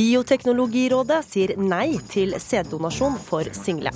Bioteknologirådet 0.00 1.18
sier 1.28 1.50
nei 1.60 1.98
til 2.08 2.32
sæddonasjon 2.40 3.18
for 3.20 3.48
single. 3.52 3.90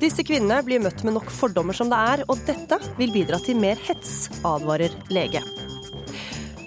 Disse 0.00 0.24
kvinnene 0.26 0.58
blir 0.66 0.82
møtt 0.84 1.00
med 1.06 1.14
nok 1.16 1.30
fordommer 1.32 1.76
som 1.76 1.88
det 1.88 2.00
er, 2.12 2.22
og 2.28 2.42
dette 2.44 2.76
vil 2.98 3.12
bidra 3.14 3.38
til 3.40 3.56
mer 3.56 3.80
hets, 3.86 4.28
advarer 4.44 4.92
lege. 5.08 5.40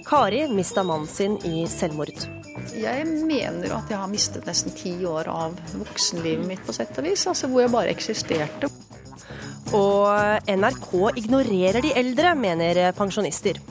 Kari 0.07 0.47
mista 0.49 0.81
mannen 0.87 1.05
sin 1.11 1.37
i 1.45 1.67
selvmord. 1.69 2.25
Jeg 2.73 3.05
mener 3.05 3.77
at 3.77 3.93
jeg 3.93 3.99
har 3.99 4.09
mistet 4.09 4.49
nesten 4.49 4.73
ti 4.73 4.95
år 5.05 5.29
av 5.29 5.53
voksenlivet 5.77 6.49
mitt, 6.49 6.65
på 6.65 6.73
sett 6.73 6.97
og 6.97 7.05
vis. 7.11 7.27
Altså 7.29 7.51
hvor 7.51 7.67
jeg 7.67 7.75
bare 7.77 7.93
eksisterte. 7.93 8.73
Og 9.77 10.49
NRK 10.49 10.91
ignorerer 11.21 11.81
de 11.85 11.93
eldre, 12.01 12.33
mener 12.41 12.85
pensjonister. 12.97 13.61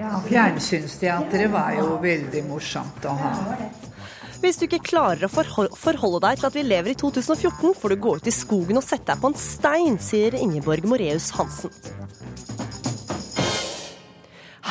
Ja, 0.00 0.16
Fjernsynsteatret 0.26 1.52
var 1.54 1.74
jo 1.78 2.00
veldig 2.02 2.48
morsomt 2.50 3.06
å 3.06 3.18
ha. 3.22 3.34
Hvis 4.44 4.58
du 4.60 4.66
ikke 4.66 4.90
klarer 4.90 5.24
å 5.24 5.28
forholde 5.32 6.18
deg 6.20 6.36
til 6.36 6.46
at 6.50 6.56
vi 6.58 6.62
lever 6.66 6.92
i 6.92 6.96
2014, 7.00 7.70
får 7.80 7.92
du 7.94 7.96
gå 8.04 8.10
ut 8.18 8.26
i 8.28 8.32
skogen 8.34 8.76
og 8.76 8.84
sette 8.84 9.08
deg 9.08 9.22
på 9.22 9.30
en 9.30 9.36
stein, 9.40 9.94
sier 9.96 10.34
Ingeborg 10.36 10.84
Moreus 10.84 11.30
Hansen. 11.32 11.72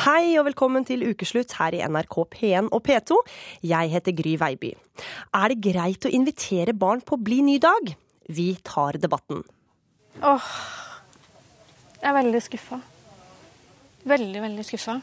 Hei 0.04 0.36
og 0.38 0.44
velkommen 0.46 0.86
til 0.86 1.02
ukeslutt 1.08 1.56
her 1.58 1.74
i 1.74 1.80
NRK 1.90 2.14
P1 2.36 2.68
og 2.70 2.84
P2. 2.86 3.18
Jeg 3.66 3.90
heter 3.96 4.14
Gry 4.14 4.36
Veiby. 4.38 4.70
Er 5.34 5.50
det 5.50 5.58
greit 5.66 6.06
å 6.06 6.12
invitere 6.20 6.76
barn 6.78 7.02
på 7.02 7.18
Bli 7.18 7.40
ny 7.42 7.56
dag? 7.58 7.90
Vi 8.30 8.52
tar 8.62 9.00
debatten. 9.02 9.42
Åh, 10.22 10.52
jeg 11.98 12.12
er 12.12 12.16
veldig 12.20 12.44
skuffa. 12.46 12.78
Veldig, 14.06 14.38
veldig 14.46 14.68
skuffa. 14.70 15.00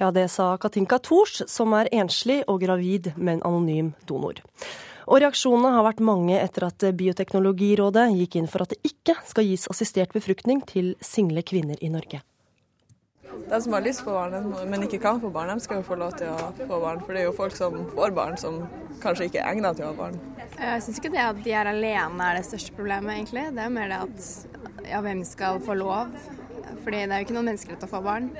Ja, 0.00 0.08
det 0.10 0.30
sa 0.32 0.54
Katinka 0.56 0.96
Thors, 0.98 1.42
som 1.46 1.74
er 1.76 1.90
enslig 1.92 2.38
og 2.48 2.62
gravid 2.62 3.10
med 3.16 3.34
en 3.34 3.42
anonym 3.50 3.90
donor. 4.08 4.38
Og 5.04 5.18
reaksjonene 5.20 5.74
har 5.74 5.84
vært 5.84 6.00
mange 6.00 6.38
etter 6.40 6.64
at 6.70 6.86
Bioteknologirådet 6.96 8.06
gikk 8.16 8.38
inn 8.40 8.48
for 8.48 8.64
at 8.64 8.72
det 8.72 8.80
ikke 8.86 9.18
skal 9.28 9.44
gis 9.44 9.66
assistert 9.68 10.14
befruktning 10.16 10.62
til 10.64 10.94
single 11.04 11.44
kvinner 11.44 11.76
i 11.84 11.90
Norge. 11.92 12.22
De 13.50 13.60
som 13.60 13.76
har 13.76 13.84
lyst 13.84 14.06
på 14.06 14.14
barn, 14.14 14.48
men 14.72 14.86
ikke 14.86 15.02
kan 15.02 15.20
få 15.20 15.28
barn, 15.34 15.52
de 15.52 15.66
skal 15.66 15.82
jo 15.82 15.86
få 15.90 16.00
lov 16.00 16.16
til 16.16 16.32
å 16.32 16.48
få 16.56 16.80
barn. 16.80 17.04
For 17.04 17.12
det 17.12 17.20
er 17.20 17.28
jo 17.28 17.36
folk 17.36 17.58
som 17.58 17.76
får 17.92 18.16
barn, 18.16 18.40
som 18.40 18.56
kanskje 19.04 19.28
ikke 19.28 19.42
er 19.42 19.52
egnet 19.52 19.76
til 19.76 19.84
å 19.84 19.92
ha 19.92 19.98
barn. 20.00 20.16
Jeg 20.56 20.86
syns 20.86 21.02
ikke 21.02 21.12
det 21.12 21.24
at 21.26 21.44
de 21.44 21.56
er 21.60 21.74
alene 21.74 22.30
er 22.30 22.40
det 22.40 22.48
største 22.48 22.72
problemet, 22.78 23.18
egentlig. 23.18 23.44
Det 23.52 23.66
er 23.66 23.76
mer 23.76 23.92
det 23.92 24.00
at 24.06 24.88
ja, 24.94 25.04
hvem 25.04 25.26
skal 25.28 25.60
få 25.66 25.76
lov? 25.76 26.16
Fordi 26.80 27.04
det 27.04 27.12
er 27.12 27.20
jo 27.20 27.28
ikke 27.28 27.36
noen 27.36 27.50
menneskerett 27.52 27.84
å 27.84 27.90
få 27.90 28.00
barn. 28.08 28.32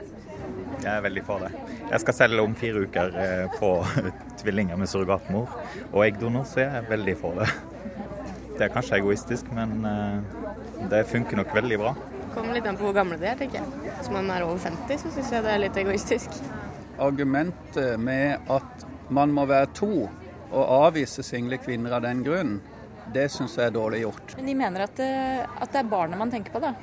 Jeg 0.80 0.92
er 0.92 1.02
veldig 1.04 1.24
for 1.26 1.42
det. 1.44 1.50
Jeg 1.90 2.04
skal 2.04 2.16
selge 2.16 2.44
om 2.44 2.54
fire 2.58 2.86
uker 2.86 3.18
på 3.58 3.72
tvillinger 4.40 4.78
med 4.80 4.88
surrogatmor 4.90 5.50
og 5.90 6.00
eggdonor, 6.06 6.46
så 6.48 6.64
jeg 6.64 6.80
er 6.80 6.88
veldig 6.88 7.16
for 7.20 7.42
det. 7.42 7.50
Det 8.60 8.66
er 8.66 8.72
kanskje 8.74 8.98
egoistisk, 8.98 9.46
men 9.56 9.86
eh, 9.88 10.88
det 10.90 11.06
funker 11.08 11.38
nok 11.40 11.54
veldig 11.56 11.78
bra. 11.80 11.94
Det 12.12 12.26
kommer 12.34 12.52
litt 12.58 12.66
an 12.68 12.76
på 12.76 12.84
hvor 12.84 12.96
gamle 12.98 13.16
de 13.16 13.30
er, 13.30 13.38
tenker 13.40 13.62
jeg. 13.62 13.94
Hvis 13.96 14.10
man 14.12 14.28
er 14.34 14.44
over 14.44 14.60
50, 14.60 15.00
så 15.00 15.12
syns 15.14 15.30
jeg 15.32 15.46
det 15.46 15.54
er 15.54 15.62
litt 15.62 15.78
egoistisk. 15.80 16.36
Argumentet 17.00 17.94
med 17.96 18.52
at 18.52 18.84
man 19.08 19.32
må 19.32 19.46
være 19.48 19.70
to 19.78 19.90
og 20.50 20.60
avvise 20.60 21.24
single 21.24 21.56
kvinner 21.62 21.96
av 21.96 22.04
den 22.04 22.20
grunn, 22.26 22.58
det 23.14 23.30
syns 23.32 23.56
jeg 23.56 23.70
er 23.70 23.74
dårlig 23.74 24.02
gjort. 24.04 24.36
Men 24.36 24.52
de 24.52 24.58
mener 24.60 24.84
at 24.84 25.00
det, 25.00 25.10
at 25.48 25.72
det 25.72 25.80
er 25.80 25.90
barnet 25.96 26.20
man 26.20 26.32
tenker 26.34 26.52
på, 26.52 26.60
da? 26.60 26.74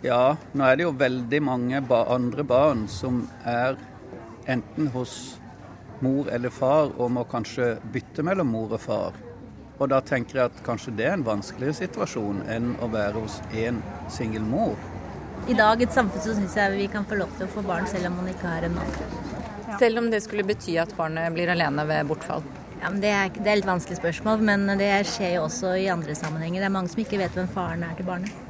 Ja, 0.00 0.36
nå 0.56 0.64
er 0.64 0.78
det 0.78 0.86
jo 0.86 0.92
veldig 0.96 1.38
mange 1.44 1.80
andre 1.92 2.44
barn 2.48 2.86
som 2.88 3.26
er 3.44 3.76
enten 4.48 4.88
hos 4.94 5.40
mor 6.00 6.30
eller 6.32 6.48
far 6.48 6.94
og 6.96 7.10
må 7.12 7.26
kanskje 7.28 7.74
bytte 7.92 8.24
mellom 8.24 8.48
mor 8.48 8.72
og 8.72 8.80
far. 8.80 9.18
Og 9.76 9.90
da 9.92 10.00
tenker 10.00 10.38
jeg 10.38 10.50
at 10.50 10.62
kanskje 10.64 10.94
det 10.96 11.04
er 11.04 11.18
en 11.18 11.26
vanskeligere 11.26 11.76
situasjon 11.82 12.40
enn 12.48 12.72
å 12.80 12.88
være 12.92 13.20
hos 13.20 13.38
én 13.52 13.82
singel 14.12 14.44
mor. 14.48 14.80
I 15.48 15.56
dag 15.56 15.80
i 15.80 15.84
et 15.84 15.92
samfunn 15.92 16.24
så 16.24 16.32
syns 16.36 16.56
jeg 16.56 16.76
vi 16.78 16.88
kan 16.92 17.04
få 17.08 17.20
lov 17.20 17.36
til 17.36 17.44
å 17.44 17.52
få 17.52 17.64
barn 17.68 17.88
selv 17.88 18.08
om 18.08 18.20
man 18.22 18.32
ikke 18.32 18.48
har 18.48 18.64
en 18.64 18.80
mann. 18.80 18.98
Selv 19.80 20.00
om 20.00 20.08
det 20.12 20.24
skulle 20.24 20.48
bety 20.48 20.80
at 20.80 20.96
barnet 20.96 21.32
blir 21.36 21.52
alene 21.52 21.84
ved 21.88 22.08
bortfall? 22.08 22.44
Ja, 22.80 22.88
men 22.88 23.02
det, 23.04 23.12
er, 23.12 23.32
det 23.36 23.48
er 23.48 23.60
et 23.60 23.68
vanskelig 23.68 24.00
spørsmål, 24.00 24.44
men 24.48 24.64
det 24.80 24.94
skjer 25.12 25.36
jo 25.36 25.48
også 25.50 25.76
i 25.76 25.90
andre 25.92 26.16
sammenhenger. 26.16 26.62
Det 26.62 26.70
er 26.70 26.78
mange 26.80 26.92
som 26.92 27.04
ikke 27.04 27.20
vet 27.20 27.36
hvem 27.36 27.52
faren 27.52 27.84
er 27.84 27.92
til 27.98 28.08
barnet. 28.08 28.49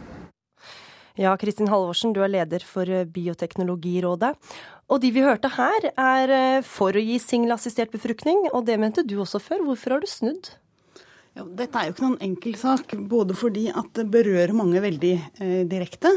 Ja, 1.20 1.34
Kristin 1.36 1.69
Halvorsen, 1.69 2.14
du 2.16 2.22
er 2.25 2.31
leder 2.32 2.62
for 2.64 2.88
eh, 2.88 3.04
Bioteknologirådet. 3.04 4.31
Og 4.88 5.03
de 5.03 5.10
vi 5.12 5.20
hørte 5.20 5.50
her, 5.53 5.91
er 5.92 6.32
eh, 6.32 6.62
for 6.64 6.97
å 6.97 7.03
gi 7.04 7.19
singelassistert 7.20 7.92
befruktning, 7.92 8.47
og 8.54 8.64
det 8.70 8.78
mente 8.81 9.04
du 9.04 9.19
også 9.20 9.42
før. 9.42 9.60
Hvorfor 9.66 9.98
har 9.98 10.00
du 10.00 10.09
snudd? 10.09 10.48
Ja, 11.36 11.44
dette 11.44 11.76
er 11.76 11.91
jo 11.91 11.92
ikke 11.92 12.06
noen 12.06 12.25
enkel 12.25 12.56
sak, 12.56 12.97
både 13.12 13.36
fordi 13.36 13.66
at 13.69 13.92
det 13.98 14.06
berører 14.14 14.56
mange 14.56 14.80
veldig 14.80 15.12
eh, 15.20 15.60
direkte. 15.69 16.14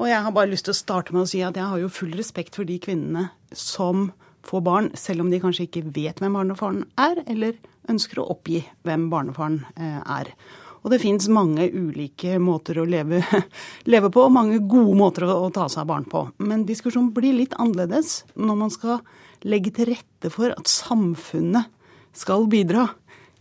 Og 0.00 0.08
jeg 0.08 0.24
har 0.24 0.32
bare 0.32 0.48
lyst 0.54 0.70
til 0.70 0.72
å 0.72 0.80
starte 0.80 1.12
med 1.12 1.26
å 1.26 1.28
si 1.28 1.44
at 1.44 1.60
jeg 1.60 1.68
har 1.74 1.84
jo 1.84 1.92
full 1.92 2.16
respekt 2.16 2.56
for 2.56 2.64
de 2.64 2.78
kvinnene 2.80 3.28
som 3.52 4.08
får 4.48 4.64
barn, 4.64 4.90
selv 4.96 5.26
om 5.26 5.28
de 5.28 5.42
kanskje 5.42 5.68
ikke 5.68 5.84
vet 5.92 6.24
hvem 6.24 6.40
barnefaren 6.40 6.86
er, 6.96 7.20
eller 7.28 7.60
ønsker 7.92 8.22
å 8.22 8.30
oppgi 8.32 8.62
hvem 8.88 9.10
barnefaren 9.12 9.60
eh, 9.76 10.00
er. 10.00 10.32
Og 10.80 10.92
det 10.92 11.00
fins 11.02 11.26
mange 11.32 11.66
ulike 11.68 12.38
måter 12.40 12.80
å 12.80 12.86
leve, 12.88 13.20
leve, 13.92 14.10
på, 14.12 14.24
og 14.24 14.32
mange 14.32 14.60
gode 14.64 14.96
måter 14.96 15.26
å, 15.28 15.36
å 15.46 15.50
ta 15.54 15.66
seg 15.68 15.84
av 15.84 15.90
barn 15.90 16.06
på. 16.08 16.24
Men 16.40 16.64
diskusjonen 16.68 17.12
blir 17.16 17.36
litt 17.36 17.56
annerledes 17.60 18.22
når 18.34 18.60
man 18.62 18.72
skal 18.72 19.02
legge 19.44 19.72
til 19.76 19.90
rette 19.92 20.32
for 20.32 20.54
at 20.54 20.70
samfunnet 20.70 21.68
skal 22.16 22.48
bidra 22.50 22.88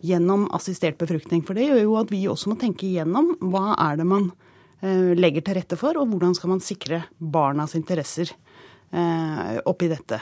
gjennom 0.05 0.47
assistert 0.55 0.99
befruktning. 0.99 1.43
For 1.47 1.57
det 1.57 1.69
gjør 1.69 1.81
jo 1.83 1.97
at 1.99 2.11
vi 2.11 2.25
også 2.31 2.53
må 2.53 2.59
tenke 2.59 2.87
igjennom 2.87 3.33
hva 3.51 3.73
er 3.87 3.99
det 3.99 4.07
man 4.07 4.29
eh, 4.83 5.15
legger 5.15 5.45
til 5.45 5.59
rette 5.59 5.79
for, 5.79 5.99
og 5.99 6.11
hvordan 6.11 6.35
skal 6.37 6.53
man 6.53 6.63
sikre 6.63 7.03
barnas 7.19 7.75
interesser 7.79 8.31
eh, 8.91 9.59
oppi 9.67 9.89
dette. 9.91 10.21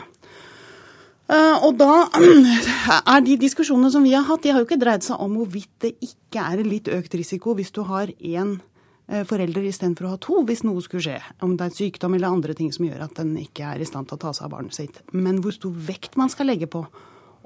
Uh, 1.27 1.59
og 1.67 1.75
da 1.75 2.07
er 3.13 3.23
de 3.25 3.35
diskusjonene 3.41 3.91
som 3.91 4.05
vi 4.05 4.13
har 4.15 4.23
hatt, 4.29 4.45
de 4.45 4.53
har 4.53 4.61
jo 4.61 4.67
ikke 4.67 4.79
dreid 4.79 5.03
seg 5.03 5.19
om 5.19 5.33
hvorvidt 5.35 5.73
det 5.83 5.91
ikke 5.99 6.39
er 6.39 6.61
en 6.61 6.69
litt 6.71 6.87
økt 6.87 7.17
risiko 7.19 7.55
hvis 7.57 7.73
du 7.75 7.81
har 7.89 8.13
én 8.15 8.53
uh, 8.55 9.23
forelder 9.27 9.67
istedenfor 9.67 10.07
å 10.07 10.13
ha 10.13 10.21
to, 10.23 10.39
hvis 10.47 10.63
noe 10.63 10.83
skulle 10.85 11.03
skje. 11.03 11.17
Om 11.43 11.57
det 11.59 11.67
er 11.67 11.75
sykdom 11.81 12.15
eller 12.15 12.31
andre 12.31 12.55
ting 12.55 12.71
som 12.71 12.87
gjør 12.87 13.03
at 13.09 13.19
den 13.19 13.35
ikke 13.43 13.67
er 13.73 13.83
i 13.83 13.89
stand 13.89 14.07
til 14.07 14.15
å 14.15 14.23
ta 14.23 14.31
seg 14.37 14.47
av 14.47 14.55
barnet 14.55 14.77
sitt. 14.77 15.01
Men 15.11 15.41
hvor 15.43 15.55
stor 15.55 15.75
vekt 15.89 16.15
man 16.19 16.31
skal 16.31 16.47
legge 16.47 16.69
på 16.71 16.85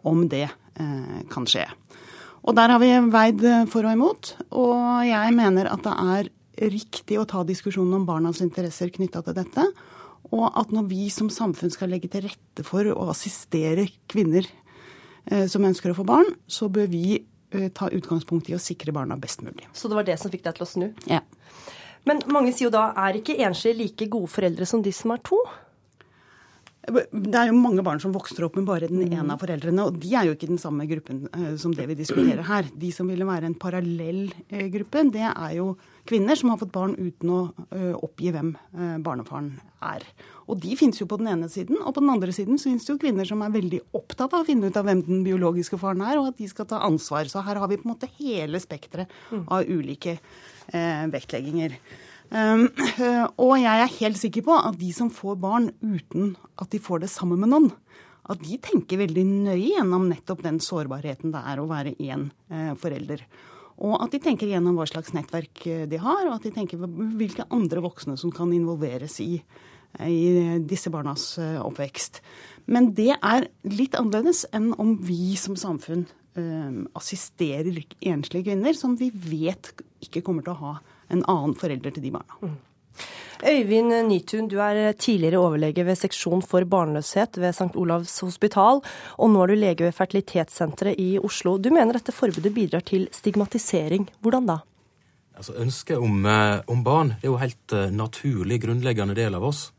om 0.06 0.28
det 0.30 0.46
eh, 0.46 1.18
kan 1.30 1.46
skje. 1.50 1.68
Og 2.42 2.56
der 2.58 2.74
har 2.74 2.82
vi 2.82 2.90
veid 3.14 3.44
for 3.70 3.86
og 3.86 3.94
imot. 3.94 4.32
Og 4.58 4.78
jeg 5.06 5.34
mener 5.38 5.70
at 5.70 5.84
det 5.86 5.94
er 5.94 6.30
riktig 6.74 7.20
å 7.22 7.28
ta 7.30 7.44
diskusjonen 7.46 8.00
om 8.00 8.08
barnas 8.08 8.42
interesser 8.42 8.90
knytta 8.94 9.22
til 9.26 9.38
dette. 9.38 9.68
Og 10.32 10.48
at 10.48 10.72
når 10.72 10.88
vi 10.92 11.10
som 11.12 11.30
samfunn 11.32 11.74
skal 11.74 11.92
legge 11.92 12.10
til 12.12 12.26
rette 12.28 12.66
for 12.68 12.88
å 12.94 13.10
assistere 13.12 13.90
kvinner 14.12 14.48
eh, 15.28 15.48
som 15.52 15.66
ønsker 15.68 15.92
å 15.92 15.98
få 15.98 16.08
barn, 16.08 16.30
så 16.48 16.70
bør 16.72 16.88
vi 16.92 17.06
eh, 17.20 17.68
ta 17.76 17.90
utgangspunkt 17.92 18.50
i 18.52 18.56
å 18.56 18.62
sikre 18.62 18.96
barna 18.96 19.20
best 19.20 19.44
mulig. 19.44 19.68
Så 19.76 19.92
det 19.92 20.00
var 20.00 20.08
det 20.08 20.18
som 20.22 20.32
fikk 20.32 20.46
deg 20.48 20.58
til 20.58 20.68
å 20.68 20.72
snu? 20.72 20.88
Ja. 21.12 21.20
Men 22.08 22.24
mange 22.32 22.54
sier 22.56 22.70
jo 22.70 22.74
da 22.74 22.90
er 22.98 23.20
ikke 23.20 23.38
enslige 23.44 23.78
like 23.84 24.08
gode 24.12 24.32
foreldre 24.32 24.66
som 24.70 24.82
de 24.86 24.94
som 24.96 25.14
er 25.14 25.22
to? 25.28 25.38
Det 26.82 27.38
er 27.38 27.52
jo 27.52 27.58
mange 27.62 27.84
barn 27.86 28.00
som 28.02 28.14
vokser 28.16 28.48
opp 28.48 28.56
med 28.58 28.66
bare 28.66 28.88
den 28.90 29.04
ene 29.06 29.36
av 29.36 29.42
foreldrene, 29.44 29.84
og 29.86 30.00
de 30.02 30.16
er 30.18 30.26
jo 30.26 30.34
ikke 30.34 30.50
den 30.50 30.62
samme 30.62 30.88
gruppen 30.90 31.28
eh, 31.30 31.54
som 31.62 31.76
det 31.78 31.86
vi 31.92 31.98
diskuterer 32.00 32.42
her. 32.48 32.72
De 32.74 32.90
som 32.96 33.10
ville 33.12 33.28
være 33.28 33.46
en 33.52 33.58
parallell 33.62 34.24
eh, 34.50 34.66
gruppe, 34.74 35.04
det 35.14 35.28
er 35.30 35.54
jo 35.60 35.76
kvinner 36.10 36.40
som 36.40 36.50
har 36.50 36.58
fått 36.58 36.74
barn 36.74 36.96
uten 36.98 37.34
å 37.36 37.42
eh, 37.70 37.94
oppgi 37.94 38.34
hvem 38.34 38.56
barnefaren 39.06 39.54
er. 39.86 40.08
Og 40.50 40.58
de 40.64 40.74
finnes 40.80 40.98
jo 40.98 41.06
på 41.10 41.20
den 41.22 41.30
ene 41.30 41.52
siden, 41.54 41.78
og 41.86 41.94
på 41.94 42.02
den 42.02 42.16
andre 42.16 42.34
siden 42.34 42.58
fins 42.62 42.88
det 42.88 42.96
jo 42.96 43.02
kvinner 43.04 43.30
som 43.30 43.46
er 43.46 43.54
veldig 43.54 43.84
opptatt 44.02 44.34
av 44.34 44.42
å 44.42 44.50
finne 44.50 44.72
ut 44.72 44.80
av 44.82 44.90
hvem 44.90 45.06
den 45.06 45.26
biologiske 45.28 45.78
faren 45.82 46.02
er, 46.08 46.18
og 46.18 46.32
at 46.34 46.42
de 46.42 46.50
skal 46.50 46.66
ta 46.72 46.82
ansvar. 46.88 47.30
Så 47.30 47.46
her 47.46 47.62
har 47.62 47.70
vi 47.70 47.78
på 47.78 47.86
en 47.86 47.94
måte 47.94 48.10
hele 48.18 48.62
spekteret 48.64 49.22
av 49.46 49.70
ulike 49.70 50.18
vektlegginger. 50.72 51.78
Um, 52.32 52.70
og 53.44 53.58
jeg 53.60 53.84
er 53.84 53.98
helt 53.98 54.20
sikker 54.20 54.46
på 54.48 54.56
at 54.56 54.78
de 54.80 54.94
som 54.96 55.12
får 55.12 55.36
barn 55.42 55.72
uten 55.84 56.38
at 56.62 56.72
de 56.72 56.80
får 56.80 57.04
det 57.04 57.12
sammen 57.12 57.42
med 57.44 57.52
noen, 57.52 57.72
at 58.32 58.40
de 58.40 58.56
tenker 58.64 59.02
veldig 59.02 59.26
nøye 59.28 59.74
gjennom 59.74 60.06
nettopp 60.08 60.46
den 60.46 60.62
sårbarheten 60.64 61.34
det 61.34 61.42
er 61.52 61.60
å 61.60 61.68
være 61.68 61.98
én 62.00 62.30
eh, 62.54 62.72
forelder. 62.80 63.26
Og 63.82 63.98
at 63.98 64.14
de 64.14 64.22
tenker 64.22 64.48
gjennom 64.48 64.78
hva 64.78 64.86
slags 64.88 65.12
nettverk 65.16 65.66
eh, 65.68 65.84
de 65.92 66.00
har, 66.00 66.24
og 66.30 66.38
at 66.38 66.46
de 66.48 66.54
tenker 66.56 66.80
hvilke 66.80 67.48
andre 67.52 67.84
voksne 67.84 68.16
som 68.22 68.32
kan 68.32 68.54
involveres 68.56 69.18
i, 69.26 69.42
i 70.06 70.22
disse 70.64 70.94
barnas 70.94 71.34
eh, 71.42 71.58
oppvekst. 71.60 72.22
Men 72.72 72.94
det 72.96 73.12
er 73.18 73.50
litt 73.68 73.98
annerledes 74.00 74.46
enn 74.56 74.72
om 74.80 74.96
vi 75.04 75.34
som 75.42 75.60
samfunn 75.60 76.06
eh, 76.40 76.80
assisterer 76.96 77.84
enslige 78.00 78.48
kvinner 78.48 78.78
som 78.78 78.96
vi 79.02 79.12
vet 79.12 79.74
ikke 80.06 80.24
kommer 80.24 80.48
til 80.48 80.56
å 80.56 80.62
ha 80.62 80.76
en 81.12 81.26
annen 81.32 81.56
forelder 81.60 81.96
til 81.96 82.06
de 82.08 82.14
barna. 82.16 82.40
Mm. 82.42 82.60
Øyvind 83.42 83.94
Nytun, 84.06 84.48
du 84.48 84.60
er 84.62 84.92
tidligere 84.94 85.40
overlege 85.42 85.82
ved 85.86 85.98
seksjon 85.98 86.44
for 86.46 86.62
barnløshet 86.70 87.40
ved 87.42 87.56
St. 87.58 87.74
Olavs 87.74 88.20
hospital, 88.22 88.84
og 89.18 89.32
nå 89.34 89.42
er 89.42 89.50
du 89.50 89.58
lege 89.58 89.88
ved 89.88 89.96
Fertilitetssenteret 89.98 91.00
i 91.02 91.16
Oslo. 91.18 91.56
Du 91.58 91.72
mener 91.74 91.98
dette 91.98 92.14
forbudet 92.14 92.54
bidrar 92.54 92.86
til 92.86 93.08
stigmatisering. 93.12 94.06
Hvordan 94.22 94.46
da? 94.46 94.58
Altså, 95.34 95.56
Ønsket 95.58 95.98
om, 95.98 96.26
eh, 96.26 96.62
om, 96.68 96.84
barn 96.84 97.16
det 97.16 97.26
er 97.26 97.32
jo 97.32 97.40
helt 97.42 97.74
uh, 97.74 97.90
naturlig, 97.90 98.62
grunnleggende 98.62 99.16
del 99.18 99.34
av 99.34 99.48
oss. 99.48 99.72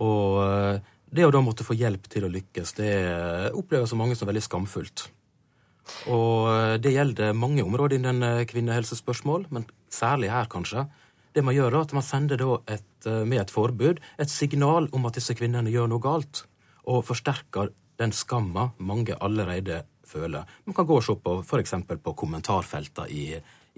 Og 0.00 0.40
uh, 0.40 0.80
det 1.12 1.26
å 1.26 1.34
da 1.34 1.42
måtte 1.44 1.66
få 1.66 1.76
hjelp 1.76 2.08
til 2.08 2.24
å 2.24 2.32
lykkes, 2.32 2.72
det 2.78 2.94
opplever 3.52 3.84
så 3.90 3.98
mange 4.00 4.16
som 4.16 4.30
veldig 4.30 4.46
skamfullt. 4.46 5.10
Og 6.08 6.78
det 6.78 6.92
gjelder 6.94 7.34
mange 7.34 7.64
områder 7.66 7.98
innen 7.98 8.46
kvinnehelsespørsmål, 8.46 9.48
men 9.50 9.64
særlig 9.92 10.30
her, 10.32 10.48
kanskje. 10.50 10.86
Det 11.34 11.44
man 11.46 11.54
gjør 11.54 11.74
er 11.74 11.84
at 11.84 11.94
man 11.94 12.06
sender 12.06 12.42
et, 12.70 13.06
med 13.06 13.38
et 13.38 13.52
forbud 13.54 14.00
et 14.18 14.30
signal 14.30 14.88
om 14.92 15.06
at 15.06 15.18
disse 15.18 15.34
kvinnene 15.38 15.70
gjør 15.70 15.90
noe 15.90 16.02
galt, 16.02 16.44
og 16.90 17.04
forsterker 17.06 17.70
den 18.00 18.12
skamma 18.16 18.70
mange 18.78 19.14
allerede 19.20 19.84
føler. 20.06 20.48
Man 20.66 20.74
kan 20.74 20.88
gå 20.88 20.98
og 20.98 21.06
se 21.06 21.14
på 21.14 21.38
f.eks. 21.44 21.74
på 22.02 22.16
kommentarfeltene 22.18 23.10
i 23.10 23.24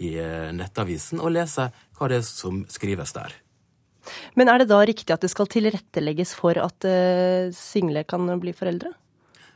i 0.00 0.16
eh, 0.18 0.50
nettavisen 0.56 1.20
og 1.22 1.34
lese 1.36 1.68
hva 1.96 2.10
det 2.10 2.22
er 2.22 2.26
som 2.26 2.62
skrives 2.72 3.14
der. 3.16 3.34
Men 4.38 4.50
er 4.50 4.62
det 4.62 4.70
da 4.72 4.80
riktig 4.82 5.14
at 5.14 5.22
det 5.22 5.30
skal 5.30 5.50
tilrettelegges 5.50 6.34
for 6.34 6.58
at 6.58 6.86
uh, 6.88 7.52
single 7.54 8.02
kan 8.08 8.26
bli 8.42 8.50
foreldre? 8.56 8.90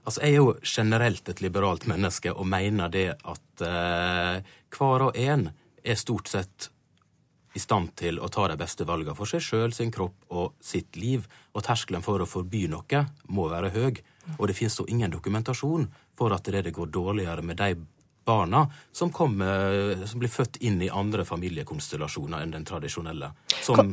Altså, 0.06 0.20
Jeg 0.22 0.30
er 0.30 0.36
jo 0.36 0.52
generelt 0.62 1.28
et 1.28 1.42
liberalt 1.42 1.88
menneske 1.90 2.30
og 2.30 2.46
mener 2.46 2.92
det 2.92 3.08
at 3.16 3.64
uh, 3.66 4.38
hver 4.70 5.08
og 5.08 5.18
en 5.18 5.48
er 5.86 5.98
stort 6.00 6.28
sett 6.28 6.70
i 7.56 7.60
stand 7.62 7.94
til 7.96 8.18
å 8.20 8.28
ta 8.28 8.44
de 8.50 8.58
beste 8.60 8.84
valgene 8.84 9.16
for 9.16 9.28
seg 9.30 9.40
sjøl, 9.40 9.72
sin 9.72 9.92
kropp 9.94 10.26
og 10.28 10.56
sitt 10.60 10.98
liv. 11.00 11.24
Og 11.56 11.64
terskelen 11.64 12.04
for 12.04 12.20
å 12.20 12.28
forby 12.28 12.66
noe 12.68 13.04
må 13.32 13.46
være 13.48 13.72
høy. 13.72 14.02
Og 14.36 14.48
det 14.50 14.56
finnes 14.58 14.76
jo 14.76 14.84
ingen 14.92 15.12
dokumentasjon 15.12 15.86
for 16.18 16.34
at 16.36 16.50
det, 16.50 16.66
det 16.66 16.74
går 16.76 16.92
dårligere 16.92 17.44
med 17.46 17.60
de 17.62 17.70
barna 18.26 18.66
som, 18.92 19.12
kommer, 19.14 20.04
som 20.10 20.20
blir 20.20 20.32
født 20.32 20.58
inn 20.66 20.80
i 20.82 20.90
andre 20.90 21.24
familiekonstellasjoner 21.24 22.42
enn 22.42 22.54
den 22.58 22.66
tradisjonelle. 22.68 23.30
Som 23.62 23.78
kan, 23.78 23.92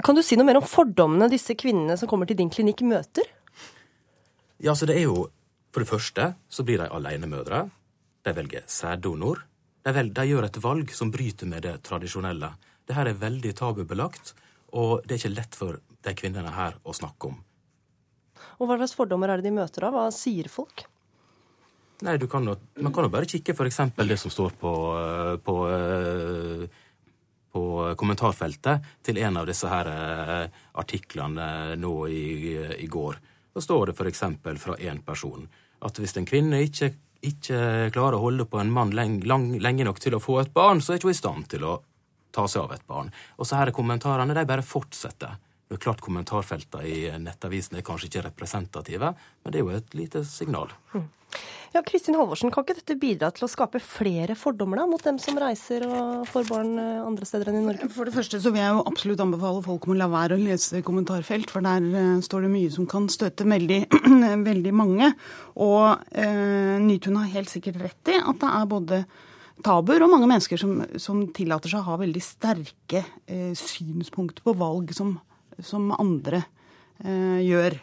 kan, 0.00 0.16
du 0.16 0.22
si 0.24 0.38
noe 0.38 0.48
mer 0.48 0.62
om 0.62 0.68
fordommene 0.68 1.28
disse 1.32 1.56
kvinnene 1.58 1.98
som 2.00 2.08
kommer 2.10 2.30
til 2.30 2.38
din 2.38 2.52
klinikk, 2.54 2.84
møter? 2.86 3.26
Ja, 4.62 4.72
så 4.72 4.88
det 4.88 5.00
er 5.00 5.08
jo 5.10 5.26
For 5.74 5.82
det 5.82 5.90
første 5.90 6.24
så 6.46 6.62
blir 6.62 6.78
de 6.78 6.86
alenemødre. 6.86 7.64
De 8.22 8.32
velger 8.36 8.62
sæddonor. 8.70 9.40
De, 9.84 9.92
vel, 9.92 10.12
de 10.16 10.24
gjør 10.24 10.46
et 10.46 10.60
valg 10.64 10.92
som 10.96 11.10
bryter 11.12 11.48
med 11.48 11.66
det 11.66 11.74
tradisjonelle. 11.84 12.54
Dette 12.88 13.04
er 13.04 13.18
veldig 13.20 13.52
tabubelagt, 13.56 14.32
og 14.72 15.04
det 15.04 15.16
er 15.16 15.20
ikke 15.20 15.36
lett 15.36 15.58
for 15.58 15.80
de 16.04 16.14
kvinnene 16.16 16.52
her 16.54 16.78
å 16.84 16.94
snakke 16.96 17.28
om. 17.28 17.36
Og 18.58 18.68
Hva 18.68 18.78
slags 18.78 18.96
fordommer 18.96 19.30
er 19.30 19.40
det 19.40 19.50
de 19.50 19.56
møter 19.56 19.84
da? 19.84 19.92
Hva 19.92 20.06
sier 20.14 20.48
folk? 20.52 20.86
Nei, 22.04 22.16
kan 22.28 22.48
jo, 22.48 22.56
Man 22.80 22.92
kan 22.92 23.06
jo 23.06 23.12
bare 23.12 23.28
kikke 23.28 23.54
f.eks. 23.54 23.80
det 23.96 24.18
som 24.20 24.32
står 24.32 24.56
på, 24.60 24.72
eh, 24.98 25.36
på, 25.44 25.54
eh, 25.70 26.64
på, 27.52 27.62
kommentarfeltet 27.96 28.88
til 29.04 29.20
en 29.22 29.36
av 29.40 29.46
disse 29.48 29.68
her 29.70 29.90
eh, 29.92 30.48
artiklene 30.80 31.76
nå 31.76 31.94
i, 32.08 32.26
i 32.80 32.88
går. 32.90 33.20
Da 33.54 33.62
står 33.62 33.92
det 33.92 33.98
f.eks. 34.00 34.24
fra 34.64 34.76
én 34.80 35.04
person 35.06 35.46
at 35.84 36.00
hvis 36.00 36.16
en 36.16 36.26
kvinne 36.28 36.62
ikke, 36.64 36.94
ikke, 37.30 37.58
klarer 37.94 38.18
å 38.18 38.24
holde 38.26 38.46
på 38.48 38.60
en 38.60 38.72
mann 38.72 38.94
lenge, 38.96 39.24
lenge 39.62 39.86
nok 39.86 40.00
til 40.02 40.16
å 40.16 40.22
få 40.22 40.40
et 40.42 40.54
barn, 40.54 40.82
så 40.82 40.92
er 40.92 41.00
ikke 41.00 41.10
hun 41.10 41.16
i 41.16 41.22
stand 41.22 41.48
til 41.52 41.66
å 41.68 41.78
ta 42.34 42.46
seg 42.50 42.66
av 42.66 42.74
et 42.76 42.86
barn. 42.90 43.10
Og 43.38 43.48
så 43.48 43.58
her 43.58 43.70
er 43.70 43.76
kommentarene, 43.76 44.36
de 44.36 44.46
bare 44.48 44.66
fortsetter. 44.66 45.38
Det 45.74 45.80
er 45.80 45.86
klart 45.88 46.02
Kommentarfeltene 46.06 46.86
i 46.86 46.98
nettavisen 47.18 47.74
er 47.74 47.82
kanskje 47.82 48.06
ikke 48.06 48.28
representative, 48.28 49.08
men 49.42 49.50
det 49.50 49.58
er 49.58 49.64
jo 49.64 49.72
et 49.74 49.96
lite 49.98 50.20
signal. 50.28 50.70
Mm. 50.94 51.08
Ja, 51.74 51.80
Kristin 51.82 52.14
Halvorsen, 52.14 52.52
Kan 52.54 52.62
ikke 52.62 52.76
dette 52.78 52.94
bidra 52.94 53.32
til 53.34 53.48
å 53.48 53.50
skape 53.50 53.80
flere 53.82 54.36
fordommer 54.38 54.78
da, 54.78 54.84
mot 54.86 55.02
dem 55.02 55.18
som 55.18 55.34
reiser 55.42 55.82
og 55.88 56.28
får 56.30 56.46
barn 56.46 56.76
eh, 56.78 57.00
andre 57.02 57.26
steder 57.26 57.50
enn 57.50 57.58
i 57.58 57.64
Norge? 57.64 57.88
For 57.90 58.06
det 58.06 58.14
første 58.14 58.38
så 58.38 58.52
vil 58.54 58.62
jeg 58.62 58.76
jo 58.76 58.84
absolutt 58.86 59.24
anbefale 59.24 59.64
folk 59.66 59.88
om 59.88 59.96
å 59.96 59.98
la 59.98 60.08
være 60.12 60.38
å 60.38 60.44
lese 60.44 60.84
kommentarfelt, 60.86 61.50
for 61.50 61.66
der 61.66 61.82
uh, 61.90 62.22
står 62.22 62.46
det 62.46 62.52
mye 62.54 62.70
som 62.70 62.86
kan 62.86 63.10
støte 63.10 63.48
veldig, 63.50 63.80
veldig 64.52 64.76
mange. 64.78 65.10
Og 65.58 65.82
uh, 65.98 66.76
Nytun 66.86 67.18
har 67.18 67.34
helt 67.34 67.50
sikkert 67.50 67.82
rett 67.82 68.14
i 68.14 68.22
at 68.22 68.38
det 68.46 68.54
er 68.54 68.70
både 68.70 69.04
tabuer 69.66 70.06
og 70.06 70.14
mange 70.14 70.30
mennesker 70.30 70.62
som, 70.62 70.78
som 71.02 71.26
tillater 71.34 71.74
seg 71.74 71.82
å 71.82 71.90
ha 71.90 72.00
veldig 72.06 72.22
sterke 72.22 73.02
uh, 73.02 73.50
synspunkter 73.58 74.46
på 74.46 74.54
valg 74.62 74.94
som, 74.94 75.16
som 75.62 75.92
andre 75.98 76.44
gjør. 77.04 77.78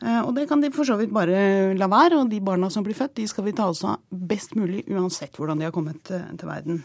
Eh, 0.00 0.20
og 0.24 0.32
det 0.36 0.46
kan 0.48 0.62
de 0.62 0.70
for 0.72 0.88
så 0.88 0.96
vidt 0.96 1.12
bare 1.12 1.74
la 1.76 1.88
være. 1.90 2.22
Og 2.22 2.30
de 2.32 2.40
barna 2.44 2.70
som 2.72 2.84
blir 2.86 2.96
født, 2.96 3.18
de 3.18 3.26
skal 3.28 3.46
vi 3.46 3.56
ta 3.56 3.68
oss 3.70 3.82
av 3.84 4.00
best 4.10 4.56
mulig 4.56 4.86
uansett 4.88 5.36
hvordan 5.36 5.60
de 5.60 5.68
har 5.68 5.74
kommet 5.74 6.12
eh, 6.14 6.30
til 6.40 6.48
verden. 6.48 6.84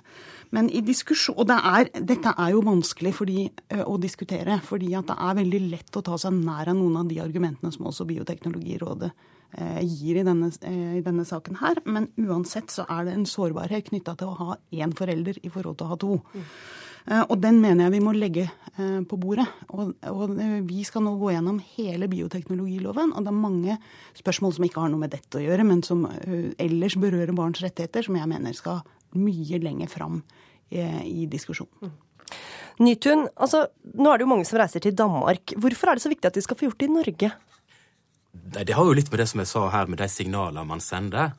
Men 0.55 0.69
i 0.69 0.83
diskusjon, 0.85 1.37
Og 1.39 1.47
det 1.47 1.55
er, 1.57 1.89
dette 2.05 2.35
er 2.37 2.51
jo 2.53 2.65
vanskelig 2.65 3.13
fordi, 3.15 3.49
eh, 3.71 3.83
å 3.83 3.97
diskutere, 3.99 4.59
fordi 4.63 4.93
at 4.95 5.07
det 5.07 5.15
er 5.17 5.39
veldig 5.39 5.61
lett 5.71 5.97
å 5.97 6.03
ta 6.03 6.19
seg 6.19 6.35
nær 6.35 6.69
av 6.69 6.75
noen 6.75 6.99
av 7.03 7.07
de 7.07 7.21
argumentene 7.23 7.71
som 7.71 7.87
også 7.87 8.07
Bioteknologirådet 8.07 9.13
gir 9.55 10.17
i 10.19 10.23
denne, 10.27 10.49
i 10.67 10.99
denne, 10.99 11.23
saken 11.23 11.55
her. 11.61 11.77
Men 11.87 12.09
uansett 12.19 12.73
så 12.73 12.83
er 12.91 13.05
det 13.07 13.13
en 13.15 13.27
sårbarhet 13.29 13.85
knytta 13.87 14.17
til 14.19 14.27
å 14.27 14.35
ha 14.35 14.57
én 14.75 14.91
forelder 14.91 15.37
i 15.47 15.51
forhold 15.53 15.77
til 15.79 15.85
å 15.85 15.91
ha 15.93 15.97
to. 16.01 16.17
Mm. 16.33 16.49
Eh, 17.05 17.21
og 17.21 17.37
den 17.41 17.59
mener 17.61 17.85
jeg 17.85 17.95
vi 17.95 18.03
må 18.03 18.13
legge 18.15 18.45
eh, 18.47 19.01
på 19.05 19.19
bordet. 19.21 19.45
Og, 19.69 19.93
og, 20.09 20.33
eh, 20.41 20.57
vi 20.65 20.85
skal 20.87 21.05
nå 21.05 21.15
gå 21.21 21.35
gjennom 21.35 21.59
hele 21.75 22.09
bioteknologiloven. 22.11 23.13
Og 23.13 23.25
det 23.25 23.31
er 23.31 23.43
mange 23.43 23.77
spørsmål 24.17 24.55
som 24.57 24.65
ikke 24.67 24.81
har 24.81 24.93
noe 24.93 25.03
med 25.03 25.13
dette 25.13 25.39
å 25.39 25.43
gjøre, 25.43 25.67
men 25.67 25.83
som 25.85 26.07
ellers 26.61 26.97
berører 27.01 27.35
barns 27.37 27.61
rettigheter, 27.63 28.07
som 28.07 28.17
jeg 28.17 28.31
mener 28.31 28.57
skal 28.57 28.81
mye 29.15 29.61
lenger 29.61 29.91
fram 29.91 30.19
i, 30.73 30.81
i 30.81 31.29
diskusjonen. 31.31 31.93
Nytun, 32.81 33.29
altså, 33.39 33.61
nå 33.95 34.09
er 34.11 34.19
det 34.19 34.25
jo 34.25 34.31
mange 34.33 34.47
som 34.49 34.57
reiser 34.59 34.83
til 34.83 34.95
Danmark. 34.97 35.53
Hvorfor 35.61 35.87
er 35.87 35.95
det 35.95 36.03
så 36.03 36.11
viktig 36.11 36.27
at 36.27 36.35
de 36.35 36.43
skal 36.43 36.57
få 36.59 36.67
gjort 36.67 36.81
det 36.81 36.89
i 36.89 36.91
Norge? 36.91 37.29
Det, 38.35 38.65
det 38.67 38.75
har 38.75 38.83
jo 38.83 38.97
litt 38.97 39.07
med 39.13 39.21
det 39.21 39.29
som 39.31 39.39
jeg 39.39 39.51
sa 39.53 39.69
her, 39.71 39.87
med 39.87 40.01
de 40.01 40.09
signalene 40.11 40.65
man 40.67 40.83
sender 40.83 41.37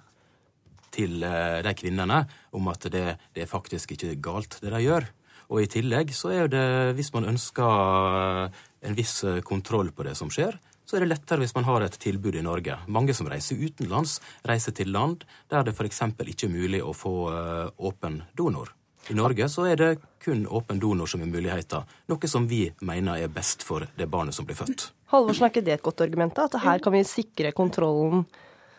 til 0.96 1.20
de 1.20 1.73
kvinnene 1.76 2.23
om 2.56 2.70
at 2.73 2.87
det, 2.88 3.04
det 3.37 3.44
er 3.44 3.50
faktisk 3.50 3.92
ikke 3.92 4.14
galt, 4.25 4.56
det 4.62 4.73
de 4.73 4.80
gjør. 4.87 5.11
Og 5.46 5.62
i 5.62 5.68
tillegg 5.70 6.10
så 6.16 6.32
er 6.34 6.48
det, 6.50 6.66
hvis 6.98 7.12
man 7.14 7.28
ønsker 7.30 8.48
en 8.86 8.96
viss 8.98 9.20
kontroll 9.46 9.92
på 9.94 10.06
det 10.06 10.16
som 10.18 10.30
skjer, 10.32 10.56
så 10.86 10.96
er 10.96 11.02
det 11.02 11.10
lettere 11.10 11.42
hvis 11.42 11.54
man 11.56 11.66
har 11.66 11.82
et 11.82 11.98
tilbud 11.98 12.36
i 12.38 12.44
Norge. 12.46 12.78
Mange 12.86 13.14
som 13.14 13.26
reiser 13.30 13.58
utenlands, 13.58 14.20
reiser 14.46 14.74
til 14.76 14.92
land 14.94 15.24
der 15.50 15.66
det 15.66 15.74
f.eks. 15.74 16.02
ikke 16.22 16.46
er 16.46 16.52
mulig 16.52 16.82
å 16.82 16.94
få 16.94 17.14
eh, 17.32 17.70
åpen 17.90 18.20
donor. 18.38 18.70
I 19.10 19.14
Norge 19.18 19.48
så 19.50 19.66
er 19.70 19.78
det 19.78 19.90
kun 20.22 20.46
åpen 20.46 20.80
donor 20.82 21.10
som 21.10 21.22
er 21.22 21.30
muligheten, 21.30 21.86
noe 22.10 22.30
som 22.30 22.46
vi 22.50 22.64
mener 22.86 23.22
er 23.22 23.30
best 23.30 23.62
for 23.66 23.86
det 23.98 24.08
barnet 24.10 24.34
som 24.34 24.46
blir 24.46 24.58
født. 24.58 24.88
Halvorsen, 25.12 25.46
er 25.46 25.52
ikke 25.52 25.66
det 25.66 25.76
et 25.76 25.84
godt 25.84 26.02
argument? 26.06 26.34
da? 26.34 26.46
At 26.46 26.58
her 26.64 26.82
kan 26.82 26.94
vi 26.94 27.04
sikre 27.06 27.52
kontrollen? 27.54 28.24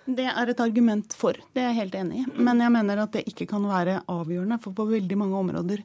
Det 0.07 0.27
er 0.31 0.51
et 0.51 0.63
argument 0.63 1.15
for, 1.15 1.35
det 1.55 1.63
er 1.63 1.71
jeg 1.71 1.79
helt 1.81 1.95
enig 1.99 2.23
i. 2.23 2.25
Men 2.39 2.63
jeg 2.63 2.71
mener 2.75 3.03
at 3.03 3.15
det 3.15 3.25
ikke 3.27 3.47
kan 3.51 3.67
være 3.67 4.01
avgjørende, 4.11 4.59
for 4.63 4.75
på 4.75 4.87
veldig 4.87 5.19
mange 5.19 5.39
områder 5.43 5.83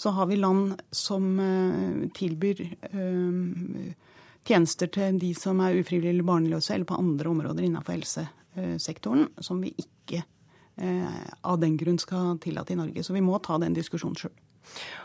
så 0.00 0.10
har 0.16 0.26
vi 0.26 0.36
land 0.36 0.80
som 0.90 1.40
eh, 1.40 2.08
tilbyr 2.16 2.60
eh, 2.90 3.94
tjenester 4.48 4.88
til 4.88 5.18
de 5.20 5.34
som 5.36 5.60
er 5.60 5.76
ufrivillig 5.76 6.24
barnløse, 6.24 6.72
eller 6.72 6.88
på 6.88 6.96
andre 6.96 7.28
områder 7.28 7.66
innenfor 7.66 7.98
helsesektoren, 7.98 9.26
som 9.44 9.60
vi 9.60 9.74
ikke 9.76 10.22
eh, 10.22 11.18
av 11.44 11.58
den 11.60 11.76
grunn 11.80 12.00
skal 12.00 12.38
tillate 12.40 12.72
i 12.72 12.78
Norge. 12.80 13.04
Så 13.04 13.12
vi 13.12 13.24
må 13.24 13.36
ta 13.44 13.58
den 13.60 13.76
diskusjonen 13.76 14.16
sjøl. 14.16 14.32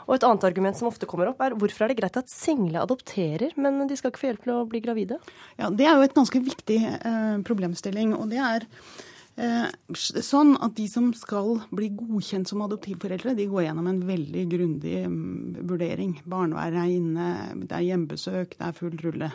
Og 0.05 0.15
Et 0.15 0.27
annet 0.27 0.47
argument 0.47 0.79
som 0.79 0.87
ofte 0.87 1.09
kommer 1.09 1.33
opp, 1.33 1.43
er 1.43 1.57
hvorfor 1.59 1.83
er 1.83 1.91
det 1.91 1.99
greit 1.99 2.21
at 2.21 2.31
single 2.31 2.85
adopterer, 2.85 3.51
men 3.59 3.89
de 3.89 3.97
skal 3.99 4.13
ikke 4.13 4.21
få 4.21 4.29
hjelp 4.29 4.47
til 4.47 4.55
å 4.55 4.63
bli 4.69 4.83
gravide? 4.85 5.19
Ja, 5.59 5.73
Det 5.75 5.89
er 5.89 5.99
jo 5.99 6.07
et 6.07 6.15
ganske 6.15 6.39
viktig 6.39 6.79
eh, 6.85 7.35
problemstilling. 7.43 8.15
og 8.15 8.31
det 8.31 8.39
er 8.39 8.63
Eh, 8.63 9.13
sånn 9.35 10.53
at 10.63 10.77
de 10.77 10.85
som 10.87 11.09
skal 11.17 11.57
bli 11.75 11.89
godkjent 11.97 12.47
som 12.47 12.61
adoptivforeldre, 12.63 13.33
de 13.35 13.49
går 13.51 13.65
gjennom 13.65 13.89
en 13.91 13.99
veldig 14.07 14.43
grundig 14.51 15.01
mm, 15.11 15.65
vurdering. 15.67 16.13
Barnevernet 16.23 16.85
er 16.85 16.93
inne, 16.93 17.31
det 17.65 17.75
er 17.75 17.87
hjemmebesøk, 17.89 18.55
det 18.55 18.69
er 18.69 18.77
full 18.77 18.95
rulle. 19.03 19.31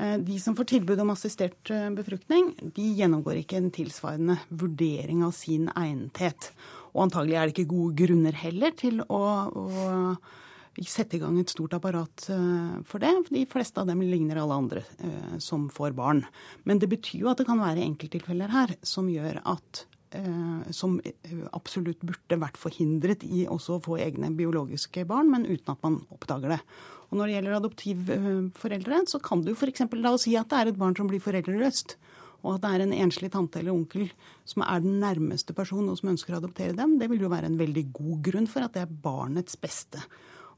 Eh, 0.00 0.16
de 0.26 0.38
som 0.42 0.56
får 0.58 0.70
tilbud 0.72 1.02
om 1.04 1.14
assistert 1.14 1.70
eh, 1.70 1.86
befruktning, 1.94 2.52
de 2.74 2.90
gjennomgår 2.98 3.42
ikke 3.42 3.60
en 3.60 3.70
tilsvarende 3.74 4.40
vurdering 4.50 5.22
av 5.26 5.34
sin 5.36 5.70
egnethet. 5.76 6.50
Og 6.94 7.06
antagelig 7.06 7.38
er 7.38 7.46
det 7.46 7.54
ikke 7.54 7.74
gode 7.74 7.98
grunner 8.02 8.38
heller 8.42 8.74
til 8.78 9.02
å, 9.06 9.22
å 9.46 9.66
sette 10.78 11.18
i 11.18 11.20
gang 11.20 11.38
et 11.40 11.50
stort 11.50 11.74
apparat 11.76 12.28
eh, 12.30 12.80
for 12.86 13.02
det. 13.02 13.12
De 13.30 13.44
fleste 13.50 13.80
av 13.80 13.88
dem 13.90 14.02
ligner 14.06 14.40
alle 14.40 14.58
andre 14.62 14.84
eh, 14.98 15.38
som 15.42 15.68
får 15.72 15.96
barn. 15.98 16.24
Men 16.64 16.80
det 16.80 16.90
betyr 16.92 17.24
jo 17.24 17.32
at 17.32 17.40
det 17.40 17.48
kan 17.48 17.60
være 17.60 17.84
enkelttilfeller 17.84 18.52
her 18.52 18.76
som 18.86 19.10
gjør 19.10 19.42
at 19.50 19.84
eh, 20.16 20.70
som 20.76 21.00
absolutt 21.56 22.04
burde 22.06 22.40
vært 22.40 22.60
forhindret 22.60 23.26
i 23.26 23.46
også 23.50 23.76
å 23.76 23.84
få 23.84 23.98
egne 24.00 24.32
biologiske 24.36 25.04
barn, 25.10 25.32
men 25.32 25.48
uten 25.48 25.74
at 25.74 25.84
man 25.84 26.00
oppdager 26.14 26.56
det. 26.56 26.62
Og 27.10 27.18
når 27.18 27.26
det 27.26 27.36
gjelder 27.36 27.58
adoptivforeldre, 27.58 29.02
så 29.10 29.18
kan 29.22 29.42
du 29.42 29.52
f.eks. 29.56 29.84
la 29.98 30.14
oss 30.14 30.28
si 30.28 30.36
at 30.38 30.48
det 30.52 30.60
er 30.60 30.70
et 30.70 30.80
barn 30.80 30.94
som 30.96 31.10
blir 31.10 31.22
foreldreløst, 31.22 31.96
og 32.40 32.54
at 32.54 32.62
det 32.62 32.70
er 32.72 32.84
en 32.86 32.98
enslig 33.04 33.28
tante 33.34 33.60
eller 33.60 33.74
onkel 33.74 34.06
som 34.48 34.62
er 34.64 34.80
den 34.80 35.00
nærmeste 35.02 35.52
personen 35.52 35.90
og 35.92 35.98
som 35.98 36.14
ønsker 36.14 36.32
å 36.32 36.38
adoptere 36.38 36.72
dem. 36.78 36.94
Det 36.96 37.10
vil 37.10 37.26
jo 37.26 37.32
være 37.32 37.50
en 37.50 37.58
veldig 37.60 37.82
god 37.92 38.22
grunn 38.30 38.48
for 38.48 38.64
at 38.64 38.78
det 38.78 38.86
er 38.86 39.00
barnets 39.02 39.58
beste. 39.60 40.00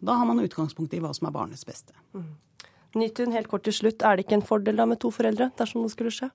Da 0.03 0.19
har 0.19 0.27
man 0.27 0.43
utgangspunkt 0.43 0.95
i 0.95 1.01
hva 1.03 1.13
som 1.15 1.29
er 1.29 1.35
barnets 1.35 1.67
beste. 1.67 1.95
Mm. 2.17 2.33
Nytun, 2.99 3.33
helt 3.33 3.49
kort 3.49 3.65
til 3.65 3.77
slutt. 3.77 4.03
Er 4.05 4.19
det 4.19 4.27
ikke 4.27 4.41
en 4.41 4.47
fordel 4.47 4.77
da 4.77 4.87
med 4.89 5.01
to 5.01 5.13
foreldre, 5.15 5.53
dersom 5.57 5.87
det 5.87 5.93
skulle 5.95 6.13
skje? 6.13 6.29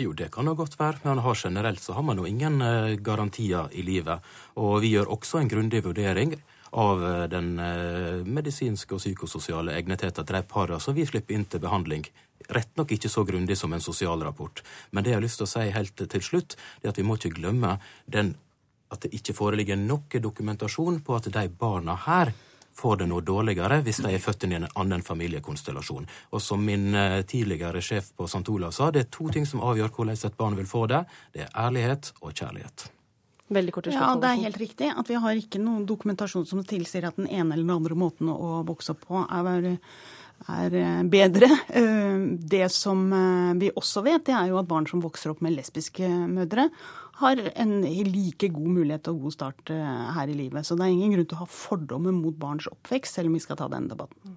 Jo, 0.00 0.14
det 0.16 0.30
kan 0.32 0.48
jo 0.48 0.54
godt 0.56 0.78
være, 0.80 1.02
men 1.04 1.20
generelt 1.36 1.80
så 1.80 1.92
har 1.92 2.02
man 2.02 2.16
jo 2.16 2.24
ingen 2.24 2.62
eh, 2.62 2.96
garantier 2.96 3.68
i 3.72 3.82
livet. 3.82 4.24
Og 4.56 4.80
vi 4.80 4.94
gjør 4.94 5.12
også 5.12 5.38
en 5.38 5.48
grundig 5.48 5.84
vurdering 5.84 6.32
av 6.72 7.04
eh, 7.04 7.24
den 7.28 7.58
eh, 7.60 8.24
medisinske 8.24 8.94
og 8.96 9.02
psykososiale 9.02 9.74
egnetheten 9.76 10.24
til 10.24 10.36
de 10.38 10.42
parene 10.48 10.80
som 10.80 10.96
vi 10.96 11.04
slipper 11.04 11.36
inn 11.36 11.44
til 11.44 11.60
behandling. 11.60 12.06
Rett 12.48 12.72
nok 12.76 12.94
ikke 12.96 13.10
så 13.12 13.26
grundig 13.28 13.58
som 13.60 13.72
en 13.72 13.84
sosialrapport. 13.84 14.64
Men 14.90 15.04
det 15.04 15.12
jeg 15.12 15.20
har 15.20 15.26
lyst 15.26 15.42
til 15.42 15.46
å 15.46 15.52
si 15.52 15.66
helt 15.76 16.06
til 16.14 16.24
slutt, 16.24 16.56
det 16.80 16.88
er 16.88 16.94
at 16.94 17.02
vi 17.02 17.04
må 17.06 17.18
ikke 17.20 17.36
glemme 17.36 17.76
den, 18.06 18.32
at 18.90 19.04
det 19.04 19.12
ikke 19.12 19.36
foreligger 19.36 19.76
noe 19.76 20.24
dokumentasjon 20.24 21.02
på 21.04 21.20
at 21.20 21.28
de 21.36 21.44
barna 21.52 22.00
her 22.08 22.32
får 22.74 23.02
det 23.02 23.08
noe 23.10 23.24
dårligere 23.24 23.80
hvis 23.84 24.00
de 24.04 24.14
er 24.14 24.22
født 24.22 24.46
inn 24.46 24.54
i 24.54 24.58
en 24.60 24.70
annen 24.80 25.04
familiekonstellasjon. 25.04 26.08
Og 26.32 26.42
som 26.42 26.64
min 26.64 26.94
eh, 26.94 27.20
tidligere 27.28 27.82
sjef 27.84 28.12
på 28.16 28.28
St. 28.30 28.44
Olav 28.52 28.74
sa, 28.76 28.90
det 28.90 29.04
er 29.04 29.12
to 29.12 29.28
ting 29.32 29.46
som 29.48 29.62
avgjør 29.64 29.92
hvordan 29.92 30.16
et 30.16 30.40
barn 30.40 30.58
vil 30.58 30.68
få 30.68 30.86
det. 30.90 31.04
Det 31.34 31.46
er 31.46 31.54
ærlighet 31.66 32.12
og 32.20 32.32
kjærlighet. 32.32 32.88
Kort 33.52 33.90
Ja, 33.92 34.14
det 34.16 34.28
er 34.30 34.44
helt 34.46 34.56
riktig 34.56 34.88
at 34.88 35.08
vi 35.10 35.18
har 35.20 35.36
ikke 35.36 35.60
noen 35.60 35.84
dokumentasjon 35.84 36.46
som 36.48 36.62
tilsier 36.64 37.04
at 37.04 37.18
den 37.20 37.28
ene 37.28 37.52
eller 37.52 37.66
den 37.66 37.74
andre 37.74 37.98
måten 38.00 38.30
å 38.32 38.62
vokse 38.64 38.94
opp 38.94 39.02
på 39.10 39.26
er, 39.26 39.66
er 40.48 40.76
eh, 40.80 41.02
bedre. 41.12 41.50
Eh, 41.68 42.24
det 42.40 42.70
som 42.72 43.04
vi 43.60 43.68
også 43.76 44.06
vet, 44.08 44.24
det 44.30 44.38
er 44.38 44.48
jo 44.54 44.60
at 44.62 44.70
barn 44.70 44.88
som 44.88 45.04
vokser 45.04 45.34
opp 45.34 45.44
med 45.44 45.58
lesbiske 45.58 46.08
mødre, 46.32 46.70
har 47.22 47.40
en 47.54 47.74
like 47.82 48.48
god 48.52 48.70
mulighet 48.76 49.08
og 49.12 49.26
god 49.26 49.36
start 49.36 49.72
eh, 49.74 50.06
her 50.16 50.30
i 50.30 50.36
livet. 50.36 50.66
Så 50.66 50.76
det 50.76 50.86
er 50.86 50.94
ingen 50.94 51.14
grunn 51.16 51.28
til 51.30 51.38
å 51.38 51.44
ha 51.44 51.50
fordommer 51.50 52.14
mot 52.16 52.36
barns 52.38 52.68
oppvekst, 52.70 53.18
selv 53.18 53.30
om 53.30 53.38
vi 53.38 53.44
skal 53.44 53.58
ta 53.60 53.70
den 53.72 53.88
debatten. 53.90 54.36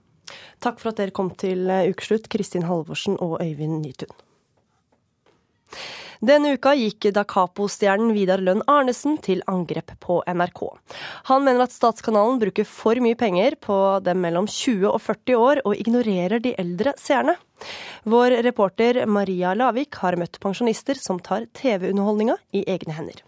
Takk 0.63 0.80
for 0.82 0.92
at 0.92 1.01
dere 1.01 1.15
kom 1.15 1.32
til 1.38 1.70
eh, 1.70 1.89
ukeslutt, 1.92 2.30
Kristin 2.32 2.68
Halvorsen 2.70 3.20
og 3.22 3.38
Øyvind 3.44 3.82
Nytun. 3.84 4.13
Denne 6.24 6.54
uka 6.56 6.74
gikk 6.78 7.10
Da 7.16 7.26
Capo-stjernen 7.28 8.14
Vidar 8.16 8.44
Lønn 8.44 8.64
Arnesen 8.72 9.18
til 9.24 9.44
angrep 9.52 9.92
på 10.00 10.22
NRK. 10.28 10.62
Han 11.32 11.44
mener 11.44 11.66
at 11.66 11.76
Statskanalen 11.76 12.40
bruker 12.40 12.68
for 12.70 13.00
mye 13.04 13.18
penger 13.20 13.58
på 13.60 13.78
dem 14.06 14.22
mellom 14.24 14.48
20 14.48 14.88
og 14.94 15.02
40 15.04 15.36
år, 15.36 15.62
og 15.66 15.76
ignorerer 15.76 16.40
de 16.44 16.56
eldre 16.62 16.96
seerne. 17.02 17.36
Vår 18.06 18.38
reporter 18.46 19.04
Maria 19.08 19.54
Lavik 19.58 20.00
har 20.04 20.18
møtt 20.20 20.40
pensjonister 20.44 21.00
som 21.00 21.20
tar 21.20 21.48
TV-underholdninga 21.58 22.38
i 22.56 22.66
egne 22.70 22.96
hender. 22.98 23.24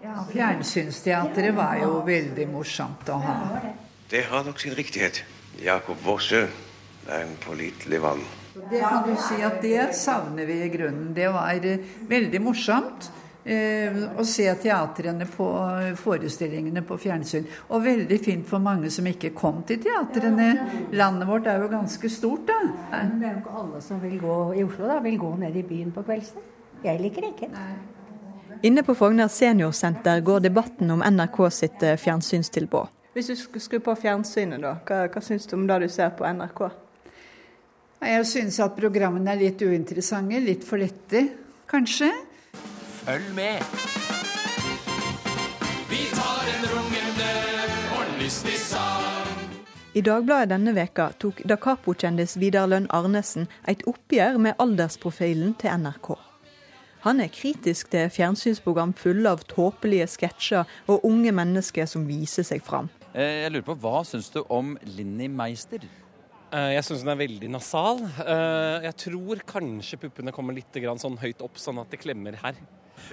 Ja, 0.00 0.22
Fjernsynsteatret 0.30 1.54
var 1.54 1.76
jo 1.82 2.00
veldig 2.06 2.46
morsomt 2.48 3.08
å 3.12 3.18
ha. 3.20 3.38
Det 4.10 4.24
har 4.30 4.46
nok 4.46 4.62
sin 4.62 4.74
riktighet. 4.78 5.22
Jakob 5.60 6.00
Vossø 6.06 6.46
er 6.46 7.24
en 7.26 7.36
pålitelig 7.44 8.00
vann. 8.00 8.22
Det 8.70 8.82
kan 8.82 9.06
du 9.06 9.16
si 9.16 9.40
at 9.42 9.62
det 9.62 9.88
savner 9.96 10.46
vi 10.46 10.60
i 10.64 10.68
grunnen. 10.72 11.10
Det 11.14 11.28
var 11.32 11.66
eh, 11.66 11.88
veldig 12.08 12.40
morsomt 12.44 13.10
eh, 13.44 13.96
å 14.18 14.24
se 14.26 14.46
teatrene 14.62 15.26
på 15.30 15.48
forestillingene 16.00 16.82
på 16.86 16.98
fjernsyn. 17.00 17.46
Og 17.70 17.84
veldig 17.84 18.18
fint 18.24 18.48
for 18.48 18.62
mange 18.62 18.90
som 18.92 19.06
ikke 19.08 19.32
kom 19.36 19.62
til 19.68 19.80
teatrene. 19.84 20.50
Landet 20.92 21.28
vårt 21.28 21.48
er 21.50 21.62
jo 21.62 21.70
ganske 21.72 22.12
stort, 22.12 22.46
da. 22.50 22.60
Men 22.92 23.16
det 23.20 23.30
er 23.30 23.38
jo 23.38 23.44
ikke 23.44 23.56
alle 23.64 23.80
som 23.84 24.02
vil 24.02 24.18
gå 24.20 24.36
i 24.58 24.66
Oslo, 24.66 24.90
da, 24.90 25.00
vil 25.04 25.18
gå 25.20 25.32
ned 25.40 25.56
i 25.56 25.66
byen 25.72 25.94
på 25.94 26.04
kveldstid. 26.06 26.46
Jeg 26.84 27.00
liker 27.00 27.26
det 27.26 27.34
ikke. 27.34 27.50
Inne 28.62 28.82
på 28.84 28.94
Frogner 28.96 29.28
seniorsenter 29.28 30.20
går 30.20 30.40
debatten 30.44 30.90
om 30.92 31.04
NRK 31.04 31.38
sitt 31.52 31.82
eh, 31.82 31.96
fjernsynstilbud. 32.00 32.96
Hvis 33.12 33.26
du 33.26 33.34
skulle 33.36 33.64
skru 33.64 33.80
på 33.82 33.94
fjernsynet, 33.98 34.60
da, 34.62 34.76
hva, 34.86 35.06
hva 35.10 35.22
syns 35.24 35.48
du 35.50 35.56
om 35.56 35.66
det 35.66 35.80
du 35.82 35.88
ser 35.90 36.12
på 36.14 36.28
NRK? 36.28 36.68
Jeg 38.00 38.26
synes 38.26 38.56
at 38.64 38.72
programmene 38.78 39.34
er 39.34 39.42
litt 39.42 39.60
uinteressante, 39.60 40.38
litt 40.40 40.62
for 40.64 40.80
lette, 40.80 41.20
kanskje. 41.68 42.08
Følg 43.02 43.26
med! 43.36 43.60
Vi 45.90 46.00
tar 46.14 46.48
en 46.54 46.64
rungende 46.72 47.28
og 47.98 48.14
lystig 48.22 48.56
sang. 48.62 49.28
I 49.92 50.00
Dagbladet 50.06 50.48
denne 50.54 50.72
veka 50.72 51.10
tok 51.20 51.42
Da 51.44 51.58
Capo-kjendis 51.60 52.38
Vidar 52.40 52.70
Lønn 52.70 52.88
Arnesen 52.94 53.50
et 53.68 53.84
oppgjør 53.90 54.40
med 54.40 54.56
aldersprofilen 54.62 55.52
til 55.60 55.82
NRK. 55.84 56.14
Han 57.04 57.20
er 57.20 57.32
kritisk 57.32 57.92
til 57.92 58.08
fjernsynsprogram 58.12 58.94
fulle 58.96 59.28
av 59.28 59.44
tåpelige 59.50 60.08
sketsjer 60.14 60.68
og 60.88 61.04
unge 61.04 61.36
mennesker 61.36 61.88
som 61.90 62.08
viser 62.08 62.48
seg 62.48 62.64
fram. 62.64 62.88
Eh, 63.12 63.42
jeg 63.44 63.52
lurer 63.52 63.66
på, 63.66 63.76
Hva 63.82 64.04
syns 64.08 64.32
du 64.32 64.40
om 64.48 64.78
Linni 64.96 65.28
Meister? 65.28 65.84
Eh, 66.50 66.72
jeg 66.74 66.86
syns 66.86 67.04
den 67.04 67.12
er 67.12 67.20
veldig 67.20 67.48
nasal. 67.54 68.02
Eh, 68.24 68.86
jeg 68.88 68.96
tror 69.04 69.42
kanskje 69.46 70.00
puppene 70.06 70.34
kommer 70.34 70.56
litt 70.56 70.74
sånn 70.74 71.18
høyt 71.20 71.42
opp, 71.46 71.58
sånn 71.62 71.78
at 71.82 71.90
det 71.90 72.00
klemmer 72.02 72.38
her. 72.42 72.58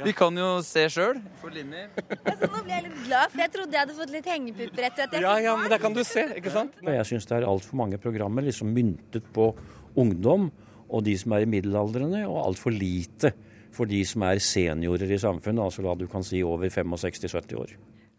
Vi 0.03 0.11
kan 0.17 0.35
jo 0.35 0.57
se 0.65 0.83
sjøl. 0.91 1.21
For. 1.39 1.53
Altså, 1.53 2.49
nå 2.51 2.61
ble 2.65 2.73
jeg 2.73 2.85
litt 2.89 3.01
glad, 3.05 3.31
for 3.31 3.43
jeg 3.43 3.51
trodde 3.53 3.77
jeg 3.77 3.83
hadde 3.85 3.97
fått 3.97 4.13
litt 4.13 4.29
hengepupper 4.29 4.87
etter 4.89 5.05
at 5.05 5.15
jeg 5.15 5.23
Ja, 5.23 5.35
ja, 5.45 5.55
men 5.55 5.71
det 5.71 5.79
kan 5.81 5.95
du 5.95 6.03
se, 6.03 6.25
ikke 6.37 6.53
sant? 6.53 6.75
Jeg 6.83 7.07
syns 7.07 7.29
det 7.29 7.37
er 7.37 7.47
altfor 7.47 7.79
mange 7.79 7.99
programmer 8.01 8.45
liksom 8.45 8.73
myntet 8.75 9.29
på 9.33 9.51
ungdom 9.97 10.49
og 10.87 11.03
de 11.03 11.13
som 11.19 11.33
er 11.35 11.43
i 11.43 11.49
middelaldrende, 11.51 12.23
og 12.29 12.41
altfor 12.45 12.71
lite 12.71 13.33
for 13.75 13.89
de 13.89 13.99
som 14.07 14.23
er 14.27 14.39
seniorer 14.41 15.11
i 15.11 15.19
samfunnet, 15.19 15.61
altså 15.63 15.83
hva 15.83 15.95
du 15.99 16.07
kan 16.09 16.23
si 16.25 16.39
over 16.45 16.71
65-70 16.71 17.57
år. 17.59 17.73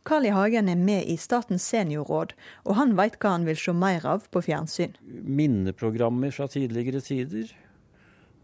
Carl 0.09 0.25
I. 0.25 0.31
Hagen 0.33 0.71
er 0.73 0.79
med 0.81 1.05
i 1.05 1.19
Statens 1.21 1.67
seniorråd, 1.69 2.31
og 2.65 2.79
han 2.79 2.95
veit 2.97 3.19
hva 3.21 3.35
han 3.35 3.45
vil 3.49 3.59
se 3.61 3.75
mer 3.77 4.07
av 4.09 4.25
på 4.33 4.41
fjernsyn. 4.47 4.95
Minneprogrammer 5.05 6.33
fra 6.33 6.47
tidligere 6.49 7.03
tider. 7.05 7.51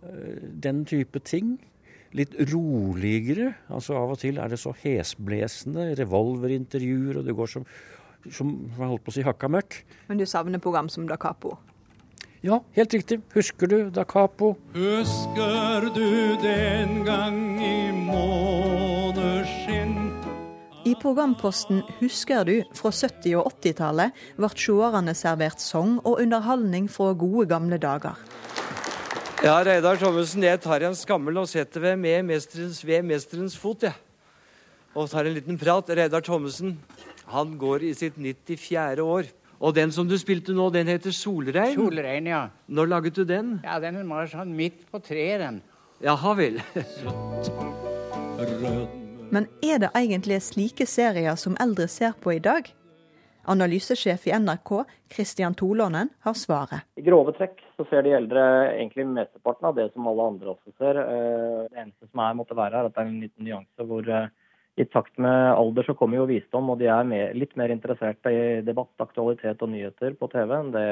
Eh, 0.05 0.43
den 0.67 0.85
type 0.85 1.23
ting. 1.25 1.57
Litt 2.13 2.37
roligere. 2.53 3.55
altså 3.69 3.97
Av 3.99 4.13
og 4.13 4.19
til 4.21 4.39
er 4.39 4.49
det 4.53 4.61
så 4.61 4.75
hesblesende. 4.85 5.95
Revolverintervjuer, 5.99 7.19
og 7.19 7.25
det 7.25 7.35
går 7.35 7.49
som, 7.57 7.65
som 8.29 8.53
jeg 8.69 8.85
holdt 8.85 9.07
på 9.07 9.11
å 9.15 9.17
si, 9.17 9.25
hakka 9.25 9.49
møkk. 9.49 9.81
Men 10.11 10.21
du 10.21 10.27
savner 10.29 10.61
program 10.61 10.93
som 10.93 11.09
Da 11.09 11.17
Capo? 11.17 11.57
Ja, 12.45 12.61
helt 12.77 12.93
riktig. 12.93 13.23
Husker 13.33 13.67
du 13.73 13.79
Da 13.91 14.05
Capo? 14.05 14.53
Husker 14.77 15.89
du 15.97 16.37
den 16.45 17.09
gang 17.09 17.57
i 17.57 17.89
måneskinn 18.05 20.04
i 20.85 20.95
programposten 21.01 21.83
Husker 22.01 22.45
du 22.49 22.55
fra 22.77 22.91
70- 22.93 23.37
og 23.41 23.53
80-tallet 23.59 24.25
ble 24.37 24.51
seerne 24.53 25.15
servert 25.17 25.61
sang 25.61 25.99
og 26.05 26.21
underholdning 26.23 26.89
fra 26.93 27.13
gode 27.13 27.47
gamle 27.51 27.79
dager. 27.81 28.17
Ja, 29.45 29.59
Reidar 29.65 29.99
Thommessen, 30.01 30.45
jeg 30.45 30.61
tar 30.65 30.81
en 30.87 30.95
skammel 30.97 31.37
og 31.37 31.49
setter 31.51 31.83
ved, 31.83 31.97
med 32.01 32.25
mesterens, 32.31 32.79
ved 32.85 33.05
mesterens 33.05 33.57
fot, 33.61 33.83
jeg. 33.85 33.93
Ja. 33.93 34.01
Og 34.95 35.11
tar 35.11 35.27
en 35.27 35.35
liten 35.35 35.59
prat. 35.59 35.91
Reidar 35.91 36.23
Thommessen, 36.25 36.79
han 37.29 37.59
går 37.59 37.83
i 37.91 37.95
sitt 37.99 38.17
94. 38.17 39.03
år. 39.05 39.29
Og 39.61 39.75
den 39.77 39.93
som 39.93 40.09
du 40.09 40.17
spilte 40.21 40.55
nå, 40.57 40.71
den 40.73 40.89
heter 40.89 41.13
Solrein? 41.15 41.77
Solrein, 41.77 42.27
ja. 42.29 42.49
Når 42.69 42.91
laget 42.91 43.21
du 43.21 43.25
den? 43.29 43.61
Ja, 43.65 43.79
Den 43.81 44.03
var 44.09 44.27
sånn 44.33 44.57
midt 44.57 44.85
på 44.91 45.01
treet, 45.03 45.41
den. 45.41 45.63
Jaha 46.05 46.35
vel. 46.37 46.61
Men 49.35 49.49
er 49.67 49.81
det 49.83 49.89
egentlig 49.99 50.37
slike 50.47 50.87
serier 50.87 51.35
som 51.41 51.57
eldre 51.63 51.89
ser 51.91 52.13
på 52.23 52.37
i 52.37 52.43
dag? 52.43 52.69
Analysesjef 53.51 54.29
i 54.29 54.33
NRK, 54.39 54.71
Kristian 55.11 55.57
Tolånen, 55.59 56.13
har 56.23 56.37
svaret. 56.39 56.87
I 56.97 57.03
grove 57.05 57.35
trekk 57.35 57.59
så 57.75 57.85
ser 57.91 58.07
de 58.07 58.15
eldre 58.15 58.45
egentlig 58.77 59.09
mesteparten 59.11 59.69
av 59.69 59.75
det 59.77 59.89
som 59.91 60.07
alle 60.09 60.29
andre 60.31 60.55
også 60.55 60.71
ser. 60.79 61.01
Eh, 61.03 61.65
det 61.67 61.83
eneste 61.83 62.07
som 62.07 62.23
er, 62.23 62.39
måtte 62.39 62.57
være, 62.57 62.79
er 62.79 62.89
at 62.89 62.95
det 62.95 63.03
er 63.03 63.11
en 63.11 63.21
liten 63.25 63.49
nyanse 63.49 63.89
hvor 63.91 64.07
eh, 64.07 64.31
i 64.79 64.87
takt 64.91 65.19
med 65.23 65.51
alder 65.51 65.87
så 65.89 65.97
kommer 65.99 66.23
jo 66.23 66.31
visdom, 66.31 66.71
og 66.71 66.79
de 66.79 66.89
er 66.95 67.11
mer, 67.11 67.35
litt 67.35 67.59
mer 67.59 67.75
interessert 67.75 68.31
i 68.31 68.63
debatt, 68.67 68.95
aktualitet 69.03 69.67
og 69.67 69.71
nyheter 69.75 70.15
på 70.19 70.31
TV 70.31 70.55
enn 70.61 70.73
det 70.75 70.89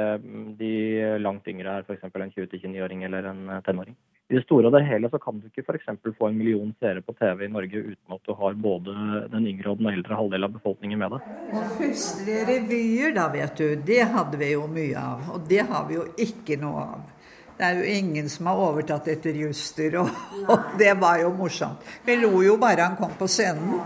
de 0.58 0.74
langt 1.22 1.46
yngre 1.50 1.78
er, 1.78 1.86
f.eks. 1.86 2.10
en 2.10 2.34
20-29-åring 2.34 3.06
eller 3.06 3.30
en 3.30 3.46
tenåring. 3.66 3.96
I 4.30 4.36
det 4.38 4.44
store 4.46 4.70
og 4.70 4.72
det 4.72 4.84
hele 4.86 5.10
så 5.12 5.18
kan 5.20 5.40
du 5.40 5.48
ikke 5.48 5.64
f.eks. 5.66 5.88
få 6.18 6.28
en 6.30 6.36
million 6.38 6.70
seere 6.80 7.02
på 7.04 7.12
TV 7.18 7.44
i 7.44 7.50
Norge 7.52 7.82
uten 7.82 8.14
at 8.16 8.22
du 8.28 8.32
har 8.38 8.54
både 8.54 8.94
den 9.32 9.48
yngre 9.50 9.72
og 9.72 9.82
den 9.82 9.90
eldre 9.92 10.16
halvdel 10.16 10.46
av 10.46 10.54
befolkningen 10.54 11.02
med 11.02 11.16
deg. 11.16 11.26
Og 11.52 11.74
festlige 11.80 12.46
revyer, 12.48 13.12
da, 13.18 13.26
vet 13.34 13.58
du. 13.58 13.66
Det 13.90 14.00
hadde 14.14 14.40
vi 14.40 14.54
jo 14.54 14.64
mye 14.72 15.02
av. 15.02 15.26
Og 15.34 15.44
det 15.50 15.66
har 15.68 15.84
vi 15.90 15.98
jo 15.98 16.06
ikke 16.24 16.56
noe 16.62 16.86
av. 16.94 17.12
Det 17.58 17.68
er 17.68 17.78
jo 17.82 17.98
ingen 17.98 18.32
som 18.32 18.48
har 18.48 18.64
overtatt 18.70 19.12
etter 19.12 19.36
Juster, 19.36 20.00
og, 20.00 20.08
og 20.52 20.74
det 20.80 20.94
var 21.02 21.20
jo 21.20 21.34
morsomt. 21.36 21.84
Vi 22.06 22.16
lo 22.22 22.32
jo 22.46 22.56
bare 22.62 22.88
han 22.88 22.96
kom 22.98 23.12
på 23.18 23.28
scenen. 23.28 23.80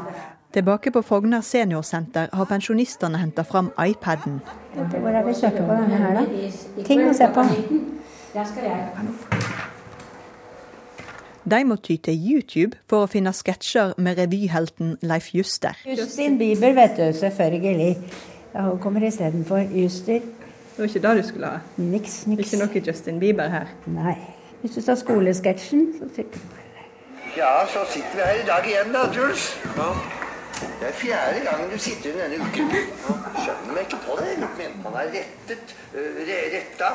Tilbake 0.54 0.92
på 0.94 1.02
Frogner 1.04 1.42
seniorsenter 1.44 2.30
har 2.32 2.48
pensjonistene 2.48 3.18
henta 3.20 3.44
fram 3.44 3.72
iPaden. 3.82 4.38
Hvor 4.78 5.10
er 5.10 5.26
vi 5.26 5.34
søker 5.34 5.66
på 5.66 5.80
denne 5.82 6.00
her, 6.00 6.20
da? 6.22 6.84
Ting 6.86 7.02
å 7.04 7.14
se 7.16 7.28
på. 7.34 7.48
Der 8.32 8.44
skal 8.46 8.70
jeg. 8.70 9.74
De 11.50 11.64
må 11.64 11.76
ty 11.78 11.94
til 12.02 12.16
YouTube 12.18 12.74
for 12.90 13.04
å 13.04 13.10
finne 13.10 13.30
sketsjer 13.30 13.92
med 14.02 14.18
revyhelten 14.18 14.96
Leif 15.06 15.28
Juster. 15.30 15.78
Justin 15.86 16.40
Bieber, 16.40 16.72
vet 16.74 16.96
du. 16.98 17.04
Selvfølgelig. 17.14 17.92
Ja, 18.54 18.64
hun 18.66 18.80
kommer 18.82 19.04
istedenfor 19.06 19.62
Juster. 19.70 20.24
Det 20.24 20.82
var 20.82 20.90
ikke 20.90 21.02
det 21.04 21.12
du 21.16 21.28
skulle 21.28 21.50
ha? 21.52 21.60
Niks, 21.78 22.16
niks. 22.26 22.48
Ikke 22.48 22.58
noe 22.64 22.82
Justin 22.88 23.20
Bieber 23.22 23.52
her? 23.52 23.70
Nei. 23.86 24.16
Hvis 24.60 24.74
du 24.74 24.82
tar 24.88 24.98
skolesketsjen, 24.98 25.84
så 26.00 26.08
trykker 26.16 26.42
du 26.42 26.48
på 26.50 26.64
det. 26.64 26.88
Ja, 27.36 27.52
så 27.70 27.84
sitter 27.92 28.18
vi 28.18 28.26
her 28.26 28.40
i 28.40 28.46
dag 28.48 28.66
igjen 28.66 28.90
da, 28.96 29.04
Truls. 29.14 29.46
Ja. 29.76 29.92
Det 30.80 30.88
er 30.88 30.98
fjerde 30.98 31.44
gangen 31.46 31.70
du 31.70 31.78
sitter 31.78 32.10
under 32.10 32.26
denne 32.26 32.42
uken. 32.42 32.74
Skjønner 33.38 33.70
meg 33.70 33.86
ikke 33.86 34.02
på 34.08 34.18
det. 34.18 34.34
Men 34.58 34.76
man 34.82 34.98
har 34.98 35.14
rettet, 35.14 35.76
uh, 35.94 36.20
retta 36.26 36.90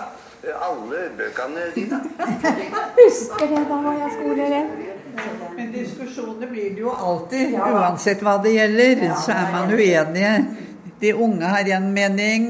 alle 0.49 1.03
bøkene 1.17 1.67
dine. 1.75 1.99
Husker 2.97 3.47
det, 3.51 3.61
da 3.69 3.77
var 3.85 3.99
jeg 3.99 4.11
skoleelev. 4.17 4.73
Men 5.55 5.71
diskusjoner 5.73 6.49
blir 6.49 6.73
det 6.75 6.81
jo 6.81 6.91
alltid. 6.95 7.55
Uansett 7.59 8.23
hva 8.25 8.37
det 8.43 8.55
gjelder, 8.55 9.07
så 9.21 9.35
er 9.35 9.49
man 9.53 9.73
uenige. 9.75 10.35
De 11.01 11.13
unge 11.17 11.49
har 11.49 11.69
en 11.75 11.87
mening, 11.93 12.43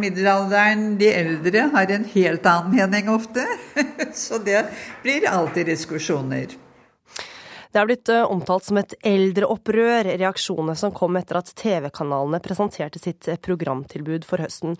middelalderen, 0.00 0.98
de 1.00 1.08
eldre 1.08 1.68
har 1.72 1.92
en 1.94 2.04
helt 2.12 2.46
annen 2.46 2.76
mening 2.76 3.08
ofte. 3.08 3.46
Så 4.24 4.38
det 4.44 4.66
blir 5.02 5.24
alltid 5.30 5.72
diskusjoner. 5.72 6.52
Det 7.74 7.80
er 7.80 7.88
blitt 7.88 8.10
eh, 8.12 8.22
omtalt 8.30 8.68
som 8.68 8.78
et 8.78 8.92
eldreopprør, 9.02 10.06
reaksjonene 10.20 10.76
som 10.78 10.92
kom 10.94 11.16
etter 11.18 11.40
at 11.40 11.48
TV-kanalene 11.58 12.38
presenterte 12.44 13.00
sitt 13.02 13.26
eh, 13.26 13.40
programtilbud 13.42 14.26
for 14.28 14.44
høsten. 14.44 14.76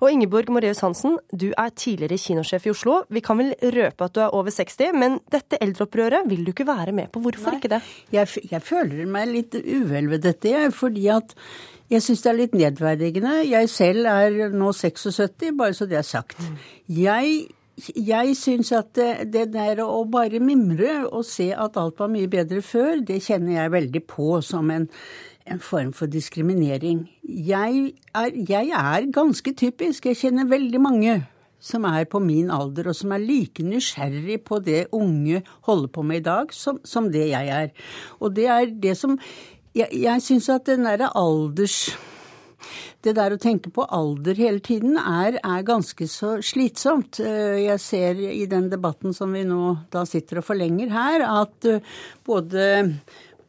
Og 0.00 0.08
Ingeborg 0.08 0.48
Moreus 0.56 0.80
Hansen, 0.80 1.18
du 1.28 1.50
er 1.50 1.74
tidligere 1.76 2.16
kinosjef 2.22 2.64
i 2.64 2.72
Oslo. 2.72 3.02
Vi 3.12 3.20
kan 3.24 3.36
vel 3.42 3.52
røpe 3.76 4.08
at 4.08 4.16
du 4.16 4.22
er 4.24 4.32
over 4.38 4.56
60, 4.56 4.96
men 4.96 5.20
dette 5.28 5.60
eldreopprøret 5.60 6.30
vil 6.32 6.46
du 6.46 6.54
ikke 6.54 6.68
være 6.70 6.96
med 6.96 7.12
på. 7.12 7.20
Hvorfor 7.26 7.52
Nei, 7.52 7.60
ikke 7.60 7.74
det? 7.74 7.82
Jeg, 8.16 8.48
jeg 8.54 8.64
føler 8.64 9.12
meg 9.18 9.28
litt 9.34 9.60
uvel 9.60 10.08
ved 10.14 10.24
dette, 10.24 10.54
jeg, 10.56 10.72
fordi 10.80 11.10
at 11.12 11.36
jeg 11.92 12.06
syns 12.06 12.24
det 12.24 12.32
er 12.32 12.40
litt 12.40 12.56
nedverdigende. 12.56 13.36
Jeg 13.50 13.68
selv 13.68 14.08
er 14.08 14.56
nå 14.56 14.72
76, 14.80 15.50
bare 15.60 15.76
så 15.76 15.90
det 15.90 16.00
er 16.00 16.06
sagt. 16.06 16.40
Jeg 16.88 17.50
jeg 17.96 18.36
syns 18.36 18.72
at 18.76 18.92
det, 18.98 19.32
det, 19.32 19.48
der 19.54 19.82
å 19.84 20.04
bare 20.10 20.40
mimre 20.42 21.06
og 21.08 21.24
se 21.28 21.50
at 21.54 21.78
alt 21.80 22.00
var 22.00 22.10
mye 22.12 22.28
bedre 22.30 22.62
før, 22.64 23.00
det 23.06 23.22
kjenner 23.24 23.56
jeg 23.56 23.74
veldig 23.74 24.02
på 24.10 24.40
som 24.44 24.70
en, 24.74 24.88
en 25.46 25.62
form 25.62 25.92
for 25.96 26.10
diskriminering. 26.10 27.04
Jeg 27.22 27.92
er, 28.14 28.32
jeg 28.34 28.72
er, 28.76 29.10
ganske 29.14 29.54
typisk. 29.56 30.10
Jeg 30.10 30.20
kjenner 30.24 30.50
veldig 30.50 30.82
mange 30.82 31.20
som 31.60 31.84
er 31.84 32.06
på 32.08 32.22
min 32.24 32.50
alder, 32.52 32.88
og 32.88 32.96
som 32.96 33.12
er 33.12 33.20
like 33.20 33.64
nysgjerrig 33.64 34.40
på 34.48 34.62
det 34.64 34.86
unge 34.96 35.42
holder 35.68 35.90
på 35.92 36.04
med 36.08 36.22
i 36.22 36.26
dag, 36.30 36.54
som, 36.56 36.80
som 36.84 37.10
det 37.12 37.28
jeg 37.28 37.50
er. 37.52 37.74
Og 38.20 38.36
det 38.36 38.48
er 38.48 38.76
det 38.82 38.96
som 38.98 39.18
Jeg, 39.70 39.86
jeg 39.94 40.18
syns 40.18 40.48
at 40.50 40.64
den 40.66 40.82
derre 40.82 41.12
alders 41.14 41.92
det 43.04 43.14
der 43.16 43.34
å 43.34 43.40
tenke 43.40 43.72
på 43.72 43.86
alder 43.88 44.36
hele 44.36 44.60
tiden 44.64 44.98
er, 45.00 45.38
er, 45.40 45.64
ganske 45.66 46.08
så 46.10 46.36
slitsomt. 46.44 47.20
Jeg 47.20 47.80
ser 47.80 48.20
i 48.20 48.44
den 48.50 48.68
debatten 48.72 49.16
som 49.16 49.32
vi 49.36 49.46
nå 49.48 49.74
da 49.92 50.04
sitter 50.08 50.40
og 50.40 50.48
forlenger 50.50 50.92
her, 50.92 51.24
at 51.24 51.68
både, 52.26 52.66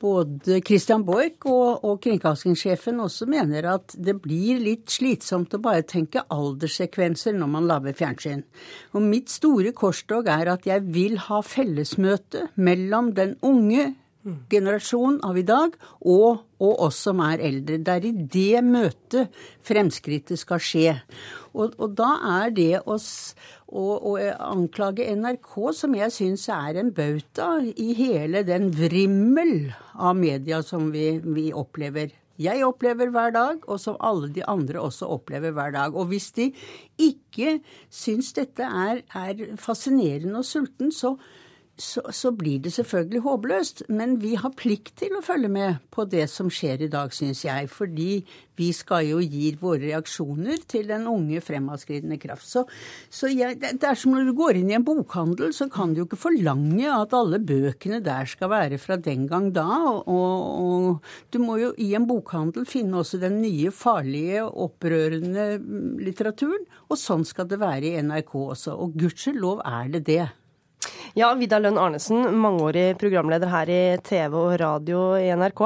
både 0.02 0.62
Christian 0.68 1.04
Borch 1.08 1.48
og, 1.52 1.84
og 1.84 2.00
kringkastingssjefen 2.06 3.04
også 3.04 3.28
mener 3.32 3.68
at 3.74 3.96
det 4.00 4.16
blir 4.24 4.62
litt 4.64 4.92
slitsomt 4.94 5.58
å 5.58 5.64
bare 5.64 5.84
tenke 5.88 6.24
alderssekvenser 6.32 7.36
når 7.36 7.56
man 7.58 7.68
lager 7.70 7.98
fjernsyn. 7.98 8.46
Og 8.96 9.04
mitt 9.04 9.34
store 9.34 9.76
korstog 9.76 10.32
er 10.32 10.54
at 10.56 10.68
jeg 10.70 10.88
vil 10.96 11.20
ha 11.28 11.44
fellesmøte 11.44 12.48
mellom 12.56 13.12
den 13.20 13.36
unge 13.44 13.92
generasjon 14.24 15.20
av 15.26 15.38
i 15.40 15.46
dag, 15.48 15.74
og, 16.06 16.44
og 16.62 16.84
oss 16.88 17.02
som 17.08 17.22
er 17.26 17.42
eldre. 17.42 17.80
Det 17.82 17.96
er 17.96 18.08
i 18.08 18.14
det 18.36 18.64
møtet 18.66 19.44
fremskrittet 19.66 20.40
skal 20.42 20.62
skje. 20.62 20.96
Og, 21.54 21.76
og 21.82 21.96
da 21.98 22.12
er 22.44 22.56
det 22.56 22.72
å, 22.86 22.98
å, 22.98 23.86
å 24.14 24.16
anklage 24.52 25.10
NRK, 25.18 25.52
som 25.78 25.98
jeg 25.98 26.14
syns 26.16 26.48
er 26.54 26.80
en 26.82 26.94
bauta 26.96 27.54
i 27.62 27.92
hele 27.98 28.46
den 28.48 28.70
vrimmel 28.76 29.72
av 29.98 30.18
media 30.20 30.62
som 30.66 30.92
vi, 30.94 31.16
vi 31.26 31.50
opplever. 31.54 32.14
Jeg 32.42 32.64
opplever 32.66 33.12
hver 33.14 33.34
dag, 33.36 33.66
og 33.70 33.78
som 33.82 34.00
alle 34.02 34.32
de 34.34 34.42
andre 34.50 34.82
også 34.82 35.10
opplever 35.14 35.54
hver 35.54 35.76
dag. 35.76 35.98
Og 35.98 36.10
hvis 36.10 36.32
de 36.38 36.48
ikke 37.02 37.60
syns 37.94 38.32
dette 38.38 38.66
er, 38.66 39.04
er 39.14 39.58
fascinerende 39.62 40.40
og 40.42 40.48
sulten, 40.48 40.94
så, 40.96 41.18
så, 41.78 42.02
så, 42.14 42.32
blir 42.36 42.60
det 42.62 42.74
selvfølgelig 42.76 43.24
håpløst. 43.26 43.84
Men 43.90 44.18
vi 44.22 44.36
har 44.40 44.54
plikt 44.58 44.98
til 45.02 45.16
å 45.18 45.24
følge 45.26 45.50
med 45.52 45.82
på 45.94 46.06
det 46.10 46.28
som 46.32 46.52
skjer 46.52 46.86
i 46.86 46.92
dag, 46.92 47.14
syns 47.16 47.44
jeg. 47.46 47.70
Fordi 47.72 48.22
vi 48.60 48.68
skal 48.76 49.08
jo 49.08 49.22
gi 49.24 49.52
våre 49.58 49.82
reaksjoner 49.88 50.62
til 50.70 50.90
den 50.92 51.08
unge 51.10 51.42
fremadskridende 51.42 52.20
kraft. 52.22 52.46
Så, 52.46 52.66
så 53.10 53.32
jeg, 53.32 53.58
det 53.62 53.88
er 53.88 53.98
som 53.98 54.14
når 54.14 54.30
du 54.30 54.34
går 54.38 54.60
inn 54.60 54.70
i 54.70 54.78
en 54.78 54.86
bokhandel, 54.86 55.54
så 55.58 55.70
kan 55.72 55.94
du 55.94 56.04
jo 56.04 56.08
ikke 56.10 56.20
forlange 56.22 56.92
at 56.92 57.16
alle 57.18 57.42
bøkene 57.42 58.02
der 58.06 58.30
skal 58.30 58.52
være 58.54 58.82
fra 58.82 59.00
den 59.02 59.26
gang 59.32 59.50
da. 59.56 59.68
Og, 60.02 60.12
og 60.12 61.34
du 61.34 61.40
må 61.42 61.58
jo 61.62 61.72
i 61.82 61.94
en 61.98 62.06
bokhandel 62.10 62.68
finne 62.70 63.02
også 63.02 63.22
den 63.22 63.40
nye, 63.42 63.74
farlige, 63.74 64.44
opprørende 64.46 65.56
litteraturen. 66.04 66.68
Og 66.92 67.00
sånn 67.00 67.26
skal 67.28 67.50
det 67.50 67.62
være 67.62 67.96
i 67.96 68.06
NRK 68.06 68.36
også. 68.44 68.76
Og 68.78 68.94
gudskjelov 69.00 69.66
er 69.66 69.90
det 69.96 70.06
det. 70.12 70.28
Ja, 71.18 71.34
Vidar 71.36 71.60
Lønn 71.60 71.80
Arnesen, 71.82 72.24
mangeårig 72.40 72.96
programleder 73.02 73.52
her 73.52 73.70
i 73.72 73.82
TV 74.06 74.38
og 74.40 74.54
radio 74.62 75.02
i 75.20 75.28
NRK. 75.36 75.64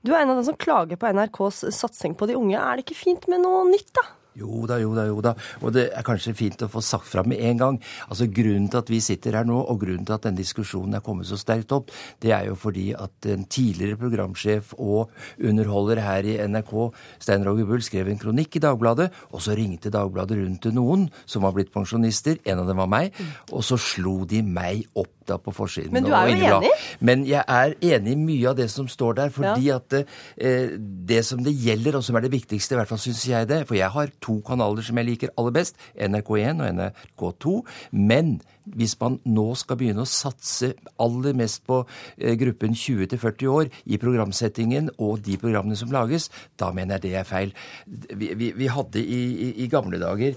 Du 0.00 0.14
er 0.14 0.22
en 0.22 0.32
av 0.32 0.38
dem 0.40 0.46
som 0.48 0.56
klager 0.56 0.96
på 1.00 1.10
NRKs 1.12 1.66
satsing 1.76 2.16
på 2.16 2.28
de 2.30 2.38
unge. 2.38 2.56
Er 2.56 2.78
det 2.78 2.86
ikke 2.86 3.02
fint 3.02 3.28
med 3.28 3.44
noe 3.44 3.66
nytt, 3.68 3.92
da? 3.96 4.06
Jo 4.36 4.66
da, 4.68 4.76
jo 4.82 4.92
da, 4.96 5.06
jo 5.08 5.22
da. 5.24 5.32
Og 5.64 5.72
det 5.72 5.86
er 5.96 6.04
kanskje 6.06 6.34
fint 6.36 6.64
å 6.66 6.68
få 6.70 6.82
sagt 6.84 7.08
fra 7.08 7.24
med 7.26 7.40
en 7.40 7.60
gang. 7.62 7.78
Altså 8.10 8.28
Grunnen 8.28 8.68
til 8.72 8.82
at 8.82 8.92
vi 8.92 9.00
sitter 9.04 9.38
her 9.38 9.48
nå, 9.48 9.56
og 9.56 9.80
grunnen 9.80 10.04
til 10.06 10.16
at 10.16 10.26
den 10.28 10.36
diskusjonen 10.38 10.98
er 10.98 11.04
kommet 11.04 11.28
så 11.28 11.38
sterkt 11.40 11.72
opp, 11.72 11.92
det 12.22 12.34
er 12.36 12.50
jo 12.50 12.56
fordi 12.58 12.90
at 12.96 13.30
en 13.32 13.46
tidligere 13.48 13.98
programsjef 14.00 14.74
og 14.76 15.12
underholder 15.40 16.02
her 16.04 16.28
i 16.28 16.36
NRK, 16.44 16.74
Stein 17.22 17.46
Roger 17.46 17.68
Bull, 17.68 17.84
skrev 17.84 18.10
en 18.12 18.20
kronikk 18.20 18.58
i 18.58 18.64
Dagbladet, 18.66 19.08
og 19.32 19.42
så 19.44 19.56
ringte 19.56 19.92
Dagbladet 19.94 20.40
rundt 20.42 20.64
til 20.66 20.76
noen 20.76 21.08
som 21.24 21.46
var 21.46 21.56
blitt 21.56 21.72
pensjonister, 21.74 22.42
en 22.44 22.64
av 22.64 22.68
dem 22.68 22.82
var 22.84 22.92
meg, 22.92 23.16
og 23.52 23.64
så 23.64 23.80
slo 23.80 24.24
de 24.28 24.42
meg 24.44 24.84
opp 24.96 25.15
da 25.28 25.38
på 25.42 25.54
forsiden. 25.54 25.92
Men 25.94 26.06
du 26.06 26.12
er 26.14 26.30
jo 26.30 26.48
enig? 26.56 26.72
Men 27.00 27.24
jeg 27.28 27.42
er 27.42 27.76
enig 27.92 28.14
i 28.14 28.18
mye 28.20 28.50
av 28.52 28.58
det 28.58 28.68
som 28.72 28.88
står 28.90 29.18
der, 29.20 29.32
fordi 29.34 29.68
ja. 29.68 29.78
at 29.80 29.98
eh, 30.00 30.74
det 30.78 31.22
som 31.28 31.42
det 31.44 31.54
gjelder, 31.54 31.98
og 31.98 32.04
som 32.06 32.18
er 32.18 32.26
det 32.26 32.32
viktigste, 32.34 32.74
i 32.76 32.80
hvert 32.80 32.90
fall 32.90 33.02
syns 33.02 33.24
jeg 33.28 33.48
det, 33.50 33.62
for 33.68 33.78
jeg 33.78 33.90
har 33.92 34.12
to 34.24 34.40
kanaler 34.46 34.86
som 34.86 34.98
jeg 35.00 35.10
liker 35.12 35.34
aller 35.36 35.56
best, 35.56 35.80
NRK1 35.96 36.62
og 36.62 36.68
NRK2, 36.76 37.56
men 37.92 38.36
hvis 38.74 38.96
man 39.00 39.18
nå 39.28 39.46
skal 39.58 39.78
begynne 39.80 40.04
å 40.04 40.10
satse 40.10 40.72
aller 41.02 41.36
mest 41.38 41.62
på 41.68 41.82
eh, 42.18 42.34
gruppen 42.38 42.74
20-40 42.76 43.52
år 43.52 43.70
i 43.86 44.00
programsettingen 44.02 44.90
og 44.96 45.22
de 45.26 45.38
programmene 45.40 45.78
som 45.78 45.92
lages, 45.94 46.28
da 46.58 46.72
mener 46.74 46.96
jeg 46.96 47.06
det 47.06 47.14
er 47.20 47.28
feil. 47.28 47.54
Vi, 47.86 48.32
vi, 48.38 48.52
vi 48.56 48.70
hadde 48.72 49.02
i, 49.02 49.20
i, 49.46 49.50
i, 49.64 49.68
gamle 49.70 50.00
dager 50.02 50.36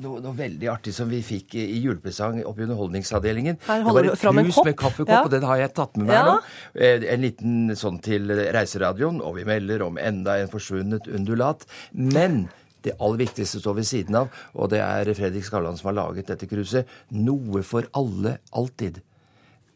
noe, 0.00 0.20
noe, 0.22 0.34
veldig 0.36 0.70
artig 0.72 0.94
som 0.96 1.10
vi 1.10 1.20
fikk 1.24 1.58
i 1.60 1.80
julepresang 1.82 2.40
oppe 2.48 2.62
i 2.62 2.68
Underholdningsavdelingen. 2.68 3.60
Her 3.66 3.84
holder 3.86 4.10
du 4.10 4.14
fram 4.20 4.40
en 4.40 4.52
kopp. 4.52 4.68
med 4.70 4.78
kaffekopp, 4.80 5.12
ja. 5.12 5.24
og 5.26 5.34
den 5.34 5.44
har 5.48 5.60
jeg 5.60 5.74
tatt 5.76 5.98
med 5.98 6.08
meg 6.08 6.16
ja. 6.16 6.22
nå. 6.28 6.38
Eh, 6.78 7.08
en 7.12 7.26
liten 7.26 7.58
sånn 7.78 8.00
til 8.04 8.32
Reiseradioen, 8.54 9.20
og 9.24 9.36
vi 9.38 9.46
melder 9.48 9.84
om 9.88 10.00
enda 10.00 10.38
en 10.40 10.52
forsvunnet 10.52 11.10
undulat. 11.12 11.68
Men 11.92 12.46
det 12.88 12.96
aller 12.98 13.22
viktigste 13.24 13.60
står 13.62 13.78
ved 13.80 13.88
siden 13.88 14.18
av, 14.22 14.32
og 14.56 14.72
det 14.72 14.82
er 14.84 15.12
Fredrik 15.16 15.46
Skarland 15.46 15.80
som 15.80 15.92
har 15.92 16.00
laget 16.00 16.32
dette 16.32 16.48
kruset. 16.50 16.88
Noe 17.14 17.62
for 17.66 17.88
alle, 17.98 18.38
alltid. 18.56 19.00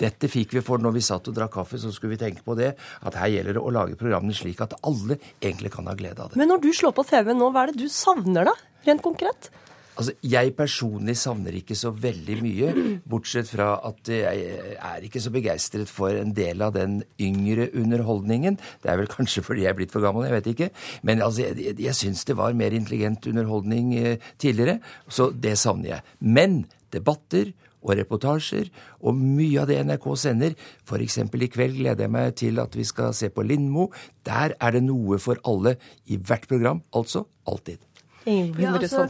Dette 0.03 0.29
fikk 0.31 0.57
vi 0.57 0.63
for 0.65 0.83
når 0.83 0.97
vi 0.97 1.05
satt 1.05 1.29
og 1.31 1.37
drakk 1.37 1.53
kaffe, 1.55 1.79
så 1.79 1.93
skulle 1.95 2.17
vi 2.17 2.23
tenke 2.25 2.43
på 2.47 2.57
det. 2.59 2.73
At 3.07 3.19
her 3.21 3.31
gjelder 3.31 3.59
det 3.59 3.63
å 3.63 3.75
lage 3.75 3.99
programmene 4.01 4.35
slik 4.37 4.63
at 4.65 4.75
alle 4.89 5.19
egentlig 5.39 5.73
kan 5.75 5.87
ha 5.91 5.95
glede 5.99 6.25
av 6.25 6.33
det. 6.33 6.41
Men 6.41 6.51
når 6.51 6.65
du 6.65 6.71
slår 6.75 6.95
på 6.97 7.07
TV 7.07 7.35
nå, 7.37 7.53
hva 7.53 7.67
er 7.67 7.73
det 7.73 7.85
du 7.85 7.93
savner 7.93 8.49
da? 8.51 8.57
Rent 8.89 9.05
konkret? 9.05 9.53
Altså, 10.03 10.17
Jeg 10.27 10.55
personlig 10.59 11.15
savner 11.21 11.55
ikke 11.55 11.77
så 11.79 11.93
veldig 11.95 12.37
mye, 12.43 12.71
bortsett 13.13 13.47
fra 13.53 13.77
at 13.87 14.11
jeg 14.11 14.47
er 14.75 15.07
ikke 15.07 15.23
så 15.23 15.31
begeistret 15.31 15.91
for 15.91 16.11
en 16.11 16.35
del 16.35 16.65
av 16.67 16.75
den 16.75 17.05
yngre 17.23 17.69
underholdningen. 17.79 18.59
Det 18.83 18.91
er 18.91 18.99
vel 18.99 19.11
kanskje 19.11 19.45
fordi 19.47 19.63
jeg 19.63 19.71
er 19.71 19.79
blitt 19.79 19.95
for 19.95 20.03
gammel, 20.03 20.27
jeg 20.27 20.35
vet 20.41 20.51
ikke. 20.55 20.71
Men 21.07 21.23
altså, 21.23 21.45
jeg, 21.47 21.59
jeg, 21.69 21.79
jeg 21.87 21.99
syns 22.01 22.27
det 22.27 22.37
var 22.41 22.59
mer 22.59 22.75
intelligent 22.75 23.31
underholdning 23.31 23.95
eh, 24.01 24.31
tidligere, 24.43 24.81
så 25.07 25.31
det 25.31 25.55
savner 25.61 25.95
jeg. 25.95 26.17
Men 26.19 26.65
debatter 26.91 27.55
og 27.83 27.95
reportasjer, 27.99 28.73
og 29.07 29.15
mye 29.19 29.63
av 29.63 29.71
det 29.71 29.79
NRK 29.87 30.11
sender, 30.19 30.59
f.eks. 30.83 31.21
i 31.23 31.51
kveld 31.51 31.79
gleder 31.79 32.07
jeg 32.09 32.15
meg 32.15 32.35
til 32.43 32.59
at 32.63 32.75
vi 32.79 32.87
skal 32.87 33.15
se 33.15 33.31
på 33.31 33.47
Lindmo, 33.47 33.91
der 34.27 34.59
er 34.59 34.75
det 34.75 34.83
noe 34.87 35.23
for 35.23 35.39
alle 35.47 35.77
i 36.11 36.19
hvert 36.19 36.51
program, 36.51 36.83
altså 36.91 37.27
alltid. 37.47 37.92
Ja, 38.25 38.73
altså, 38.79 39.07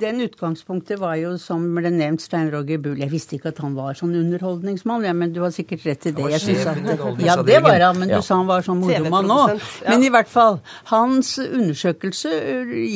den 0.00 0.20
utgangspunktet 0.24 0.98
var 0.98 1.14
jo, 1.20 1.34
som 1.38 1.62
ble 1.76 1.90
nevnt, 1.94 2.22
Stein 2.24 2.50
Roger 2.52 2.80
Bull. 2.82 2.98
Jeg 2.98 3.12
visste 3.12 3.36
ikke 3.38 3.52
at 3.52 3.60
han 3.62 3.76
var 3.78 3.94
sånn 3.98 4.14
underholdningsmann, 4.18 5.04
ja, 5.06 5.14
men 5.16 5.34
du 5.34 5.42
har 5.44 5.52
sikkert 5.54 5.86
rett 5.86 6.08
i 6.10 6.14
det. 6.16 6.24
At, 6.26 7.22
ja, 7.22 7.36
det 7.46 7.60
var 7.62 7.80
han, 7.88 8.00
men 8.00 8.10
du 8.10 8.18
sa 8.22 8.40
han 8.40 8.48
var 8.50 8.66
sånn 8.66 8.80
moromann 8.82 9.30
nå. 9.30 9.40
Men 9.86 10.06
i 10.06 10.10
hvert 10.12 10.30
fall, 10.30 10.58
hans 10.90 11.36
undersøkelse 11.42 12.32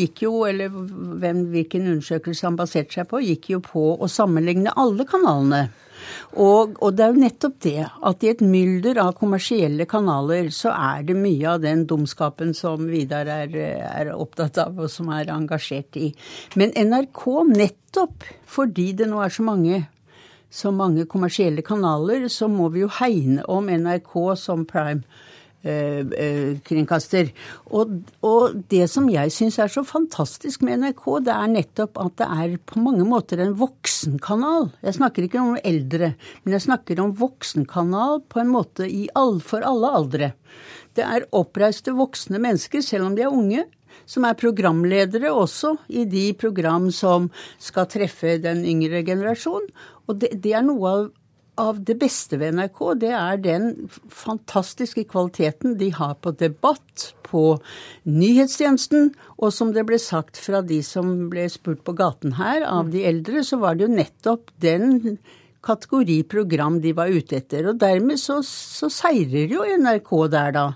gikk 0.01 0.25
jo, 0.27 0.35
eller 0.49 0.73
hvem, 0.75 1.47
hvilken 1.55 1.87
undersøkelse 1.97 2.49
han 2.49 2.59
baserte 2.59 2.99
seg 3.01 3.11
på, 3.11 3.23
gikk 3.23 3.53
jo 3.55 3.63
på 3.65 3.85
å 3.95 4.11
sammenligne 4.11 4.75
alle 4.77 5.07
kanalene. 5.09 5.69
Og, 6.37 6.77
og, 6.79 6.95
det 6.97 7.05
er 7.05 7.15
jo 7.15 7.23
nettopp 7.25 7.57
det 7.65 7.87
at 7.87 8.25
i 8.25 8.31
et 8.33 8.43
mylder 8.45 9.01
av 9.03 9.15
kommersielle 9.19 9.87
kanaler 9.91 10.51
så 10.55 10.73
er 10.75 11.07
det 11.09 11.17
mye 11.19 11.55
av 11.55 11.63
den 11.65 11.87
dumskapen 11.91 12.55
som 12.57 12.87
Vidar 12.91 13.31
er, 13.31 13.55
er 13.55 14.13
opptatt 14.15 14.61
av 14.63 14.79
og 14.81 14.91
som 14.93 15.11
er 15.15 15.33
engasjert 15.35 15.99
i. 16.01 16.11
Men 16.61 16.75
NRK, 16.75 17.25
nettopp 17.51 18.29
fordi 18.51 18.93
det 18.99 19.11
nå 19.11 19.23
er 19.25 19.35
så 19.35 19.47
mange 19.47 19.85
så 20.51 20.73
mange 20.75 21.05
kommersielle 21.07 21.63
kanaler, 21.63 22.27
så 22.27 22.49
må 22.51 22.69
vi 22.75 22.83
jo 22.83 22.91
hegne 22.99 23.45
om 23.47 23.69
NRK 23.71 24.17
som 24.35 24.65
prime 24.67 25.07
kringkaster. 25.63 27.31
Og, 27.69 27.93
og, 28.25 28.55
det 28.73 28.87
som 28.89 29.09
jeg 29.13 29.33
syns 29.35 29.59
er 29.61 29.73
så 29.73 29.85
fantastisk 29.85 30.63
med 30.65 30.81
NRK, 30.81 31.05
det 31.27 31.35
er 31.35 31.53
nettopp 31.53 32.01
at 32.01 32.17
det 32.21 32.29
er 32.45 32.55
på 32.65 32.81
mange 32.81 33.05
måter 33.09 33.43
en 33.43 33.57
voksenkanal. 33.61 34.71
Jeg 34.85 34.97
snakker 34.97 35.27
ikke 35.27 35.43
om 35.43 35.59
eldre, 35.61 36.15
men 36.45 36.57
jeg 36.57 36.67
snakker 36.69 37.03
om 37.03 37.13
voksenkanal 37.19 38.23
på 38.33 38.41
en 38.41 38.55
måte 38.55 38.89
all, 39.19 39.41
for 39.45 39.67
alle 39.67 39.93
aldre. 40.01 40.33
Det 40.97 41.05
er 41.05 41.29
oppreiste 41.37 41.95
voksne 41.95 42.41
mennesker, 42.43 42.83
selv 42.85 43.11
om 43.11 43.15
de 43.19 43.27
er 43.27 43.35
unge, 43.35 43.67
som 44.11 44.25
er 44.27 44.39
programledere 44.39 45.31
også 45.35 45.77
i 45.93 46.07
de 46.09 46.31
program 46.39 46.89
som 46.95 47.29
skal 47.63 47.89
treffe 47.91 48.39
den 48.43 48.65
yngre 48.67 49.05
generasjon. 49.07 49.69
Og 50.09 50.19
det, 50.23 50.33
det 50.43 50.55
er 50.57 50.67
noe 50.67 50.91
av 50.91 51.09
av 51.61 51.81
det 51.87 51.97
beste 52.01 52.39
ved 52.41 52.57
NRK, 52.59 52.81
det 53.03 53.13
er 53.17 53.41
den 53.45 53.67
fantastiske 54.13 55.05
kvaliteten 55.11 55.77
de 55.81 55.91
har 55.97 56.17
på 56.23 56.33
debatt, 56.41 57.11
på 57.27 57.59
nyhetstjenesten, 58.09 59.13
og 59.39 59.53
som 59.55 59.75
det 59.77 59.85
ble 59.89 60.01
sagt 60.03 60.41
fra 60.41 60.65
de 60.67 60.81
som 60.87 61.29
ble 61.31 61.47
spurt 61.53 61.85
på 61.87 61.95
gaten 61.99 62.35
her, 62.41 62.65
av 62.67 62.91
de 62.95 63.05
eldre, 63.07 63.45
så 63.47 63.61
var 63.63 63.77
det 63.77 63.87
jo 63.87 63.95
nettopp 63.95 64.51
den 64.65 65.21
kategori 65.65 66.23
program 66.29 66.81
de 66.81 66.93
var 66.97 67.13
ute 67.13 67.37
etter. 67.41 67.69
Og 67.71 67.81
dermed 67.81 68.21
så, 68.21 68.41
så 68.47 68.89
seirer 68.93 69.51
jo 69.53 69.67
NRK 69.81 70.13
der, 70.33 70.55
da. 70.57 70.67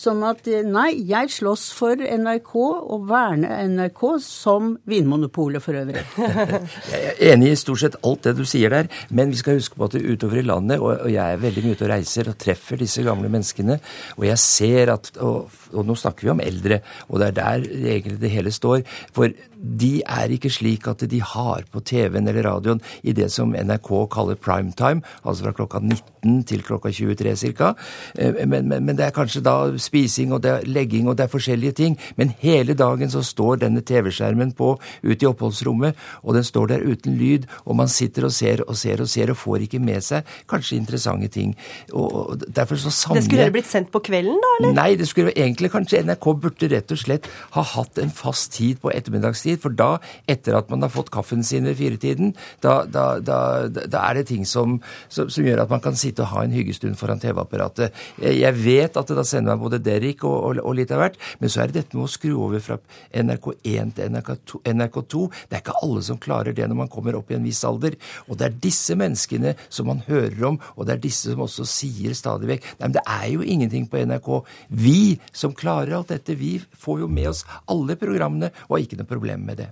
Sånn 0.00 0.22
at 0.24 0.46
eh, 0.48 0.62
nei, 0.64 0.94
jeg 1.10 1.28
slåss 1.34 1.66
for 1.76 2.00
NRK 2.00 2.54
og 2.56 3.02
verne 3.10 3.50
NRK 3.68 4.04
som 4.24 4.70
Vinmonopolet 4.88 5.60
for 5.60 5.76
øvrig. 5.76 6.04
jeg 6.92 7.10
er 7.10 7.34
enig 7.34 7.50
i 7.52 7.58
stort 7.60 7.82
sett 7.82 7.98
alt 8.06 8.24
det 8.24 8.32
du 8.38 8.46
sier 8.48 8.72
der, 8.72 8.88
men 9.12 9.32
vi 9.34 9.40
skal 9.40 9.58
huske 9.58 9.76
på 9.76 9.90
at 9.90 9.98
det 9.98 10.06
utover 10.06 10.40
i 10.40 10.46
landet, 10.46 10.80
og, 10.80 11.04
jeg 11.10 11.20
er 11.20 11.42
veldig 11.42 11.64
mye 11.66 11.76
ute 11.76 11.84
og 11.84 11.92
reiser 11.92 12.30
og 12.32 12.38
treffer 12.40 12.80
disse 12.80 13.04
gamle 13.04 13.28
menneskene, 13.32 13.76
og 14.16 14.24
jeg 14.30 14.40
ser 14.40 14.94
at 14.94 15.12
og, 15.20 15.52
og 15.74 15.84
nå 15.84 15.98
snakker 15.98 16.28
vi 16.28 16.32
om 16.32 16.40
eldre, 16.44 16.80
og 17.10 17.20
det 17.20 17.28
er 17.28 17.36
der 17.36 17.68
egentlig 17.92 18.20
det 18.22 18.32
hele 18.32 18.54
står. 18.56 18.86
For 19.12 19.28
de 19.60 19.90
er 20.00 20.32
ikke 20.32 20.52
slik 20.52 20.88
at 20.88 21.04
de 21.10 21.20
har 21.20 21.66
på 21.72 21.82
TV-en 21.84 22.28
eller 22.30 22.46
radioen 22.48 22.80
i 23.04 23.12
det 23.16 23.28
som 23.34 23.52
NRK 23.52 23.90
kaller 24.12 24.40
prime 24.40 24.72
time, 24.78 25.04
altså 25.24 25.44
fra 25.44 25.54
klokka 25.60 25.82
19 25.84 26.40
til 26.48 26.64
klokka 26.64 26.92
23 26.94 27.36
ca. 27.58 27.74
Eh, 28.16 28.40
men, 28.46 28.68
men, 28.68 28.86
men 28.86 28.96
det 28.96 29.10
er 29.10 29.16
kanskje 29.16 29.44
da 29.44 29.58
spising 29.90 30.34
og 30.36 30.44
det 30.46 30.54
er 30.54 30.68
legging 30.70 31.10
og 31.10 31.18
det 31.18 31.26
er 31.26 31.34
forskjellige 31.34 31.76
ting. 31.82 31.98
Men 32.16 32.34
hele 32.40 32.76
dagen 32.78 33.10
så 33.12 33.24
står 33.26 33.64
denne 33.66 33.82
TV-skjermen 33.86 34.54
på 34.56 34.72
ute 35.04 35.24
i 35.24 35.28
oppholdsrommet, 35.28 35.98
og 36.22 36.36
den 36.38 36.46
står 36.46 36.72
der 36.74 36.86
uten 36.86 37.18
lyd, 37.20 37.48
og 37.66 37.76
man 37.82 37.90
sitter 37.90 38.28
og 38.28 38.34
ser 38.34 38.64
og 38.66 38.78
ser 38.78 39.02
og 39.02 39.10
ser 39.10 39.32
og 39.32 39.38
får 39.40 39.66
ikke 39.66 39.82
med 39.82 40.04
seg 40.04 40.26
kanskje 40.50 40.78
interessante 40.78 41.30
ting. 41.32 41.54
Og 41.92 42.38
derfor 42.46 42.78
så 42.80 42.92
samler 42.94 43.20
Det 43.20 43.28
skulle 43.28 43.48
det 43.48 43.56
blitt 43.58 43.70
sendt 43.70 43.90
på 43.92 44.02
kvelden, 44.04 44.38
da? 44.40 44.52
eller? 44.58 44.74
Nei, 44.76 44.94
det 45.00 45.08
skulle 45.10 45.34
egentlig 45.34 45.70
kanskje 45.72 46.02
NRK 46.06 46.30
burde 46.44 46.70
rett 46.72 46.94
og 46.94 47.00
slett 47.00 47.28
ha 47.56 47.64
hatt 47.74 47.98
en 48.02 48.12
fast 48.14 48.52
tid 48.56 48.80
på 48.82 48.92
ettermiddagstid, 48.94 49.60
for 49.62 49.74
da, 49.74 49.96
etter 50.30 50.58
at 50.58 50.70
man 50.72 50.84
har 50.84 50.92
fått 50.92 51.12
kaffen 51.14 51.44
sin 51.46 51.68
ved 51.68 51.78
firetiden, 51.80 52.34
da, 52.64 52.80
da, 52.84 53.06
da, 53.24 53.40
da 53.68 54.04
er 54.08 54.20
det 54.20 54.28
ting 54.30 54.46
som, 54.48 54.78
som, 55.08 55.30
som, 55.30 55.46
gjør 55.46 55.64
at 55.64 55.72
man 55.72 55.82
kan 55.84 55.98
sitte 55.98 56.24
og 56.24 56.32
ha 56.34 56.44
en 56.44 56.54
hyggestund 56.54 56.98
foran 57.00 57.20
TV-apparatet. 57.22 57.96
Jeg 58.20 58.56
vet 58.60 58.96
at 58.96 59.10
det 59.10 59.18
da 59.18 59.26
sender 59.26 59.54
meg 59.54 59.64
både 59.64 59.79
Derrick 59.84 60.24
og, 60.28 60.36
og, 60.36 60.60
og, 60.62 60.74
litt 60.78 60.92
av 60.94 61.02
hvert. 61.02 61.18
Men 61.40 61.52
så 61.52 61.62
er 61.62 61.70
det 61.70 61.80
dette 61.80 61.98
med 61.98 62.06
å 62.06 62.12
skru 62.12 62.34
over 62.36 62.62
fra 62.64 62.78
NRK1 63.14 63.94
til 63.96 64.14
NRK2, 64.14 64.62
NRK2. 64.74 65.24
Det 65.48 65.58
er 65.58 65.64
ikke 65.64 65.78
alle 65.82 66.04
som 66.06 66.20
klarer 66.22 66.56
det 66.56 66.68
når 66.70 66.80
man 66.82 66.92
kommer 66.92 67.18
opp 67.18 67.32
i 67.32 67.38
en 67.38 67.46
viss 67.46 67.62
alder. 67.68 67.96
Og 68.28 68.38
det 68.40 68.48
er 68.48 68.60
disse 68.68 68.96
menneskene 68.98 69.56
som 69.68 69.90
man 69.90 70.04
hører 70.08 70.40
om, 70.52 70.60
og 70.76 70.86
det 70.86 70.96
er 70.96 71.04
disse 71.04 71.32
som 71.32 71.44
også 71.44 71.66
sier 71.68 72.16
stadig 72.16 72.48
vekk 72.50 72.66
Nei, 72.80 72.86
men 72.86 72.94
det 72.96 73.02
er 73.08 73.26
jo 73.32 73.44
ingenting 73.44 73.86
på 73.90 74.00
NRK. 74.08 74.30
Vi 74.68 75.00
som 75.32 75.54
klarer 75.56 75.96
alt 75.98 76.12
dette, 76.12 76.36
vi 76.38 76.58
får 76.60 77.04
jo 77.04 77.10
med 77.10 77.32
oss 77.32 77.44
alle 77.70 77.96
programmene 78.00 78.52
og 78.68 78.76
har 78.76 78.84
ikke 78.84 79.00
noe 79.00 79.10
problem 79.10 79.46
med 79.48 79.64
det. 79.64 79.70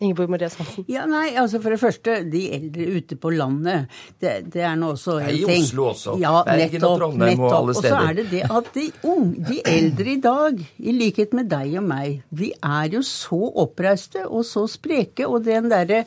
Ingeborg 0.00 0.30
Maria 0.32 0.48
Hansen? 0.48 0.84
Ja, 0.88 1.04
nei, 1.08 1.34
altså 1.36 1.60
For 1.60 1.74
det 1.74 1.80
første, 1.82 2.16
de 2.32 2.42
eldre 2.56 2.86
ute 2.96 3.18
på 3.20 3.32
landet, 3.34 3.90
det, 4.22 4.34
det 4.54 4.64
er 4.64 4.76
nå 4.80 4.94
også 4.94 5.18
en 5.20 5.30
ting. 5.34 5.64
I 5.64 5.66
Oslo 5.66 5.88
også. 5.90 6.16
Ja, 6.22 6.34
nettopp. 6.48 7.06
nettopp. 7.20 7.72
Og 7.74 7.74
så 7.76 7.94
er 8.00 8.14
det 8.20 8.28
det 8.32 8.44
at 8.48 8.70
de, 8.76 8.86
unge, 9.04 9.44
de 9.50 9.60
eldre 9.68 10.14
i 10.14 10.20
dag, 10.24 10.62
i 10.78 10.94
likhet 10.96 11.36
med 11.36 11.50
deg 11.52 11.76
og 11.82 11.88
meg, 11.90 12.22
de 12.32 12.52
er 12.56 12.94
jo 12.96 13.04
så 13.06 13.42
oppreiste 13.64 14.24
og 14.26 14.46
så 14.48 14.64
spreke. 14.70 15.28
Og 15.28 15.44
den 15.44 15.68
derre 15.72 16.06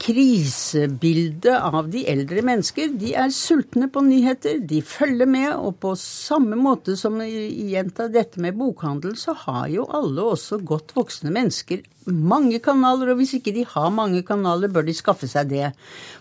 krisebildet 0.00 1.54
av 1.54 1.88
de 1.90 2.04
eldre 2.10 2.42
mennesker. 2.42 2.94
De 2.98 3.12
er 3.18 3.32
sultne 3.34 3.88
på 3.92 4.02
nyheter, 4.04 4.58
de 4.58 4.80
følger 4.82 5.28
med, 5.30 5.50
og 5.54 5.78
på 5.82 5.94
samme 6.00 6.58
måte 6.58 6.96
som 6.98 7.20
gjenta 7.22 8.08
dette 8.12 8.42
med 8.42 8.58
bokhandel, 8.58 9.16
så 9.18 9.36
har 9.46 9.68
jo 9.72 9.86
alle 9.94 10.26
også 10.34 10.60
godt 10.66 10.94
voksne 10.96 11.32
mennesker 11.34 11.84
mange 12.06 12.58
kanaler, 12.64 13.12
og 13.12 13.20
hvis 13.20 13.34
ikke 13.38 13.54
de 13.56 13.64
har 13.68 13.90
mange 13.94 14.22
kanaler, 14.26 14.70
bør 14.72 14.84
de 14.86 14.94
skaffe 14.96 15.28
seg 15.30 15.48
det. 15.52 15.70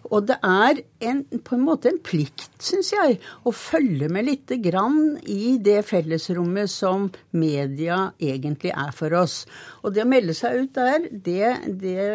Og 0.09 0.27
det 0.29 0.37
er 0.43 0.79
en, 1.03 1.23
på 1.43 1.57
en 1.57 1.65
måte 1.65 1.91
en 1.91 1.99
plikt, 2.03 2.55
syns 2.63 2.93
jeg, 2.93 3.19
å 3.43 3.53
følge 3.55 4.09
med 4.13 4.27
lite 4.29 4.59
grann 4.63 5.17
i 5.27 5.57
det 5.63 5.81
fellesrommet 5.89 6.71
som 6.71 7.09
media 7.35 8.13
egentlig 8.21 8.73
er 8.73 8.95
for 8.95 9.15
oss. 9.19 9.43
Og 9.83 9.95
det 9.95 10.05
å 10.05 10.09
melde 10.09 10.35
seg 10.37 10.63
ut 10.63 10.73
der, 10.77 11.07
det, 11.11 11.53
det 11.83 12.09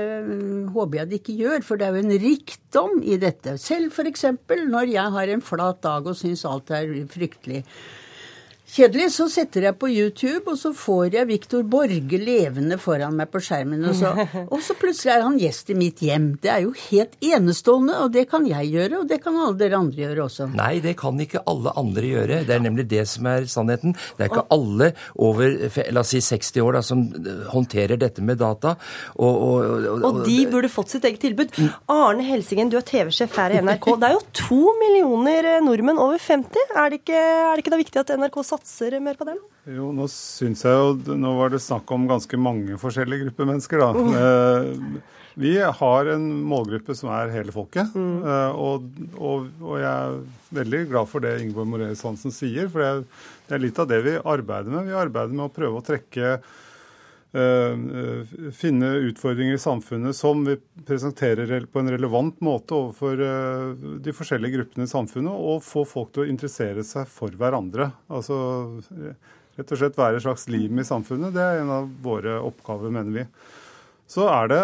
håper 0.74 1.02
jeg 1.02 1.11
de 1.12 1.20
ikke 1.20 1.38
gjør, 1.42 1.64
for 1.66 1.81
det 1.81 1.88
er 1.88 1.96
jo 1.96 2.04
en 2.07 2.18
rikdom 2.24 3.00
i 3.04 3.20
dette. 3.20 3.59
Selv 3.61 3.92
f.eks. 3.92 4.28
når 4.68 4.92
jeg 4.94 5.16
har 5.18 5.33
en 5.35 5.44
flat 5.44 5.83
dag 5.85 6.09
og 6.09 6.18
syns 6.18 6.46
alt 6.48 6.72
er 6.74 6.92
fryktelig 7.12 7.64
kjedelig, 8.68 9.09
så 9.14 9.26
setter 9.33 9.68
jeg 9.68 9.76
på 9.81 9.88
YouTube, 9.90 10.52
og 10.52 10.59
så 10.61 10.72
får 10.76 11.16
jeg 11.16 11.28
Viktor 11.28 11.64
Borge 11.68 12.20
levende 12.20 12.78
foran 12.81 13.16
meg 13.18 13.31
på 13.33 13.40
skjermen. 13.44 13.85
Og 13.88 13.96
så, 13.96 14.12
og 14.52 14.61
så, 14.64 14.76
plutselig 14.78 15.14
er 15.14 15.24
han 15.24 15.38
gjest 15.40 15.72
i 15.72 15.78
mitt 15.78 16.02
hjem. 16.04 16.31
Det 16.42 16.52
er 16.52 16.64
jo 16.66 16.74
helt 16.88 17.16
enestående, 17.24 17.96
og 18.04 18.12
det 18.14 18.26
kan 18.31 18.46
jeg 18.48 18.72
gjøre, 18.74 19.02
og 19.02 19.09
det 19.11 19.20
kan 19.24 19.38
alle 19.38 19.57
dere 19.61 19.81
andre 19.81 20.04
gjøre 20.04 20.26
også. 20.26 20.50
Nei, 20.59 20.74
det 20.85 20.94
kan 21.00 21.18
ikke 21.22 21.42
alle 21.48 21.74
andre 21.81 22.12
gjøre. 22.12 22.42
Det 22.48 22.57
er 22.57 22.64
nemlig 22.64 22.88
det 22.90 23.07
som 23.11 23.28
er 23.31 23.48
sannheten. 23.50 23.96
Det 24.18 24.26
er 24.26 24.33
ikke 24.33 24.46
alle 24.54 24.92
over 25.16 25.57
la 25.94 26.04
oss 26.04 26.12
si 26.14 26.22
60 26.24 26.62
år 26.64 26.78
da, 26.78 26.85
som 26.85 27.04
håndterer 27.52 28.00
dette 28.00 28.24
med 28.24 28.40
data. 28.40 28.74
Og, 29.16 29.28
og, 29.28 29.88
og, 29.94 30.07
og 30.09 30.20
de 30.28 30.38
burde 30.50 30.70
fått 30.72 30.94
sitt 30.94 31.07
eget 31.09 31.22
tilbud. 31.24 31.57
Arne 31.92 32.24
Helsingen, 32.26 32.70
du 32.72 32.78
er 32.81 32.87
TV-sjef 32.87 33.37
her 33.38 33.57
i 33.57 33.62
NRK. 33.64 33.90
Det 33.98 34.11
er 34.11 34.16
jo 34.16 34.22
to 34.37 34.74
millioner 34.81 35.50
nordmenn 35.64 36.00
over 36.02 36.20
50. 36.22 36.76
Er 36.78 36.92
det 36.92 37.02
ikke, 37.02 37.18
er 37.18 37.52
det 37.54 37.64
ikke 37.64 37.74
da 37.74 37.81
viktig 37.81 38.02
at 38.04 38.14
NRK 38.18 38.40
satser 38.44 38.58
satser 38.59 38.99
mer 39.01 39.18
på 39.18 39.27
dem? 39.29 39.38
Jo, 39.68 39.92
nå 39.94 40.09
syns 40.11 40.64
jeg 40.66 40.75
jo 40.75 41.16
Nå 41.18 41.35
var 41.38 41.53
det 41.53 41.62
snakk 41.64 41.88
om 41.94 42.09
ganske 42.11 42.40
mange 42.40 42.79
forskjellige 42.81 43.29
grupper 43.29 43.49
mennesker, 43.53 43.83
da. 43.83 43.90
Mm. 43.94 45.01
Vi 45.38 45.53
har 45.62 46.09
en 46.11 46.25
målgruppe 46.51 46.97
som 46.99 47.12
er 47.14 47.31
hele 47.31 47.55
folket. 47.55 47.94
Mm. 47.94 48.25
Og, 48.59 48.88
og, 49.14 49.44
og, 49.62 49.75
jeg 49.79 49.90
er 49.90 50.16
veldig 50.59 50.81
glad 50.90 51.11
for 51.11 51.23
det 51.23 51.37
Ingeborg 51.44 51.68
Moreus 51.71 52.03
Hansen 52.07 52.35
sier, 52.35 52.66
for 52.73 52.83
det 52.83 52.88
er, 52.88 53.05
det 53.47 53.55
er 53.55 53.62
litt 53.62 53.79
av 53.79 53.90
det 53.90 54.01
vi 54.07 54.16
arbeider 54.18 54.75
med. 54.75 54.88
Vi 54.90 54.99
arbeider 54.99 55.37
med 55.37 55.47
å 55.47 55.55
prøve 55.55 55.79
å 55.79 55.87
trekke 55.87 56.38
finne 57.29 58.88
utfordringer 59.05 59.59
i 59.59 59.61
samfunnet 59.61 60.17
som 60.17 60.47
vi 60.47 60.55
presenterer 60.88 61.67
på 61.69 61.83
en 61.83 61.91
relevant 61.93 62.38
måte 62.41 62.73
overfor 62.73 63.21
de 64.01 64.14
forskjellige 64.17 64.57
gruppene 64.57 64.87
i 64.88 64.91
samfunnet, 64.91 65.35
og 65.37 65.61
få 65.67 65.85
folk 65.85 66.14
til 66.14 66.25
å 66.25 66.31
interessere 66.33 66.85
seg 66.88 67.05
for 67.12 67.37
hverandre. 67.37 67.91
Altså 68.09 68.38
rett 69.59 69.75
og 69.75 69.81
slett 69.81 69.99
være 69.99 70.21
et 70.21 70.25
slags 70.25 70.47
lim 70.51 70.79
i 70.79 70.87
samfunnet. 70.87 71.35
Det 71.35 71.43
er 71.43 71.62
en 71.62 71.75
av 71.81 71.88
våre 72.03 72.38
oppgaver, 72.41 72.93
mener 72.95 73.21
vi. 73.21 73.27
Så 74.09 74.29
er 74.31 74.53
det 74.53 74.62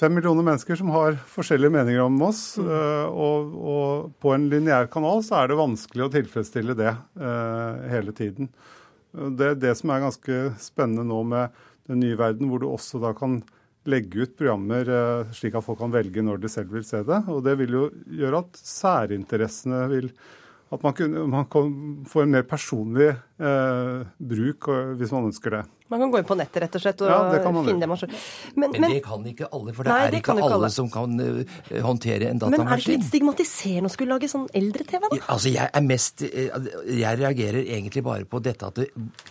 fem 0.00 0.14
millioner 0.16 0.46
mennesker 0.46 0.78
som 0.80 0.92
har 0.94 1.18
forskjellige 1.28 1.74
meninger 1.74 2.02
om 2.06 2.16
oss. 2.24 2.42
Mm. 2.56 2.70
Og, 3.10 3.54
og, 3.74 4.10
på 4.22 4.34
en 4.34 4.48
lineær 4.52 4.88
kanal 4.92 5.24
så 5.26 5.42
er 5.42 5.50
det 5.50 5.60
vanskelig 5.60 6.06
å 6.06 6.12
tilfredsstille 6.14 6.76
det 6.78 6.94
hele 7.92 8.16
tiden. 8.16 8.50
Det 9.10 9.46
er 9.46 9.56
det 9.58 9.72
som 9.78 9.90
er 9.92 10.04
ganske 10.04 10.42
spennende 10.62 11.06
nå 11.08 11.22
med 11.26 11.56
den 11.90 12.02
nye 12.04 12.18
verden, 12.18 12.50
hvor 12.50 12.62
du 12.62 12.68
også 12.70 13.00
da 13.02 13.10
kan 13.16 13.40
legge 13.88 14.26
ut 14.26 14.36
programmer 14.38 14.86
uh, 14.92 15.32
slik 15.34 15.56
at 15.56 15.64
folk 15.64 15.80
kan 15.80 15.92
velge 15.94 16.22
når 16.22 16.42
de 16.42 16.50
selv 16.52 16.74
vil 16.74 16.84
se 16.86 17.00
det. 17.06 17.22
Og 17.32 17.42
det 17.46 17.56
vil 17.58 17.74
jo 17.78 17.86
gjøre 18.20 18.44
at 18.44 18.60
særinteressene 18.60 19.86
vil 19.94 20.12
At 20.70 20.84
man, 20.86 20.94
kunne, 20.94 21.24
man 21.26 21.46
kan 21.50 21.70
få 22.06 22.22
en 22.22 22.30
mer 22.30 22.44
personlig 22.46 23.08
eh, 23.42 24.04
bruk 24.22 24.68
hvis 25.00 25.10
man 25.10 25.24
ønsker 25.26 25.50
det. 25.56 25.62
Man 25.90 26.04
kan 26.04 26.10
gå 26.12 26.20
inn 26.20 26.26
på 26.28 26.36
nettet 26.38 26.62
rett 26.62 26.76
og 26.78 26.82
slett 26.84 27.00
og 27.02 27.08
ja, 27.10 27.18
det 27.32 27.40
finne 27.42 27.80
det 27.82 27.88
man 27.90 27.98
men, 28.00 28.12
men, 28.54 28.74
men, 28.76 28.92
det 28.94 29.00
kan 29.02 29.24
ikke 29.26 29.48
alle, 29.50 29.72
for 29.74 29.86
det 29.86 29.94
nei, 29.94 30.02
er 30.06 30.16
ikke 30.20 30.34
alle, 30.36 30.50
alle, 30.54 30.68
som 30.70 30.90
kan 30.92 31.16
uh, 31.18 31.40
håndtere 31.82 32.28
en 32.30 32.38
datamaskin. 32.38 32.62
Men 32.62 32.70
er 32.70 32.78
det 32.78 32.84
ikke 32.84 32.94
litt 32.94 33.08
stigmatiserende 33.08 33.90
å 33.90 33.94
skulle 33.94 34.14
lage 34.14 34.30
sånn 34.30 34.46
eldre-TV, 34.60 35.08
da? 35.08 35.18
Altså, 35.34 35.50
jeg 35.50 35.66
er 35.66 35.84
mest 35.86 36.22
uh, 36.22 36.68
Jeg 36.86 37.20
reagerer 37.20 37.58
egentlig 37.64 38.04
bare 38.06 38.28
på 38.30 38.42
dette 38.44 38.70
at 38.70 38.78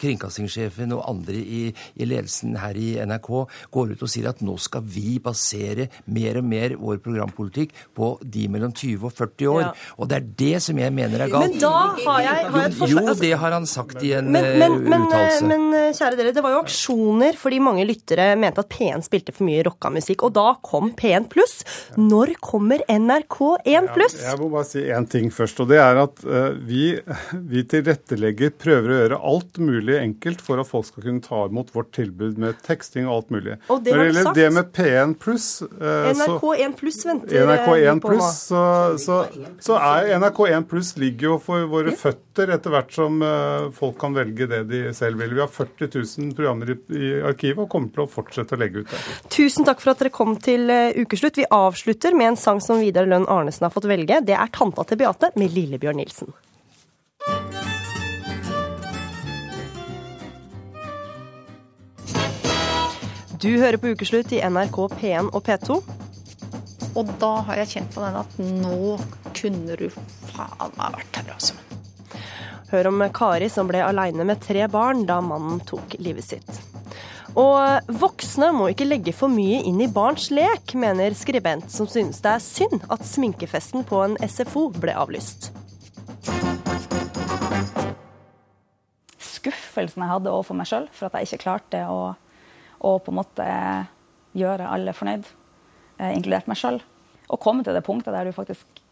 kringkastingssjefen 0.01 0.95
og 0.97 1.05
andre 1.07 1.39
i, 1.39 1.61
i, 1.71 2.09
ledelsen 2.09 2.57
her 2.59 2.79
i 2.79 2.89
NRK 3.07 3.31
går 3.71 3.95
ut 3.95 4.03
og 4.03 4.11
sier 4.11 4.29
at 4.33 4.43
nå 4.43 4.57
skal 4.59 4.83
vi 4.83 5.15
basere 5.23 5.87
mer 6.11 6.41
og 6.41 6.49
mer 6.51 6.75
vår 6.81 6.99
programpolitikk 7.05 7.75
på 7.95 8.11
de 8.23 8.47
mellom 8.51 8.75
20 8.75 9.07
og 9.07 9.15
40 9.15 9.53
år. 9.53 9.63
Ja. 9.69 9.71
Og 9.95 10.11
det 10.11 10.19
er 10.19 10.29
det 10.43 10.53
som 10.67 10.83
jeg 10.83 10.95
mener 10.95 11.23
er 11.23 11.31
galt. 11.31 11.55
Men 11.55 11.63
da 11.63 11.73
har 12.03 12.21
jeg, 12.27 12.51
har 12.51 12.65
jeg 12.65 12.73
et 12.73 12.79
forslag. 12.83 13.09
Jo, 13.13 13.17
det 13.23 13.33
har 13.45 13.57
han 13.57 13.69
sagt 13.69 14.03
i 14.03 14.13
en 14.19 14.31
uttalelse. 14.35 15.47
Men, 15.49 15.67
kjære 15.95 16.19
dere, 16.19 16.35
det 16.35 16.43
var 16.43 16.48
var 16.49 16.57
jo 16.57 16.63
aksjoner 16.65 17.37
fordi 17.39 17.61
mange 17.63 17.85
lyttere 17.87 18.31
mente 18.39 18.63
at 18.63 18.71
P1 18.73 19.05
spilte 19.05 19.35
for 19.35 19.47
mye 19.47 19.63
rocka 19.67 19.91
musikk. 19.93 20.25
Og 20.27 20.33
da 20.37 20.53
kom 20.65 20.91
P1 20.97 21.29
pluss. 21.31 21.59
Når 21.99 22.33
kommer 22.43 22.83
NRK1 22.89 23.89
pluss? 23.95 24.17
Ja, 24.19 24.33
jeg 24.33 24.41
må 24.41 24.49
bare 24.53 24.67
si 24.69 24.83
én 24.89 25.07
ting 25.09 25.29
først. 25.33 25.61
Og 25.63 25.69
det 25.71 25.79
er 25.83 26.01
at 26.03 26.23
uh, 26.25 26.51
vi, 26.65 26.91
vi 27.49 27.65
tilrettelegger, 27.69 28.53
prøver 28.59 28.93
å 28.93 28.99
gjøre 29.03 29.21
alt 29.31 29.61
mulig 29.63 29.97
enkelt 29.99 30.43
for 30.43 30.61
at 30.61 30.69
folk 30.69 30.89
skal 30.89 31.05
kunne 31.05 31.25
ta 31.25 31.45
imot 31.49 31.73
vårt 31.75 31.91
tilbud 31.97 32.39
med 32.41 32.59
teksting 32.65 33.07
og 33.07 33.19
alt 33.19 33.33
mulig. 33.35 33.59
Og 33.69 33.83
det 33.85 33.95
Når 33.95 34.01
det 34.03 34.09
gjelder 34.09 34.39
det 34.39 34.49
med 34.57 34.71
P1 34.75 35.15
pluss 35.21 35.49
uh, 35.65 36.09
NRK1 36.13 36.77
pluss 36.79 37.01
venter 37.07 37.45
NRK1 37.49 38.03
på 38.03 38.15
nå. 38.15 38.31
Så, 38.39 38.63
så, 39.01 39.19
så, 39.63 39.77
er 39.79 40.13
NRK1 40.19 40.67
pluss 40.69 40.95
ligger 40.99 41.33
jo 41.33 41.37
for 41.43 41.67
våre 41.71 41.93
føtter 41.97 42.53
etter 42.55 42.73
hvert 42.73 42.93
som 42.95 43.19
uh, 43.23 43.69
folk 43.75 43.97
kan 44.01 44.15
velge 44.15 44.47
det 44.49 44.63
de 44.69 44.83
selv 44.95 45.21
vil. 45.21 45.35
Vi 45.37 45.43
har 45.43 45.51
40 45.51 45.91
000 45.93 46.35
programmer 46.39 46.73
i, 46.73 46.77
i, 46.95 47.13
arkivet 47.29 47.63
og 47.65 47.69
kommer 47.71 47.93
til 47.93 48.05
å 48.05 48.09
fortsette 48.09 48.55
å 48.55 48.61
legge 48.61 48.83
ut 48.83 48.91
det. 48.93 48.99
Tusen 49.35 49.67
takk 49.67 49.83
for 49.83 49.93
at 49.93 50.03
dere 50.03 50.13
kom 50.15 50.35
til 50.41 50.69
uh, 50.71 50.95
ukeslutt. 50.95 51.41
Vi 51.41 51.47
avslutter 51.53 52.17
med 52.17 52.33
en 52.33 52.39
sang 52.39 52.63
som 52.63 52.81
Vidar 52.81 53.09
Lønn 53.09 53.27
Arnesen 53.29 53.67
har 53.67 53.75
fått 53.75 53.89
velge. 53.89 54.21
Det 54.25 54.37
er 54.37 54.53
'Tanta 54.53 54.87
til 54.87 55.01
Beate' 55.03 55.33
med 55.35 55.51
Lillebjørn 55.55 55.99
Nilsen. 55.99 56.31
Du 63.39 63.47
hører 63.55 63.77
på 63.79 63.93
Ukeslutt 63.95 64.33
i 64.35 64.41
NRK 64.43 64.77
P1 64.99 65.29
og 65.31 65.43
P2. 65.47 65.77
Og 66.99 67.11
da 67.21 67.31
har 67.47 67.61
jeg 67.61 67.71
kjent 67.75 67.95
på 67.95 68.03
den 68.03 68.19
at 68.19 68.39
nå 68.43 68.97
kunne 69.31 69.79
du 69.79 69.87
faen 70.33 70.75
meg 70.75 70.97
vært 70.97 71.21
her, 71.21 71.35
altså. 71.37 71.68
Hør 72.69 72.91
om 72.91 73.01
Kari 73.09 73.47
som 73.49 73.65
ble 73.65 73.79
aleine 73.81 74.21
med 74.29 74.43
tre 74.45 74.67
barn 74.69 75.01
da 75.09 75.15
mannen 75.25 75.57
tok 75.65 75.95
livet 75.97 76.27
sitt. 76.27 76.59
Og 77.33 77.89
voksne 78.01 78.51
må 78.53 78.67
ikke 78.69 78.85
legge 78.85 79.13
for 79.13 79.31
mye 79.33 79.63
inn 79.65 79.79
i 79.81 79.87
barns 79.89 80.27
lek, 80.33 80.75
mener 80.77 81.15
skribent 81.17 81.69
som 81.73 81.89
synes 81.89 82.21
det 82.21 82.29
er 82.35 82.43
synd 82.45 82.85
at 82.93 83.05
sminkefesten 83.05 83.85
på 83.89 84.01
en 84.05 84.17
SFO 84.21 84.67
ble 84.75 84.93
avlyst. 84.93 85.49
Skuffelsen 89.17 90.05
jeg 90.05 90.13
hadde 90.13 90.33
overfor 90.33 90.57
meg 90.61 90.69
sjøl 90.69 90.85
for 90.93 91.09
at 91.09 91.17
jeg 91.17 91.29
ikke 91.31 91.43
klarte 91.47 91.81
å, 91.89 92.13
å 92.85 92.93
på 93.01 93.13
en 93.13 93.19
måte 93.21 93.49
gjøre 94.37 94.69
alle 94.69 94.93
fornøyd, 94.93 95.25
eh, 95.97 96.13
inkludert 96.13 96.49
meg 96.49 96.61
sjøl. 96.61 96.79
Å 97.29 97.41
komme 97.41 97.65
til 97.65 97.73
det 97.73 97.85
punktet 97.85 98.13
der 98.13 98.29
du 98.29 98.35
faktisk 98.37 98.85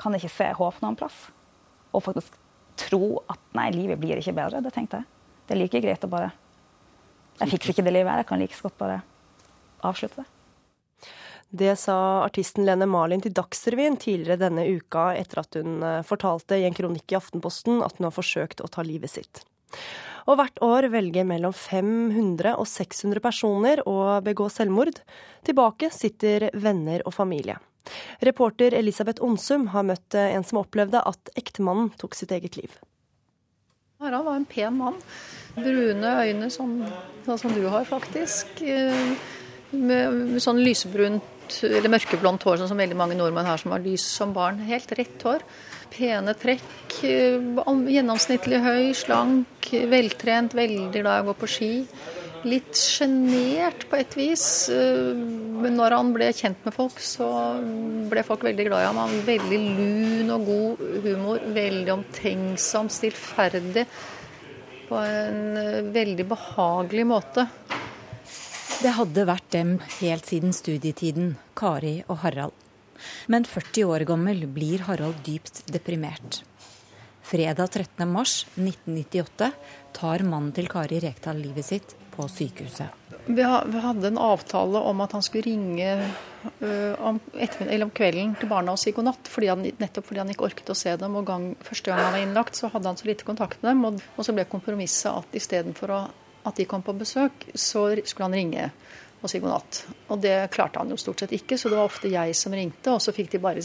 kan 0.00 0.16
ikke 0.16 0.32
se 0.32 0.50
håp 0.56 0.80
noen 0.80 0.96
plass. 0.96 1.26
Og 1.92 2.04
faktisk 2.04 2.36
tro 2.80 3.20
at 3.32 3.40
nei, 3.56 3.70
livet 3.74 4.00
blir 4.00 4.20
ikke 4.20 4.36
bedre. 4.36 4.62
Det 4.64 4.72
tenkte 4.74 5.02
jeg. 5.02 5.08
Det 5.46 5.54
er 5.54 5.62
like 5.62 5.82
greit 5.84 6.04
å 6.04 6.10
bare 6.10 6.32
Jeg 7.40 7.52
fikser 7.52 7.74
ikke 7.74 7.84
det 7.86 7.92
livet 7.92 8.10
her, 8.10 8.22
jeg 8.22 8.28
kan 8.30 8.40
like 8.40 8.62
godt 8.64 8.78
bare 8.80 9.02
avslutte 9.84 10.22
det. 10.22 10.30
Det 11.56 11.76
sa 11.78 12.24
artisten 12.24 12.66
Lene 12.66 12.88
Marlin 12.90 13.22
til 13.22 13.34
Dagsrevyen 13.36 13.98
tidligere 14.02 14.40
denne 14.40 14.64
uka, 14.66 15.12
etter 15.14 15.44
at 15.44 15.58
hun 15.60 15.78
eh, 15.84 16.02
fortalte 16.04 16.58
i 16.58 16.64
en 16.66 16.74
kronikk 16.74 17.12
i 17.12 17.18
Aftenposten 17.20 17.84
at 17.86 18.00
hun 18.00 18.08
har 18.08 18.16
forsøkt 18.16 18.64
å 18.64 18.70
ta 18.72 18.82
livet 18.84 19.12
sitt. 19.12 19.44
Og 20.26 20.40
hvert 20.40 20.58
år 20.64 20.88
velger 20.90 21.26
mellom 21.28 21.54
500 21.54 22.56
og 22.58 22.66
600 22.66 23.22
personer 23.22 23.82
å 23.86 24.18
begå 24.26 24.48
selvmord. 24.50 24.98
Tilbake 25.46 25.92
sitter 25.94 26.48
venner 26.58 27.04
og 27.06 27.14
familie. 27.14 27.60
Reporter 28.24 28.74
Elisabeth 28.74 29.24
Onsum 29.24 29.70
har 29.74 29.86
møtt 29.86 30.16
en 30.18 30.44
som 30.46 30.62
opplevde 30.62 31.02
at 31.02 31.32
ektemannen 31.38 31.92
tok 32.00 32.16
sitt 32.18 32.34
eget 32.34 32.58
liv. 32.58 32.74
Harald 34.02 34.26
var 34.26 34.36
en 34.36 34.44
pen 34.44 34.76
mann. 34.76 34.98
Brune 35.56 36.10
øyne, 36.20 36.50
sånn, 36.52 36.82
som 37.24 37.54
du 37.54 37.62
har, 37.72 37.86
faktisk. 37.88 38.60
Eh, 38.60 39.14
med, 39.72 40.18
med 40.34 40.42
sånn 40.44 40.60
lysebrunt 40.60 41.32
eller 41.64 41.88
mørkeblondt 41.92 42.44
hår, 42.44 42.58
sånn 42.60 42.70
som 42.72 42.80
veldig 42.80 42.98
mange 42.98 43.16
nordmenn 43.16 43.48
har 43.48 43.60
som 43.62 43.72
har 43.72 43.80
lys 43.80 44.04
som 44.18 44.34
barn. 44.36 44.60
Helt 44.68 44.92
rett 44.98 45.24
hår. 45.24 45.46
Pene 45.94 46.36
trekk. 46.36 46.98
Eh, 47.08 47.40
gjennomsnittlig 47.96 48.60
høy, 48.66 48.92
slank, 48.98 49.72
veltrent, 49.88 50.56
veldig 50.58 51.00
glad 51.00 51.22
i 51.22 51.24
å 51.24 51.28
gå 51.30 51.38
på 51.40 51.50
ski 51.56 51.72
litt 52.44 52.76
sjenert 52.76 53.86
på 53.90 53.98
et 54.00 54.16
vis. 54.18 54.44
Eh, 54.72 55.14
men 55.62 55.78
når 55.78 55.96
han 55.96 56.12
ble 56.14 56.28
kjent 56.36 56.60
med 56.66 56.74
folk, 56.76 56.98
så 57.02 57.28
ble 58.10 58.24
folk 58.26 58.44
veldig 58.46 58.66
glad 58.68 58.84
i 58.84 58.88
ham. 58.88 59.00
Han 59.00 59.14
var 59.16 59.30
veldig 59.30 59.60
lun 59.78 60.34
og 60.34 60.46
god 60.50 60.84
humor. 61.06 61.48
Veldig 61.56 61.94
omtenksom, 61.94 62.90
stillferdig. 62.92 63.86
På 64.90 65.00
en 65.02 65.56
eh, 65.62 65.80
veldig 65.94 66.28
behagelig 66.30 67.06
måte. 67.08 67.48
Det 68.76 68.92
hadde 68.92 69.24
vært 69.24 69.50
dem 69.54 69.76
helt 70.02 70.28
siden 70.28 70.52
studietiden, 70.52 71.36
Kari 71.56 72.02
og 72.06 72.20
Harald. 72.26 72.52
Men 73.32 73.44
40 73.48 73.88
år 73.92 74.04
gammel 74.08 74.44
blir 74.52 74.84
Harald 74.88 75.18
dypt 75.24 75.64
deprimert. 75.72 76.42
Fredag 77.26 77.72
13.3.1998 77.74 79.48
tar 79.96 80.22
mannen 80.28 80.52
til 80.54 80.68
Kari 80.70 81.00
Rekdal 81.02 81.40
livet 81.42 81.66
sitt 81.66 81.96
på 82.16 82.26
sykehuset. 82.32 83.04
Vi 83.26 83.42
hadde 83.42 84.08
en 84.08 84.20
avtale 84.22 84.80
om 84.90 85.02
at 85.04 85.16
han 85.16 85.24
skulle 85.24 85.46
ringe 85.48 85.88
uh, 86.60 86.94
om, 87.08 87.18
om, 87.18 87.90
kvelden 87.90 88.36
til 88.40 88.50
barna 88.50 88.76
og 88.76 88.80
si 88.80 88.94
god 88.96 89.08
natt, 89.10 89.30
fordi 89.30 89.50
han, 89.50 89.64
nettopp 89.80 90.06
fordi 90.10 90.22
han 90.22 90.30
ikke 90.32 90.46
orket 90.48 90.70
å 90.72 90.78
se 90.78 90.94
dem. 91.00 91.18
og 91.18 91.26
gang, 91.28 91.48
Første 91.66 91.90
gang 91.90 92.04
han 92.04 92.14
var 92.14 92.22
innlagt, 92.22 92.58
så 92.58 92.70
hadde 92.72 92.92
han 92.92 93.00
så 93.00 93.10
lite 93.10 93.26
kontakt 93.28 93.62
med 93.62 93.72
dem. 93.72 93.84
Og, 93.88 94.04
og 94.16 94.28
så 94.28 94.36
ble 94.36 94.46
kompromisset 94.50 95.10
at 95.12 95.40
istedenfor 95.40 95.94
at 95.96 96.54
de 96.60 96.68
kom 96.70 96.84
på 96.86 96.94
besøk, 96.96 97.48
så 97.54 97.88
skulle 98.04 98.30
han 98.30 98.38
ringe 98.38 98.70
og 99.22 99.30
si 99.32 99.40
god 99.42 99.56
natt. 99.56 99.82
Og 100.12 100.22
det 100.22 100.36
klarte 100.54 100.80
han 100.80 100.92
jo 100.92 100.98
stort 101.00 101.22
sett 101.22 101.34
ikke, 101.34 101.58
så 101.58 101.70
det 101.72 101.78
var 101.78 101.88
ofte 101.88 102.12
jeg 102.12 102.36
som 102.38 102.54
ringte, 102.54 102.94
og 102.94 103.02
så 103.02 103.14
fikk 103.16 103.32
de 103.34 103.42
bare 103.42 103.64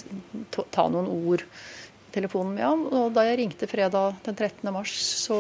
ta 0.74 0.88
noen 0.90 1.10
ord 1.12 1.44
i 1.44 2.14
telefonen 2.16 2.56
med 2.58 2.66
ham. 2.66 2.86
Og 2.90 3.12
da 3.16 3.28
jeg 3.28 3.42
ringte 3.44 3.70
fredag 3.70 4.18
den 4.26 4.38
13. 4.38 4.72
mars, 4.74 4.96
så 5.22 5.38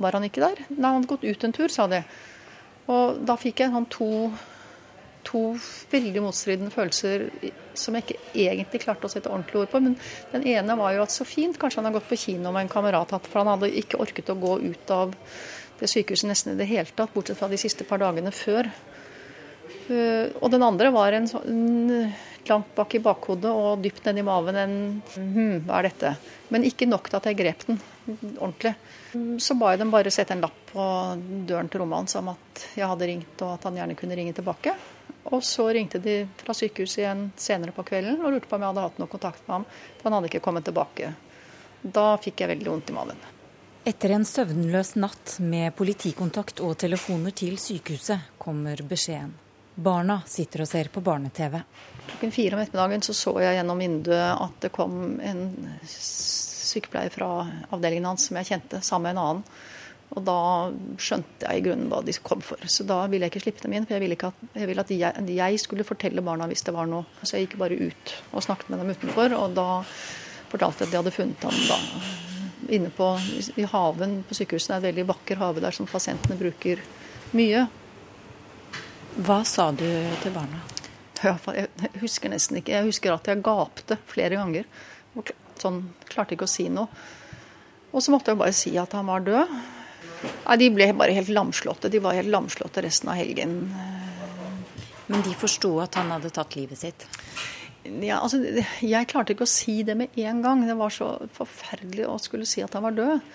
var 0.00 0.16
han 0.16 0.26
ikke 0.26 0.42
der. 0.42 0.62
Nei, 0.70 0.86
han 0.86 1.00
hadde 1.00 1.10
gått 1.10 1.26
ut 1.26 1.44
en 1.46 1.54
tur, 1.56 1.72
sa 1.72 1.86
de. 1.90 2.02
Og 2.90 3.20
da 3.26 3.36
fikk 3.38 3.62
jeg 3.62 3.72
sånn 3.74 3.86
to, 3.92 4.10
to 5.28 5.42
veldig 5.92 6.24
motstridende 6.24 6.72
følelser 6.74 7.28
som 7.78 7.96
jeg 7.96 8.06
ikke 8.06 8.18
egentlig 8.48 8.82
klarte 8.82 9.06
å 9.06 9.12
sette 9.12 9.30
ordentlig 9.30 9.62
ord 9.62 9.72
på. 9.72 9.82
Men 9.84 9.96
den 10.32 10.46
ene 10.50 10.76
var 10.80 10.96
jo 10.96 11.04
at 11.04 11.14
så 11.14 11.26
fint, 11.28 11.58
kanskje 11.60 11.82
han 11.82 11.90
har 11.90 11.98
gått 11.98 12.10
på 12.10 12.18
kino 12.24 12.52
med 12.54 12.66
en 12.66 12.72
kamerat, 12.72 13.14
for 13.28 13.42
han 13.42 13.52
hadde 13.54 13.72
ikke 13.82 14.00
orket 14.02 14.32
å 14.32 14.38
gå 14.40 14.56
ut 14.64 14.94
av 14.94 15.14
det 15.80 15.88
sykehuset 15.88 16.28
nesten 16.28 16.54
i 16.54 16.60
det 16.60 16.68
hele 16.68 16.90
tatt, 16.92 17.12
bortsett 17.14 17.38
fra 17.38 17.48
de 17.48 17.60
siste 17.60 17.86
par 17.88 18.02
dagene 18.02 18.32
før. 18.34 18.68
Uh, 19.90 20.28
og 20.42 20.50
den 20.52 20.62
andre 20.62 20.90
var 20.94 21.14
en 21.16 21.28
sånn 21.30 22.10
langt 22.48 22.70
bak 22.76 22.94
i 22.94 23.02
bakhodet 23.02 23.50
og 23.50 23.82
dypt 23.84 24.06
nedi 24.08 24.22
maven 24.24 24.58
en 24.60 24.76
hm, 25.14 25.56
hva 25.66 25.80
er 25.80 25.90
dette? 25.90 26.12
Men 26.48 26.64
ikke 26.66 26.88
nok 26.88 27.10
til 27.10 27.18
at 27.18 27.28
jeg 27.28 27.38
grep 27.38 27.66
den 27.68 27.80
ordentlig. 28.38 28.74
Så 29.42 29.56
ba 29.58 29.72
jeg 29.72 29.82
dem 29.82 29.92
bare 29.92 30.12
sette 30.14 30.34
en 30.34 30.44
lapp 30.44 30.56
på 30.70 30.86
døren 31.48 31.68
til 31.70 31.82
rommet 31.82 32.04
hans 32.04 32.16
om 32.20 32.30
at 32.32 32.64
jeg 32.78 32.88
hadde 32.90 33.10
ringt, 33.10 33.34
og 33.42 33.56
at 33.56 33.66
han 33.68 33.80
gjerne 33.80 33.98
kunne 33.98 34.18
ringe 34.18 34.34
tilbake. 34.36 34.74
Og 35.30 35.44
så 35.44 35.68
ringte 35.74 36.00
de 36.02 36.22
fra 36.40 36.54
sykehuset 36.56 37.02
igjen 37.02 37.26
senere 37.38 37.74
på 37.76 37.84
kvelden 37.86 38.22
og 38.22 38.32
lurte 38.32 38.48
på 38.48 38.56
om 38.56 38.64
jeg 38.64 38.72
hadde 38.72 38.86
hatt 38.86 39.02
noe 39.02 39.10
kontakt 39.10 39.44
med 39.46 39.58
ham. 39.58 39.68
For 39.98 40.08
han 40.08 40.16
hadde 40.16 40.30
ikke 40.32 40.44
kommet 40.46 40.66
tilbake. 40.66 41.12
Da 41.82 42.06
fikk 42.22 42.42
jeg 42.42 42.54
veldig 42.54 42.72
vondt 42.72 42.90
i 42.92 42.96
maven. 42.96 43.20
Etter 43.90 44.12
en 44.12 44.26
søvnløs 44.28 44.94
natt 45.00 45.38
med 45.40 45.72
politikontakt 45.76 46.60
og 46.64 46.74
telefoner 46.82 47.32
til 47.36 47.56
sykehuset 47.60 48.34
kommer 48.40 48.82
beskjeden. 48.84 49.32
Barna 49.80 50.20
sitter 50.28 50.64
og 50.64 50.68
ser 50.68 50.90
på 50.92 51.02
barne-TV. 51.04 51.60
Klokken 52.10 52.32
fire 52.34 52.56
om 52.56 52.62
ettermiddagen 52.62 53.04
så, 53.06 53.14
så 53.16 53.32
jeg 53.40 53.56
gjennom 53.56 53.80
vinduet 53.80 54.42
at 54.44 54.56
det 54.64 54.72
kom 54.74 55.20
en 55.24 55.44
sykepleier 55.88 57.12
fra 57.14 57.30
avdelingen 57.72 58.10
hans 58.10 58.28
som 58.28 58.38
jeg 58.40 58.50
kjente, 58.50 58.82
sammen 58.84 59.08
med 59.08 59.16
en 59.16 59.22
annen. 59.24 59.44
Og 60.10 60.24
da 60.26 60.40
skjønte 60.98 61.46
jeg 61.46 61.60
i 61.60 61.64
grunnen 61.68 61.90
hva 61.90 62.00
de 62.02 62.14
kom 62.26 62.40
for. 62.42 62.62
Så 62.66 62.82
da 62.86 63.04
ville 63.10 63.26
jeg 63.26 63.32
ikke 63.32 63.44
slippe 63.44 63.62
dem 63.62 63.76
inn. 63.78 63.86
For 63.86 63.94
jeg 63.94 64.02
ville, 64.02 64.18
at, 64.18 64.40
jeg, 64.58 64.66
ville 64.66 64.82
at 64.82 64.90
jeg, 64.90 65.36
jeg, 65.36 65.60
skulle 65.62 65.86
fortelle 65.86 66.24
barna 66.26 66.48
hvis 66.50 66.64
det 66.66 66.74
var 66.74 66.90
noe. 66.90 67.06
Så 67.22 67.36
jeg 67.36 67.46
gikk 67.46 67.60
bare 67.62 67.78
ut 67.78 68.16
og 68.34 68.42
snakket 68.42 68.72
med 68.72 68.82
dem 68.82 68.90
utenfor. 68.90 69.36
Og 69.38 69.54
da 69.54 69.68
fortalte 70.50 70.82
jeg 70.82 70.90
at 70.90 70.96
de 70.96 70.98
hadde 70.98 71.14
funnet 71.14 71.46
ham 71.46 71.60
da 71.70 71.78
inne 72.70 72.90
på, 72.94 73.06
i 73.58 73.66
haven 73.70 74.20
på 74.26 74.36
sykehuset. 74.36 74.72
Det 74.72 74.74
er 74.74 74.82
en 74.82 74.88
veldig 74.88 75.06
vakker 75.14 75.40
hage 75.40 75.62
der 75.62 75.78
som 75.78 75.88
pasientene 75.90 76.38
bruker 76.42 76.82
mye. 77.38 77.68
Hva 79.18 79.40
sa 79.44 79.70
du 79.74 79.86
til 80.22 80.34
barna? 80.34 80.60
Jeg 81.20 81.90
husker 82.00 82.30
nesten 82.32 82.60
ikke. 82.60 82.76
Jeg 82.78 82.86
husker 82.86 83.12
at 83.12 83.26
jeg 83.28 83.42
gapte 83.44 83.98
flere 84.08 84.38
ganger. 84.38 84.68
Sånn, 85.60 85.82
klarte 86.08 86.36
ikke 86.36 86.46
å 86.46 86.50
si 86.50 86.68
noe. 86.72 86.88
Og 87.90 88.04
så 88.04 88.14
måtte 88.14 88.32
jeg 88.32 88.40
bare 88.40 88.54
si 88.56 88.72
at 88.80 88.94
han 88.96 89.10
var 89.10 89.24
død. 89.26 89.50
Nei, 90.46 90.56
De 90.62 90.70
ble 90.72 90.90
bare 90.96 91.16
helt 91.16 91.32
lamslåtte. 91.34 91.90
De 91.90 92.00
var 92.00 92.16
helt 92.16 92.30
lamslåtte 92.32 92.84
resten 92.86 93.10
av 93.10 93.18
helgen. 93.18 93.58
Men 95.10 95.26
de 95.26 95.34
forsto 95.34 95.74
at 95.82 95.98
han 95.98 96.12
hadde 96.14 96.30
tatt 96.32 96.54
livet 96.56 96.78
sitt? 96.78 97.06
Ja, 97.82 98.20
altså, 98.20 98.38
Jeg 98.84 99.08
klarte 99.10 99.34
ikke 99.34 99.48
å 99.48 99.50
si 99.50 99.80
det 99.82 99.96
med 99.98 100.16
en 100.22 100.42
gang. 100.44 100.62
Det 100.68 100.76
var 100.78 100.94
så 100.94 101.16
forferdelig 101.34 102.06
å 102.06 102.20
skulle 102.22 102.46
si 102.48 102.62
at 102.62 102.76
han 102.78 102.86
var 102.86 102.96
død. 102.96 103.26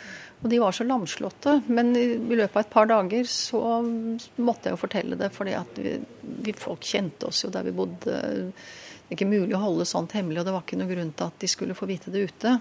Og 0.45 0.49
de 0.51 0.59
var 0.61 0.75
så 0.77 0.85
lamslåtte. 0.85 1.55
Men 1.73 1.95
i 1.97 2.19
løpet 2.21 2.53
av 2.53 2.61
et 2.61 2.73
par 2.73 2.85
dager 2.85 3.25
så 3.25 3.59
måtte 3.81 4.69
jeg 4.69 4.75
jo 4.75 4.81
fortelle 4.83 5.17
det, 5.17 5.31
fordi 5.33 5.55
at 5.57 5.79
vi, 5.81 5.95
vi 6.21 6.53
folk 6.53 6.85
kjente 6.85 7.31
oss 7.31 7.41
jo 7.41 7.49
der 7.49 7.65
vi 7.65 7.73
bodde. 7.73 7.95
Det 8.05 9.09
er 9.09 9.17
ikke 9.17 9.25
mulig 9.25 9.55
å 9.57 9.63
holde 9.63 9.87
sånt 9.89 10.13
hemmelig, 10.13 10.43
og 10.43 10.45
det 10.45 10.53
var 10.53 10.61
ikke 10.61 10.77
noen 10.77 10.91
grunn 10.91 11.15
til 11.17 11.31
at 11.31 11.41
de 11.41 11.49
skulle 11.49 11.77
få 11.77 11.89
vite 11.89 12.13
det 12.13 12.27
ute. 12.29 12.53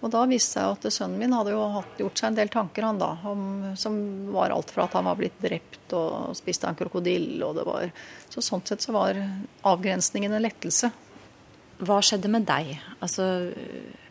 Og 0.00 0.14
da 0.14 0.22
viste 0.30 0.54
det 0.54 0.62
seg 0.62 0.86
at 0.86 0.94
sønnen 0.94 1.18
min 1.20 1.34
hadde 1.34 1.52
jo 1.52 1.82
gjort 1.98 2.22
seg 2.22 2.30
en 2.30 2.38
del 2.38 2.54
tanker, 2.54 2.86
han 2.86 3.02
da, 3.02 3.10
om, 3.26 3.42
som 3.76 3.98
var 4.32 4.54
alt 4.54 4.70
fra 4.70 4.86
at 4.86 4.94
han 4.96 5.10
var 5.10 5.18
blitt 5.18 5.42
drept 5.42 5.92
og 5.98 6.30
spiste 6.38 6.68
av 6.68 6.72
en 6.72 6.78
krokodille, 6.78 7.42
og 7.44 7.58
det 7.58 7.66
var 7.66 7.90
Så 8.30 8.46
sånn 8.46 8.62
sett 8.64 8.86
så 8.86 8.94
var 8.94 9.18
avgrensningen 9.66 10.32
en 10.32 10.46
lettelse. 10.46 10.92
Hva 11.82 11.98
skjedde 12.06 12.30
med 12.30 12.46
deg? 12.46 12.76
Altså 13.02 13.50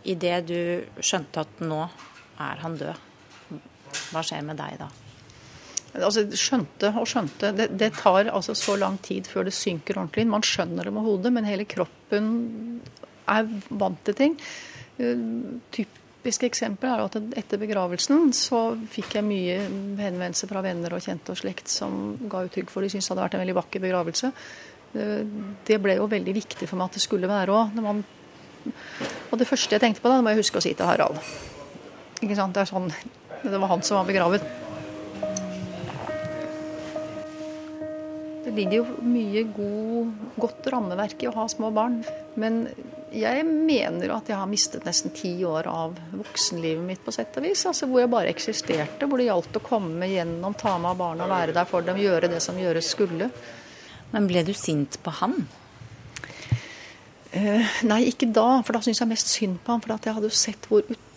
idet 0.03 0.39
du 0.51 0.59
skjønte 0.99 1.47
at 1.47 1.63
nå 1.63 1.85
er 2.39 2.63
han 2.63 2.79
død, 2.79 3.05
hva 4.11 4.23
skjer 4.25 4.43
med 4.45 4.59
deg 4.59 4.79
da? 4.81 4.89
Altså, 5.97 6.21
skjønte 6.37 6.91
og 7.01 7.07
skjønte. 7.09 7.49
Det, 7.57 7.69
det, 7.79 7.93
tar 7.97 8.29
altså 8.29 8.53
så 8.57 8.75
lang 8.77 8.99
tid 9.01 9.27
før 9.29 9.47
det 9.47 9.55
synker 9.57 9.97
ordentlig 9.97 10.25
inn. 10.25 10.33
Man 10.35 10.45
skjønner 10.45 10.85
det 10.85 10.93
med 10.93 11.05
hodet, 11.05 11.31
men 11.33 11.47
hele 11.49 11.65
kroppen 11.69 12.27
er 13.29 13.49
vant 13.69 14.03
til 14.05 14.17
ting. 14.17 14.37
Eh, 15.01 15.23
typisk 15.73 16.45
eksempel 16.45 16.91
er 16.93 17.05
at 17.07 17.17
etter 17.41 17.61
begravelsen 17.61 18.29
så 18.37 18.61
fikk 18.91 19.17
jeg 19.17 19.25
mye 19.25 19.59
henvendelser 19.65 20.51
fra 20.51 20.61
venner 20.65 20.93
og 20.93 21.03
kjente 21.05 21.33
og 21.33 21.41
slekt 21.41 21.71
som 21.73 22.19
ga 22.29 22.45
uttrykk 22.45 22.69
for 22.69 22.85
de 22.85 22.91
syntes 22.93 23.09
det 23.09 23.15
hadde 23.15 23.25
vært 23.25 23.39
en 23.39 23.45
veldig 23.47 23.59
vakker 23.63 23.85
begravelse. 23.87 24.33
Eh, 24.93 25.21
det 25.65 25.81
ble 25.81 25.97
jo 25.97 26.09
veldig 26.11 26.37
viktig 26.37 26.69
for 26.69 26.77
meg 26.77 26.91
at 26.91 26.99
det 26.99 27.07
skulle 27.07 27.31
være 27.31 27.55
òg. 27.55 28.03
Og 29.31 29.39
det 29.39 29.47
første 29.47 29.73
jeg 29.73 29.81
tenkte 29.81 30.03
på 30.03 30.11
da, 30.11 30.19
det 30.19 30.27
må 30.27 30.35
jeg 30.35 30.43
huske 30.43 30.61
å 30.61 30.67
si 30.69 30.77
til 30.77 30.85
Harald. 30.85 31.17
Ikke 32.19 32.35
sant? 32.35 32.55
Det, 32.55 32.65
er 32.65 32.69
sånn, 32.69 32.89
det 33.45 33.55
var 33.55 33.71
han 33.71 33.83
som 33.85 34.01
var 34.01 34.09
begravet. 34.09 34.43
Det 38.43 38.55
ligger 38.55 38.79
jo 38.81 39.03
mye 39.05 39.43
god, 39.53 40.13
godt 40.41 40.67
rammeverk 40.73 41.21
i 41.23 41.29
å 41.29 41.35
ha 41.35 41.45
små 41.51 41.69
barn. 41.75 41.99
Men 42.39 42.63
jeg 43.15 43.43
mener 43.45 44.11
at 44.13 44.29
jeg 44.29 44.37
har 44.37 44.49
mistet 44.49 44.85
nesten 44.87 45.13
ti 45.15 45.31
år 45.47 45.69
av 45.69 45.95
voksenlivet 46.11 46.83
mitt 46.85 47.03
på 47.05 47.13
sett 47.15 47.37
og 47.39 47.45
vis. 47.45 47.63
Altså 47.69 47.87
hvor 47.89 48.03
jeg 48.03 48.11
bare 48.11 48.33
eksisterte, 48.33 49.07
hvor 49.07 49.21
det 49.21 49.29
gjaldt 49.29 49.59
å 49.61 49.63
komme 49.65 50.09
gjennom, 50.11 50.57
ta 50.59 50.75
med 50.81 50.91
av 50.91 50.99
barna, 50.99 51.29
være 51.29 51.55
der 51.55 51.69
for 51.69 51.85
dem, 51.85 52.01
gjøre 52.01 52.31
det 52.31 52.41
som 52.43 52.59
gjøres 52.59 52.91
skulle. 52.95 53.29
Men 54.11 54.27
ble 54.29 54.43
du 54.45 54.55
sint 54.57 54.99
på 55.05 55.13
han? 55.21 55.39
Uh, 57.29 57.65
nei, 57.85 58.07
ikke 58.09 58.31
da, 58.33 58.63
for 58.65 58.75
da 58.75 58.81
syns 58.81 59.03
jeg 59.03 59.11
mest 59.11 59.29
synd 59.29 59.61
på 59.61 59.75
han. 59.75 59.85
For 59.85 59.93
jeg 59.93 60.17
hadde 60.17 60.31
jo 60.31 60.41
sett 60.41 60.65
hvor 60.69 60.81
utrolig 60.83 61.08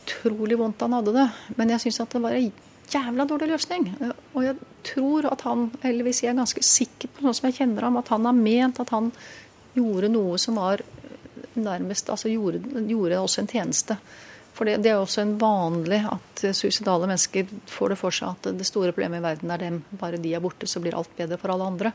vondt 0.58 0.80
han 0.80 0.92
hadde 0.92 1.12
det. 1.16 1.28
Men 1.56 1.70
jeg 1.74 1.86
syns 1.86 2.00
at 2.00 2.14
det 2.14 2.22
var 2.22 2.36
en 2.36 2.52
jævla 2.92 3.26
dårlig 3.28 3.48
løsning. 3.52 3.86
Og 4.34 4.42
jeg 4.44 4.56
tror 4.86 5.28
at 5.32 5.44
han, 5.46 5.70
eller 5.82 6.04
hvis 6.06 6.22
jeg 6.24 6.32
er 6.32 6.40
ganske 6.40 6.64
sikker 6.64 7.08
på, 7.08 7.22
sånn 7.22 7.38
som 7.38 7.48
jeg 7.48 7.60
kjenner 7.60 7.88
ham, 7.88 7.96
at 8.00 8.12
han 8.12 8.26
har 8.28 8.36
ment 8.36 8.80
at 8.82 8.92
han 8.92 9.12
gjorde 9.76 10.12
noe 10.12 10.36
som 10.40 10.58
var 10.60 10.82
nærmest 11.54 12.10
altså 12.12 12.30
gjorde, 12.32 12.60
gjorde 12.88 13.20
oss 13.20 13.38
en 13.40 13.48
tjeneste. 13.48 13.96
For 14.52 14.68
det, 14.68 14.82
det, 14.84 14.92
er 14.92 15.00
også 15.00 15.22
en 15.22 15.36
vanlig 15.40 16.02
at 16.08 16.42
suicidale 16.52 17.08
mennesker 17.08 17.48
får 17.72 17.94
det 17.94 18.00
for 18.00 18.14
seg 18.14 18.34
at 18.34 18.50
det 18.58 18.68
store 18.68 18.92
problemet 18.92 19.22
i 19.22 19.24
verden 19.24 19.52
er 19.52 19.62
dem. 19.62 19.78
Bare 20.00 20.20
de 20.20 20.34
er 20.36 20.44
borte, 20.44 20.68
så 20.68 20.82
blir 20.82 20.96
alt 20.96 21.12
bedre 21.16 21.40
for 21.40 21.54
alle 21.54 21.68
andre. 21.72 21.92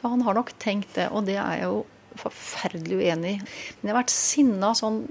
Så 0.00 0.08
han 0.08 0.24
har 0.24 0.36
nok 0.38 0.54
tenkt 0.62 0.94
det, 0.96 1.10
og 1.12 1.26
det 1.28 1.36
er 1.36 1.58
jeg 1.60 1.68
jo 1.68 1.82
forferdelig 2.20 3.02
uenig 3.02 3.34
i. 3.34 3.42
Men 3.42 3.90
jeg 3.90 3.92
har 3.92 4.00
vært 4.00 4.14
sinna 4.14 4.72
sånn 4.76 5.02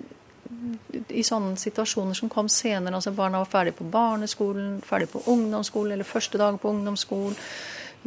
i 1.10 1.24
sånne 1.26 1.58
situasjoner 1.60 2.18
som 2.18 2.30
kom 2.32 2.50
senere. 2.50 2.96
altså 2.96 3.14
Barna 3.14 3.42
var 3.44 3.52
ferdig 3.52 3.76
på 3.78 3.86
barneskolen, 3.90 4.80
ferdig 4.86 5.12
på 5.12 5.22
ungdomsskolen, 5.30 5.94
eller 5.94 6.08
første 6.08 6.42
dag 6.42 6.58
på 6.62 6.72
ungdomsskolen. 6.74 7.38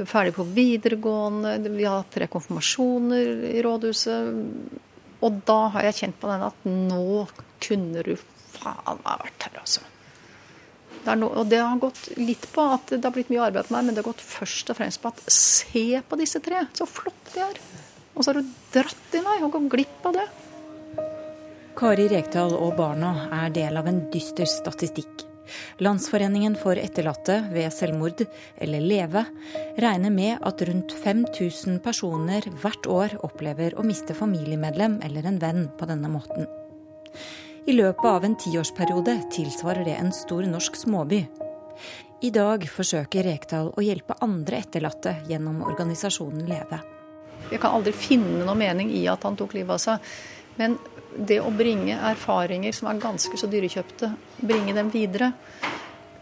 Ferdig 0.09 0.35
på 0.35 0.47
videregående. 0.49 1.59
Vi 1.69 1.85
har 1.85 2.01
hatt 2.01 2.11
tre 2.15 2.27
konfirmasjoner 2.33 3.47
i 3.53 3.63
rådhuset. 3.63 4.43
Og 5.23 5.41
da 5.47 5.61
har 5.77 5.87
jeg 5.87 6.01
kjent 6.01 6.19
på 6.19 6.31
den 6.33 6.47
at 6.49 6.67
nå 6.67 7.27
kunne 7.63 8.03
du 8.03 8.15
faen 8.53 9.03
meg 9.05 9.27
vært 9.27 9.47
her, 9.47 9.59
altså. 9.63 9.87
Det 11.03 11.15
no, 11.19 11.29
og 11.35 11.49
det 11.51 11.59
har 11.59 11.81
gått 11.83 12.13
litt 12.19 12.45
på 12.55 12.65
at 12.77 12.93
det 12.95 13.03
har 13.03 13.15
blitt 13.15 13.31
mye 13.33 13.43
arbeid 13.49 13.71
med 13.71 13.75
meg, 13.77 13.87
men 13.87 13.95
det 13.95 14.03
har 14.05 14.13
gått 14.13 14.23
først 14.23 14.71
og 14.71 14.79
fremst 14.79 15.03
på 15.03 15.11
at 15.11 15.23
se 15.35 15.87
på 16.07 16.19
disse 16.21 16.43
tre, 16.43 16.63
så 16.79 16.87
flotte 16.87 17.35
de 17.35 17.43
er. 17.43 17.59
Og 18.15 18.23
så 18.23 18.31
har 18.31 18.39
du 18.39 18.53
dratt 18.75 19.17
i 19.19 19.23
meg 19.25 19.43
og 19.43 19.55
gått 19.57 19.71
glipp 19.73 20.07
av 20.11 20.19
det. 20.19 20.29
Kari 21.73 22.05
Rekdal 22.11 22.53
og 22.53 22.75
barna 22.77 23.11
er 23.33 23.53
del 23.55 23.79
av 23.81 23.87
en 23.89 24.03
dyster 24.13 24.49
statistikk. 24.49 25.25
Landsforeningen 25.83 26.55
for 26.61 26.79
etterlatte 26.79 27.39
ved 27.53 27.73
selvmord, 27.75 28.21
eller 28.63 28.85
LEVE, 28.85 29.23
regner 29.81 30.13
med 30.13 30.45
at 30.47 30.63
rundt 30.69 30.93
5000 31.03 31.81
personer 31.85 32.47
hvert 32.63 32.89
år 32.89 33.17
opplever 33.27 33.77
å 33.77 33.85
miste 33.87 34.15
familiemedlem 34.17 34.99
eller 35.07 35.29
en 35.29 35.41
venn 35.43 35.65
på 35.79 35.89
denne 35.89 36.13
måten. 36.13 36.47
I 37.67 37.77
løpet 37.77 38.09
av 38.11 38.27
en 38.27 38.37
tiårsperiode 38.37 39.17
tilsvarer 39.33 39.87
det 39.89 39.97
en 39.97 40.13
stor 40.15 40.45
norsk 40.49 40.77
småby. 40.77 41.23
I 42.23 42.31
dag 42.35 42.69
forsøker 42.69 43.27
Rekdal 43.27 43.73
å 43.73 43.83
hjelpe 43.83 44.19
andre 44.23 44.61
etterlatte 44.63 45.17
gjennom 45.31 45.65
organisasjonen 45.67 46.47
Leve. 46.47 46.83
Jeg 47.51 47.59
kan 47.63 47.75
aldri 47.75 47.93
finne 47.97 48.45
noe 48.47 48.57
mening 48.59 48.93
i 48.95 49.03
at 49.11 49.25
han 49.27 49.37
tok 49.39 49.57
livet 49.57 49.75
av 49.75 49.83
seg. 49.83 50.13
Men 50.63 50.79
det 51.17 51.41
å 51.43 51.51
bringe 51.51 51.97
erfaringer 52.13 52.75
som 52.77 52.89
er 52.89 53.01
ganske 53.03 53.39
så 53.39 53.49
dyrekjøpte, 53.51 54.13
bringe 54.47 54.75
dem 54.77 54.93
videre, 54.95 55.33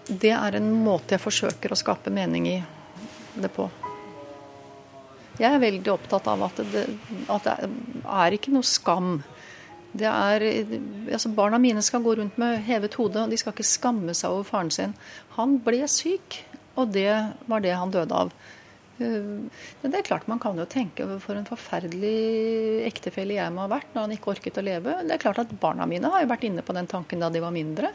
det 0.09 0.33
er 0.33 0.57
en 0.57 0.71
måte 0.81 1.15
jeg 1.15 1.23
forsøker 1.23 1.75
å 1.75 1.79
skape 1.79 2.13
mening 2.15 2.49
i 2.49 2.57
det 3.37 3.51
på. 3.53 3.69
Jeg 5.41 5.49
er 5.53 5.61
veldig 5.61 5.93
opptatt 5.93 6.27
av 6.29 6.43
at 6.49 6.63
det, 6.73 6.87
at 7.33 7.47
det 7.47 7.69
er 8.17 8.37
ikke 8.37 8.53
noe 8.53 8.67
skam. 8.67 9.13
Det 9.93 10.09
er, 10.09 10.47
altså 11.13 11.31
barna 11.37 11.61
mine 11.61 11.85
skal 11.85 12.03
gå 12.05 12.17
rundt 12.19 12.41
med 12.41 12.65
hevet 12.65 12.97
hode, 12.97 13.23
og 13.23 13.33
de 13.33 13.39
skal 13.41 13.55
ikke 13.55 13.69
skamme 13.69 14.17
seg 14.17 14.33
over 14.33 14.49
faren 14.49 14.73
sin. 14.75 14.97
Han 15.37 15.59
ble 15.65 15.85
syk, 15.89 16.41
og 16.81 16.97
det 16.97 17.13
var 17.49 17.65
det 17.65 17.77
han 17.77 17.93
døde 17.93 18.25
av. 18.25 18.33
Men 19.01 19.93
det 19.93 20.01
er 20.01 20.07
klart 20.07 20.27
Man 20.29 20.41
kan 20.43 20.59
jo 20.61 20.67
tenke 20.69 21.07
for 21.23 21.39
en 21.39 21.49
forferdelig 21.49 22.85
ektefelle 22.89 23.39
jeg 23.39 23.55
må 23.55 23.65
ha 23.65 23.71
vært 23.73 23.95
når 23.95 24.07
han 24.07 24.17
ikke 24.17 24.35
orket 24.35 24.61
å 24.61 24.67
leve. 24.67 24.99
Det 25.07 25.17
er 25.17 25.23
klart 25.23 25.41
at 25.43 25.55
Barna 25.61 25.89
mine 25.89 26.11
har 26.13 26.25
jo 26.25 26.33
vært 26.33 26.45
inne 26.49 26.65
på 26.67 26.77
den 26.77 26.91
tanken 26.91 27.23
da 27.23 27.31
de 27.33 27.43
var 27.43 27.55
mindre. 27.55 27.95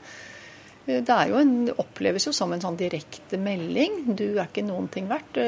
Det, 0.86 1.10
er 1.10 1.32
jo 1.32 1.40
en, 1.42 1.54
det 1.66 1.74
oppleves 1.82 2.28
jo 2.28 2.34
som 2.36 2.52
en 2.54 2.62
sånn 2.62 2.78
direkte 2.78 3.40
melding. 3.42 4.04
Du 4.14 4.26
er 4.36 4.46
ikke 4.46 4.66
noen 4.66 4.90
ting 4.94 5.08
verdt. 5.10 5.40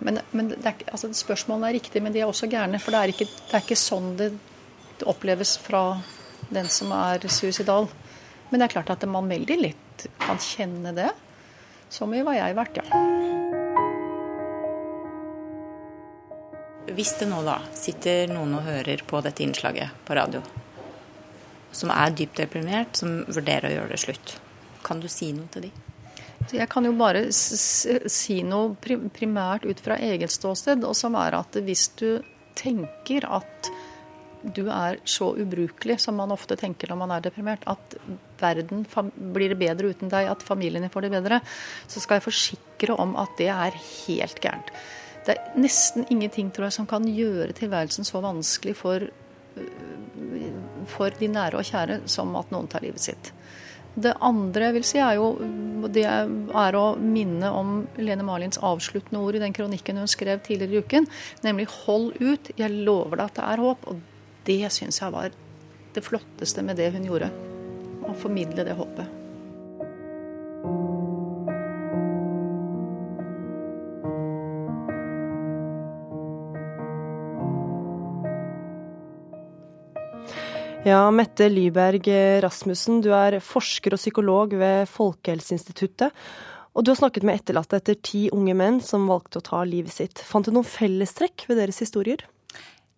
Men, 0.00 0.22
men 0.32 0.54
er, 0.56 0.72
altså, 0.88 1.10
spørsmålene 1.12 1.68
er 1.68 1.76
riktige, 1.76 2.04
men 2.04 2.16
de 2.16 2.22
er 2.22 2.30
også 2.30 2.48
gærne. 2.48 2.80
For 2.80 2.96
det 2.96 3.02
er, 3.02 3.12
ikke, 3.12 3.28
det 3.28 3.58
er 3.58 3.66
ikke 3.66 3.76
sånn 3.76 4.14
det 4.16 4.30
oppleves 5.08 5.58
fra 5.60 5.82
den 6.48 6.72
som 6.72 6.96
er 6.96 7.28
suicidal. 7.28 7.90
Men 8.48 8.60
det 8.60 8.70
er 8.70 8.76
klart 8.78 8.94
at 8.96 9.04
man 9.10 9.28
veldig 9.28 9.60
litt 9.60 10.08
kan 10.22 10.40
kjenne 10.40 10.96
det. 10.96 11.12
Så 11.92 12.08
mye 12.08 12.24
var 12.24 12.40
jeg 12.40 12.56
verdt, 12.56 12.80
ja. 12.80 13.17
Hvis 16.94 17.14
det 17.20 17.28
nå 17.28 17.42
da 17.46 17.58
sitter 17.76 18.30
noen 18.30 18.54
og 18.58 18.64
hører 18.68 19.02
på 19.06 19.20
dette 19.24 19.44
innslaget 19.44 20.06
på 20.06 20.16
radio, 20.16 20.40
som 21.74 21.92
er 21.92 22.14
dypt 22.16 22.40
deprimert, 22.40 22.96
som 22.96 23.20
vurderer 23.28 23.68
å 23.68 23.74
gjøre 23.74 23.92
det 23.92 24.00
slutt, 24.02 24.34
kan 24.86 25.02
du 25.02 25.08
si 25.12 25.30
noe 25.36 25.50
til 25.52 25.68
dem? 25.68 25.84
Jeg 26.54 26.68
kan 26.72 26.86
jo 26.86 26.94
bare 26.96 27.26
si 27.34 28.38
noe 28.46 28.72
primært 29.12 29.66
ut 29.68 29.80
fra 29.84 29.98
eget 30.00 30.32
ståsted, 30.32 30.86
og 30.86 30.96
som 30.96 31.18
er 31.20 31.36
at 31.36 31.58
hvis 31.66 31.90
du 31.98 32.22
tenker 32.58 33.26
at 33.28 33.70
du 34.42 34.68
er 34.70 35.00
så 35.08 35.32
ubrukelig 35.34 35.98
som 36.00 36.16
man 36.16 36.32
ofte 36.32 36.56
tenker 36.56 36.88
når 36.88 37.00
man 37.00 37.12
er 37.16 37.24
deprimert, 37.26 37.66
at 37.68 37.98
verden 38.40 38.86
blir 39.34 39.54
bedre 39.58 39.90
uten 39.92 40.12
deg, 40.12 40.30
at 40.30 40.46
familien 40.46 40.86
din 40.86 40.94
får 40.94 41.08
det 41.08 41.12
bedre, 41.18 41.40
så 41.90 42.00
skal 42.00 42.18
jeg 42.18 42.28
forsikre 42.28 42.96
om 43.02 43.16
at 43.20 43.34
det 43.40 43.50
er 43.52 43.76
helt 44.06 44.40
gærent. 44.40 44.72
Det 45.28 45.36
er 45.36 45.56
nesten 45.60 46.06
ingenting 46.08 46.48
tror 46.54 46.70
jeg, 46.70 46.78
som 46.78 46.86
kan 46.88 47.04
gjøre 47.04 47.52
tilværelsen 47.56 48.06
så 48.08 48.22
vanskelig 48.24 48.72
for, 48.78 49.02
for 50.88 51.18
de 51.20 51.28
nære 51.28 51.60
og 51.60 51.68
kjære 51.68 52.00
som 52.08 52.32
at 52.40 52.54
noen 52.54 52.70
tar 52.72 52.86
livet 52.86 53.04
sitt. 53.04 53.32
Det 53.98 54.14
andre 54.24 54.68
jeg 54.68 54.76
vil 54.76 54.86
si, 54.86 55.00
er 55.02 55.18
jo 55.18 55.32
det 55.90 56.06
er 56.06 56.78
å 56.78 56.84
minne 56.96 57.50
om 57.52 57.82
Lene 57.98 58.24
Marlins 58.24 58.60
avsluttende 58.64 59.20
ord 59.20 59.36
i 59.36 59.42
den 59.42 59.56
kronikken 59.56 59.98
hun 59.98 60.10
skrev 60.10 60.40
tidligere 60.46 60.78
i 60.78 60.84
uken, 60.86 61.08
nemlig 61.42 61.68
'hold 61.68 62.14
ut, 62.20 62.50
jeg 62.56 62.84
lover 62.86 63.16
deg 63.16 63.26
at 63.26 63.34
det 63.34 63.44
er 63.44 63.64
håp'. 63.66 63.86
Og 63.90 64.00
det 64.46 64.72
syns 64.72 65.00
jeg 65.00 65.12
var 65.12 65.30
det 65.94 66.04
flotteste 66.04 66.62
med 66.62 66.76
det 66.76 66.92
hun 66.92 67.04
gjorde. 67.04 67.30
Å 68.08 68.14
formidle 68.14 68.64
det 68.64 68.76
håpet. 68.78 69.17
Ja, 80.86 81.08
Mette 81.10 81.48
Lyberg 81.50 82.06
Rasmussen, 82.44 83.00
du 83.02 83.08
er 83.10 83.40
forsker 83.42 83.96
og 83.96 83.98
psykolog 83.98 84.52
ved 84.60 84.86
Folkehelseinstituttet. 84.86 86.14
Og 86.78 86.84
du 86.86 86.92
har 86.92 87.00
snakket 87.00 87.24
med 87.26 87.40
etterlatte 87.40 87.80
etter 87.80 87.98
ti 87.98 88.28
unge 88.30 88.54
menn 88.54 88.78
som 88.84 89.08
valgte 89.10 89.40
å 89.40 89.46
ta 89.48 89.64
livet 89.66 89.90
sitt. 89.90 90.22
Fant 90.22 90.46
du 90.46 90.52
noen 90.54 90.68
fellestrekk 90.68 91.48
ved 91.50 91.58
deres 91.58 91.82
historier? 91.82 92.22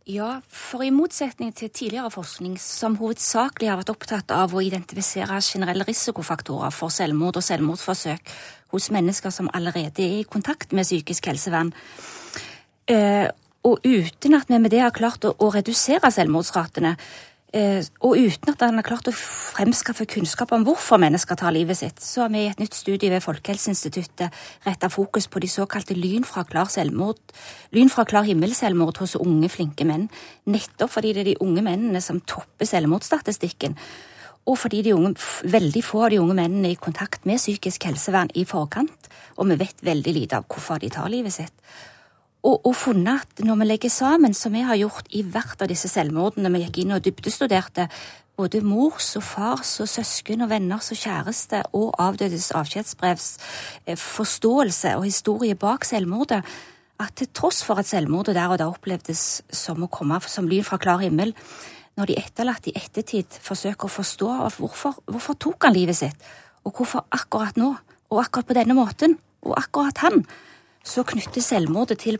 Ja, 0.04 0.42
for 0.44 0.84
i 0.84 0.90
motsetning 0.92 1.54
til 1.56 1.72
tidligere 1.72 2.12
forskning, 2.12 2.58
som 2.60 2.98
hovedsakelig 3.00 3.72
har 3.72 3.80
vært 3.80 3.94
opptatt 3.94 4.36
av 4.36 4.52
å 4.52 4.62
identifisere 4.64 5.40
generelle 5.40 5.88
risikofaktorer 5.88 6.76
for 6.76 6.92
selvmord 6.92 7.40
og 7.40 7.46
selvmordsforsøk 7.48 8.34
hos 8.74 8.90
mennesker 8.92 9.32
som 9.32 9.48
allerede 9.56 10.04
er 10.04 10.20
i 10.20 10.28
kontakt 10.28 10.76
med 10.76 10.84
psykisk 10.84 11.32
helsevern, 11.32 11.72
eh, 12.88 13.28
og 13.60 13.84
uten 13.84 14.34
at 14.34 14.48
vi 14.48 14.58
med 14.58 14.72
det 14.72 14.80
har 14.80 14.90
klart 14.96 15.24
å 15.24 15.52
redusere 15.52 16.08
selvmordsratene, 16.12 16.96
Eh, 16.96 17.29
og 17.50 18.12
uten 18.14 18.52
at 18.52 18.60
han 18.62 18.78
har 18.78 18.86
klart 18.86 19.08
å 19.10 19.14
fremskaffe 19.14 20.04
kunnskap 20.06 20.52
om 20.54 20.62
hvorfor 20.66 21.00
mennesker 21.02 21.38
tar 21.38 21.54
livet 21.56 21.80
sitt, 21.80 21.98
så 21.98 22.22
har 22.24 22.30
vi 22.30 22.44
i 22.44 22.50
et 22.50 22.60
nytt 22.62 22.76
studie 22.78 23.10
ved 23.10 23.24
Folkehelseinstituttet 23.24 24.36
retta 24.68 24.90
fokus 24.92 25.26
på 25.26 25.42
de 25.42 25.50
såkalte 25.50 25.96
lyn 25.98 26.22
fra 26.26 26.44
klar 26.46 26.70
selvmord, 26.70 27.18
lyn 27.74 27.90
fra 27.90 28.06
klar 28.06 28.28
himmel-selvmord 28.28 29.02
hos 29.02 29.16
unge, 29.18 29.50
flinke 29.50 29.86
menn. 29.88 30.06
Nettopp 30.46 30.94
fordi 30.94 31.14
det 31.16 31.24
er 31.24 31.30
de 31.32 31.38
unge 31.42 31.66
mennene 31.66 32.04
som 32.04 32.22
topper 32.22 32.70
selvmordsstatistikken. 32.70 33.74
Og 34.46 34.56
fordi 34.56 34.84
unge, 34.94 35.16
veldig 35.42 35.82
få 35.84 36.06
av 36.06 36.14
de 36.14 36.22
unge 36.22 36.38
mennene 36.38 36.70
er 36.70 36.78
i 36.78 36.82
kontakt 36.82 37.26
med 37.26 37.42
psykisk 37.42 37.90
helsevern 37.90 38.30
i 38.38 38.46
forkant, 38.46 39.10
og 39.42 39.50
vi 39.50 39.58
vet 39.58 39.82
veldig 39.82 40.14
lite 40.14 40.38
av 40.38 40.46
hvorfor 40.46 40.78
de 40.78 40.92
tar 40.94 41.10
livet 41.10 41.34
sitt 41.34 41.56
og, 42.40 42.66
og, 42.66 42.72
funnet 42.76 43.26
at 43.26 43.44
når 43.44 43.58
vi 43.60 43.68
legger 43.68 43.92
sammen, 43.92 44.34
som 44.34 44.54
vi 44.56 44.64
har 44.64 44.78
gjort 44.80 45.08
i 45.12 45.22
hvert 45.22 45.60
av 45.60 45.68
disse 45.68 45.90
selvmordene 45.92 46.52
vi 46.54 46.62
gikk 46.64 46.82
inn 46.82 46.94
og 46.96 47.04
dybdestuderte, 47.04 47.88
både 48.40 48.62
mors 48.64 49.10
og 49.18 49.24
fars 49.26 49.74
og 49.84 49.88
søsken 49.90 50.46
og 50.46 50.48
venners 50.52 50.88
og 50.94 51.00
kjæreste 51.02 51.60
og 51.76 51.92
avdødes 52.00 52.50
avskjedsbrevs 52.56 53.28
eh, 53.84 53.98
forståelse 54.00 54.94
og 54.96 55.04
historie 55.04 55.58
bak 55.58 55.84
selvmordet, 55.84 56.40
at 57.00 57.16
til 57.16 57.28
tross 57.36 57.60
for 57.64 57.80
at 57.80 57.88
selvmordet 57.88 58.36
der 58.36 58.52
og 58.52 58.60
da 58.60 58.68
opplevdes 58.72 59.42
som 59.52 59.84
å 59.84 59.92
komme 59.92 60.20
som 60.28 60.48
lyn 60.48 60.64
fra 60.64 60.80
klar 60.80 61.00
himmel, 61.04 61.34
når 61.98 62.08
de 62.08 62.18
etterlatte 62.20 62.70
i 62.70 62.76
ettertid 62.78 63.40
forsøker 63.44 63.88
å 63.88 63.92
forstå 63.92 64.28
hvorfor, 64.56 65.00
hvorfor 65.10 65.36
tok 65.40 65.68
han 65.68 65.76
livet 65.76 65.98
sitt, 66.00 66.28
og 66.64 66.76
hvorfor 66.76 67.04
akkurat 67.12 67.60
nå, 67.60 67.74
og 68.10 68.22
akkurat 68.22 68.48
på 68.48 68.56
denne 68.56 68.76
måten, 68.76 69.18
og 69.44 69.56
akkurat 69.58 70.00
han, 70.04 70.24
så 70.84 71.04
knytter 71.06 71.44
selvmordet 71.44 71.98
til 72.02 72.18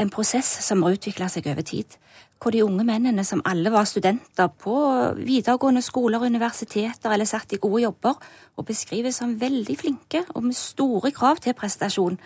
en 0.00 0.10
prosess 0.12 0.48
som 0.64 0.82
har 0.84 0.96
utvikla 0.96 1.28
seg 1.28 1.48
over 1.50 1.66
tid. 1.66 1.96
Hvor 2.40 2.54
de 2.54 2.62
unge 2.64 2.86
mennene, 2.88 3.24
som 3.24 3.42
alle 3.44 3.68
var 3.72 3.84
studenter 3.84 4.48
på 4.62 4.76
videregående 5.18 5.82
skoler 5.84 6.24
universiteter 6.24 7.12
eller 7.12 7.28
satt 7.28 7.52
i 7.52 7.60
gode 7.60 7.82
jobber, 7.82 8.16
og 8.56 8.66
beskrives 8.68 9.20
som 9.20 9.36
veldig 9.40 9.76
flinke 9.76 10.24
og 10.34 10.46
med 10.46 10.56
store 10.56 11.12
krav 11.12 11.42
til 11.44 11.56
prestasjon, 11.58 12.16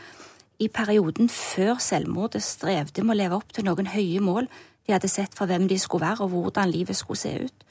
i 0.62 0.68
perioden 0.70 1.27
før 1.29 1.81
selvmordet 1.83 2.45
strevde 2.47 3.03
med 3.03 3.16
å 3.16 3.18
leve 3.18 3.41
opp 3.41 3.51
til 3.53 3.66
noen 3.66 3.91
høye 3.91 4.22
mål 4.22 4.47
de 4.87 4.93
hadde 4.93 5.11
sett 5.11 5.35
for 5.35 5.51
hvem 5.51 5.66
de 5.66 5.79
skulle 5.81 6.07
være 6.07 6.22
og 6.22 6.31
hvordan 6.31 6.70
livet 6.70 6.97
skulle 6.97 7.18
se 7.18 7.33
ut. 7.49 7.64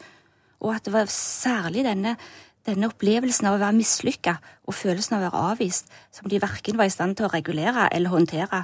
Og 0.63 0.73
at 0.75 0.83
det 0.85 0.93
var 0.93 1.11
særlig 1.11 1.85
denne 1.85 2.17
denne 2.67 2.87
opplevelsen 2.89 3.49
av 3.49 3.57
å 3.57 3.61
være 3.61 3.77
mislykka 3.77 4.37
og 4.67 4.77
følelsen 4.77 5.17
av 5.17 5.21
å 5.21 5.27
være 5.27 5.43
avvist, 5.51 5.91
som 6.15 6.29
de 6.31 6.41
verken 6.41 6.79
var 6.79 6.87
i 6.87 6.93
stand 6.93 7.17
til 7.17 7.27
å 7.27 7.33
regulere 7.33 7.89
eller 7.91 8.13
håndtere, 8.13 8.63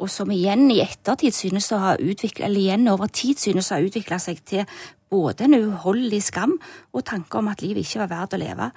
og 0.00 0.10
som 0.10 0.30
igjen 0.34 0.66
i 0.74 0.80
ettertid 0.82 1.36
synes 1.36 1.70
å 1.72 1.80
ha 1.82 1.92
utviklet, 1.94 2.46
eller 2.48 2.60
igjen 2.60 2.88
over 2.90 3.10
tid 3.14 3.38
synes 3.38 3.70
å 3.70 3.76
ha 3.76 3.84
utvikla 3.84 4.18
seg 4.22 4.40
til 4.46 4.64
både 5.12 5.46
en 5.46 5.58
uholdelig 5.60 6.24
skam 6.30 6.56
og 6.92 7.04
tanke 7.06 7.38
om 7.38 7.50
at 7.52 7.62
livet 7.62 7.86
ikke 7.86 8.02
var 8.02 8.10
verdt 8.10 8.34
å 8.34 8.40
leve, 8.42 8.70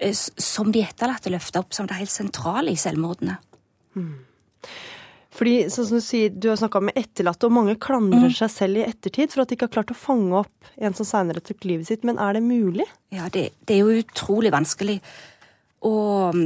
eh, 0.00 0.14
som 0.14 0.72
de 0.72 0.82
etterlatte 0.82 1.30
løfta 1.30 1.62
opp 1.62 1.76
som 1.76 1.86
det 1.86 2.00
helt 2.00 2.12
sentrale 2.14 2.74
i 2.74 2.80
selvmordene. 2.80 3.38
Mm. 3.94 4.16
Fordi, 5.38 5.54
sånn 5.70 5.86
som 5.86 6.00
Du 6.00 6.04
sier, 6.04 6.32
du 6.34 6.48
har 6.50 6.58
snakka 6.58 6.82
med 6.82 6.98
etterlatte, 6.98 7.46
og 7.46 7.54
mange 7.54 7.76
klandrer 7.78 8.26
mm. 8.26 8.36
seg 8.40 8.50
selv 8.50 8.80
i 8.80 8.86
ettertid 8.88 9.30
for 9.30 9.44
at 9.44 9.50
de 9.50 9.58
ikke 9.58 9.68
har 9.68 9.76
klart 9.76 9.94
å 9.94 9.98
fange 9.98 10.40
opp 10.40 10.72
en 10.82 10.96
som 10.98 11.06
seinere 11.06 11.42
tok 11.44 11.66
livet 11.68 11.90
sitt. 11.90 12.06
Men 12.08 12.18
er 12.22 12.34
det 12.34 12.42
mulig? 12.46 12.86
Ja, 13.14 13.30
det, 13.34 13.50
det 13.68 13.76
er 13.76 13.86
jo 13.86 14.02
utrolig 14.02 14.50
vanskelig. 14.54 14.98
Og, 15.86 16.42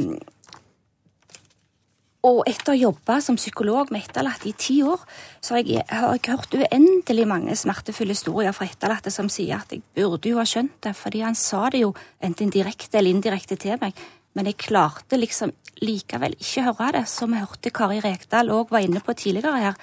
og 2.22 2.44
etter 2.46 2.70
å 2.70 2.74
ha 2.76 2.78
jobba 2.78 3.16
som 3.24 3.36
psykolog 3.38 3.90
med 3.90 4.04
etterlatte 4.04 4.46
i 4.46 4.54
ti 4.54 4.76
år, 4.86 5.00
så 5.42 5.56
har 5.56 5.64
jeg, 5.66 5.82
har 5.90 6.12
jeg 6.14 6.30
hørt 6.30 6.54
uendelig 6.54 7.24
mange 7.26 7.56
smertefulle 7.58 8.14
historier 8.14 8.54
fra 8.54 8.68
etterlatte 8.70 9.10
som 9.10 9.30
sier 9.32 9.58
at 9.58 9.74
jeg 9.74 9.82
burde 9.96 10.30
jo 10.30 10.38
ha 10.38 10.46
skjønt 10.46 10.76
det, 10.86 10.94
fordi 10.94 11.24
han 11.26 11.38
sa 11.38 11.66
det 11.74 11.82
jo 11.82 11.90
enten 12.22 12.52
direkte 12.54 13.00
eller 13.00 13.10
indirekte 13.16 13.58
til 13.58 13.80
meg. 13.82 13.98
Men 14.38 14.48
jeg 14.48 14.60
klarte 14.62 15.18
liksom 15.18 15.50
likevel 15.82 16.36
ikke 16.38 16.68
høre 16.68 16.92
det, 17.00 17.06
som 17.10 17.34
vi 17.34 17.42
hørte 17.42 17.74
Kari 17.74 17.98
Rekdal 18.04 18.52
òg 18.54 18.70
var 18.72 18.86
inne 18.86 19.02
på 19.02 19.16
tidligere 19.18 19.58
her. 19.58 19.82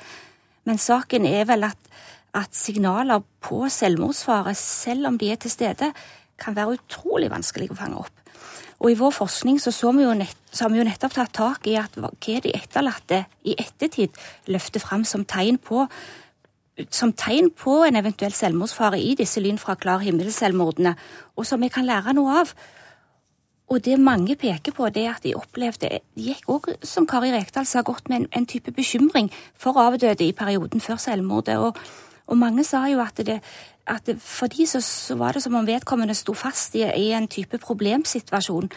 Men 0.64 0.80
saken 0.80 1.28
er 1.28 1.44
vel 1.50 1.68
at, 1.68 1.92
at 2.40 2.56
signaler 2.56 3.26
på 3.44 3.66
selvmordsfare, 3.68 4.56
selv 4.56 5.12
om 5.12 5.20
de 5.20 5.34
er 5.34 5.44
til 5.44 5.52
stede, 5.54 5.92
kan 6.40 6.56
være 6.56 6.80
utrolig 6.80 7.28
vanskelig 7.32 7.68
å 7.74 7.78
fange 7.78 8.00
opp. 8.00 8.19
Og 8.80 8.94
i 8.94 8.98
vår 9.00 9.12
forskning 9.12 9.60
så, 9.60 9.74
så, 9.76 9.92
vi 9.92 10.08
nett, 10.16 10.38
så 10.52 10.66
har 10.66 10.72
vi 10.72 10.80
jo 10.80 10.88
nettopp 10.88 11.18
tatt 11.18 11.36
tak 11.36 11.68
i 11.68 11.76
at 11.80 11.98
hva 12.00 12.12
de 12.16 12.56
etterlatte 12.56 13.26
i 13.44 13.58
ettertid 13.60 14.16
løfter 14.48 14.84
fram 14.84 15.04
som 15.08 15.28
tegn 15.28 15.60
på 15.60 15.86
som 16.96 17.12
tegn 17.12 17.50
på 17.52 17.82
en 17.84 18.00
eventuell 18.00 18.32
selvmordsfare 18.32 19.02
i 19.04 19.16
disse 19.20 19.42
lyn 19.44 19.58
fra 19.60 19.76
klar 19.76 20.00
himmel-selvmordene, 20.00 20.94
og 21.36 21.48
som 21.48 21.60
vi 21.60 21.68
kan 21.74 21.84
lære 21.84 22.14
noe 22.16 22.38
av. 22.40 22.54
Og 23.70 23.84
det 23.86 24.00
mange 24.02 24.38
peker 24.40 24.74
på, 24.74 24.88
det 24.90 25.04
er 25.06 25.18
at 25.18 25.26
de 25.26 25.36
opplevde 25.38 25.92
De 26.16 26.30
gikk 26.32 26.48
òg, 26.50 26.72
som 26.82 27.06
Kari 27.08 27.30
Rekdal 27.34 27.68
sa, 27.70 27.84
godt 27.86 28.10
med 28.10 28.24
en, 28.24 28.28
en, 28.40 28.48
type 28.50 28.72
bekymring 28.74 29.30
for 29.54 29.78
avdøde 29.78 30.26
i 30.26 30.34
perioden 30.34 30.82
før 30.82 30.98
selvmordet. 30.98 31.60
Og, 31.60 31.78
og 32.30 32.38
mange 32.38 32.64
sa 32.68 32.86
jo 32.92 33.02
at, 33.02 33.20
det, 33.26 33.40
at 33.90 34.10
for 34.22 34.52
de 34.54 34.68
så, 34.70 34.82
så, 34.86 35.18
var 35.18 35.34
det 35.34 35.44
som 35.44 35.58
om 35.58 35.68
vedkommende 35.68 36.16
sto 36.18 36.36
fast 36.38 36.76
i, 36.78 36.86
i 36.86 37.12
en 37.18 37.28
type 37.28 37.58
problemsituasjon 37.58 38.70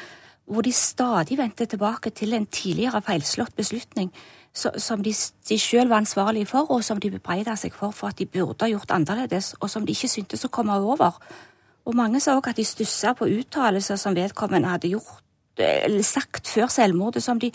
hvor 0.53 0.65
de 0.67 0.73
stadig 0.75 1.37
vendte 1.39 1.69
tilbake 1.71 2.11
til 2.11 2.35
en 2.35 2.47
tidligere 2.47 3.03
feilslått 3.05 3.55
beslutning 3.57 4.11
som 4.53 5.01
de, 5.01 5.15
de 5.49 5.57
sjøl 5.59 5.89
var 5.89 6.03
ansvarlige 6.03 6.47
for, 6.51 6.69
og 6.71 6.85
som 6.85 7.01
de 7.01 7.11
bebreida 7.11 7.55
seg 7.57 7.73
for 7.73 7.95
for 7.97 8.13
at 8.13 8.19
de 8.19 8.27
burde 8.29 8.67
ha 8.67 8.69
gjort 8.69 8.91
annerledes, 8.93 9.55
og 9.61 9.71
som 9.71 9.87
de 9.87 9.95
ikke 9.97 10.11
syntes 10.13 10.45
å 10.45 10.51
komme 10.53 10.77
over. 10.77 11.17
Og 11.89 11.97
mange 11.97 12.21
sa 12.21 12.37
òg 12.37 12.51
at 12.51 12.61
de 12.61 12.67
stussa 12.67 13.15
på 13.17 13.31
uttalelser 13.33 13.97
som 13.97 14.17
vedkommende 14.17 14.69
hadde 14.69 14.93
gjort 14.93 15.23
eller 15.63 16.05
sagt 16.05 16.49
før 16.49 16.71
selvmordet, 16.73 17.23
som 17.23 17.41
de 17.41 17.51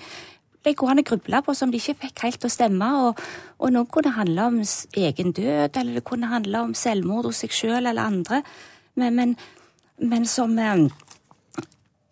ble 0.68 0.76
gående 0.78 1.06
gruble 1.08 1.42
på, 1.46 1.56
som 1.56 1.72
de 1.72 1.80
ikke 1.80 1.98
fikk 2.04 2.26
helt 2.26 2.42
til 2.44 2.52
å 2.52 2.54
stemme. 2.54 2.92
Og, 3.08 3.26
og 3.64 3.74
noe 3.74 3.90
kunne 3.92 4.16
handle 4.18 4.50
om 4.52 4.62
egen 4.62 5.34
død, 5.34 5.80
eller 5.80 6.00
det 6.00 6.06
kunne 6.08 6.32
handle 6.32 6.68
om 6.68 6.78
selvmord 6.78 7.30
hos 7.30 7.44
seg 7.46 7.56
sjøl 7.56 7.84
eller 7.86 8.04
andre. 8.04 8.44
Men, 9.00 9.16
men, 9.16 9.36
men 10.04 10.26
som, 10.30 10.56
eh, 10.60 10.88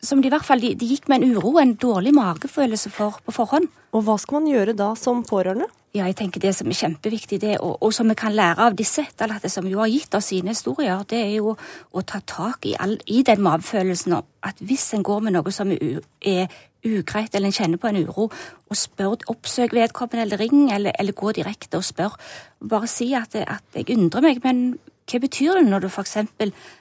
som 0.06 0.22
de 0.22 0.30
i 0.30 0.34
hvert 0.34 0.48
fall 0.48 0.64
de, 0.64 0.76
de 0.80 0.92
gikk 0.94 1.10
med 1.12 1.24
en 1.24 1.36
uro, 1.36 1.58
en 1.60 1.76
dårlig 1.76 2.14
magefølelse 2.16 2.94
for 2.94 3.20
på 3.26 3.36
forhånd. 3.36 3.68
Og 3.96 4.06
hva 4.06 4.20
skal 4.20 4.42
man 4.42 4.52
gjøre 4.52 4.78
da 4.78 4.94
som 5.00 5.24
pårørende? 5.28 5.68
Ja, 5.96 6.10
jeg 6.10 6.18
tenker 6.20 6.42
Det 6.44 6.52
som 6.58 6.68
er 6.68 6.76
kjempeviktig, 6.76 7.40
det, 7.40 7.54
og, 7.64 7.78
og, 7.80 7.94
som 7.96 8.10
vi 8.12 8.18
kan 8.20 8.36
lære 8.36 8.66
av 8.68 8.76
disse 8.76 9.06
etterlatte, 9.06 9.48
som 9.50 9.68
jo 9.70 9.80
har 9.80 9.88
gitt 9.88 10.16
oss 10.18 10.28
sine 10.34 10.52
historier, 10.52 11.06
det 11.08 11.22
er 11.22 11.38
jo 11.38 11.54
å 11.56 12.04
ta 12.04 12.20
tak 12.20 12.68
i, 12.68 12.74
all, 12.76 12.98
i 13.08 13.22
den 13.24 13.40
magefølelsen 13.46 14.18
at 14.20 14.60
hvis 14.60 14.90
en 14.98 15.06
går 15.08 15.24
med 15.24 15.38
noe 15.38 15.54
som 15.56 15.72
er 15.72 16.52
ugreit, 16.86 17.34
eller 17.36 17.50
en 17.50 17.56
kjenner 17.56 17.82
på 17.82 17.90
en 17.90 18.02
uro, 18.06 18.28
og 18.70 18.80
spør, 18.80 19.18
oppsøk 19.32 19.76
vedkommende, 19.76 20.26
eller 20.26 20.42
ring, 20.42 20.68
eller, 20.74 20.96
eller 21.00 21.18
gå 21.18 21.34
direkte 21.38 21.82
og 21.82 21.88
spør. 21.88 22.18
Bare 22.62 22.90
si 22.92 23.12
at, 23.18 23.36
at, 23.36 23.66
jeg 23.76 23.98
undrer 23.98 24.26
meg, 24.26 24.44
men 24.46 24.78
hva 25.06 25.22
betyr 25.22 25.60
det 25.60 25.66
når 25.68 25.86
du 25.86 25.90
f.eks. 25.92 26.18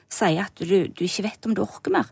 sier 0.09 0.45
at 0.45 0.61
du, 0.61 0.87
du, 0.87 1.03
ikke 1.05 1.27
vet 1.27 1.45
om 1.45 1.57
du 1.57 1.61
orker 1.65 1.93
mer? 1.93 2.09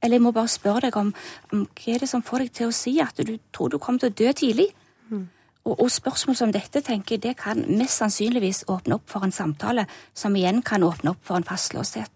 Eller 0.00 0.16
jeg 0.16 0.24
må 0.24 0.32
bare 0.32 0.48
spørre 0.48 0.86
deg 0.86 0.96
om, 0.96 1.10
om 1.52 1.66
hva 1.66 1.94
er 1.94 2.00
det 2.00 2.08
som 2.08 2.24
får 2.24 2.46
deg 2.46 2.54
til 2.56 2.70
å 2.70 2.76
si 2.76 2.94
at 3.04 3.20
du 3.20 3.36
tror 3.52 3.72
du 3.72 3.76
kommer 3.78 4.00
til 4.00 4.12
å 4.12 4.18
dø 4.22 4.32
tidlig? 4.32 4.70
Mm. 5.10 5.26
Og, 5.68 5.90
spørsmål 5.92 6.36
som 6.38 6.52
dette 6.54 6.80
tenker 6.80 7.18
jeg, 7.18 7.22
det 7.26 7.34
kan 7.42 7.60
mest 7.68 8.00
sannsynligvis 8.00 8.64
åpne 8.72 8.96
opp 8.96 9.10
for 9.10 9.26
en 9.26 9.34
samtale, 9.34 9.84
som 10.16 10.36
igjen 10.36 10.62
kan 10.64 10.82
åpne 10.82 11.12
opp 11.12 11.20
for 11.26 11.36
en 11.36 11.44
fastlåshet, 11.44 12.08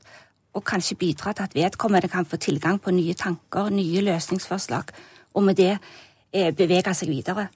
og 0.56 0.64
kanskje 0.64 0.96
bidra 0.96 1.34
til 1.34 1.44
at 1.44 1.56
vedkommende 1.56 2.08
kan 2.08 2.24
få 2.24 2.40
tilgang 2.40 2.80
på 2.80 2.94
nye 2.94 3.14
tanker, 3.18 3.68
nye 3.74 4.00
løsningsforslag, 4.06 4.94
og 5.34 5.46
med 5.46 5.58
det 5.58 5.74
eh, 5.74 6.50
bevege 6.56 6.94
seg 6.96 7.10
videre. 7.12 7.48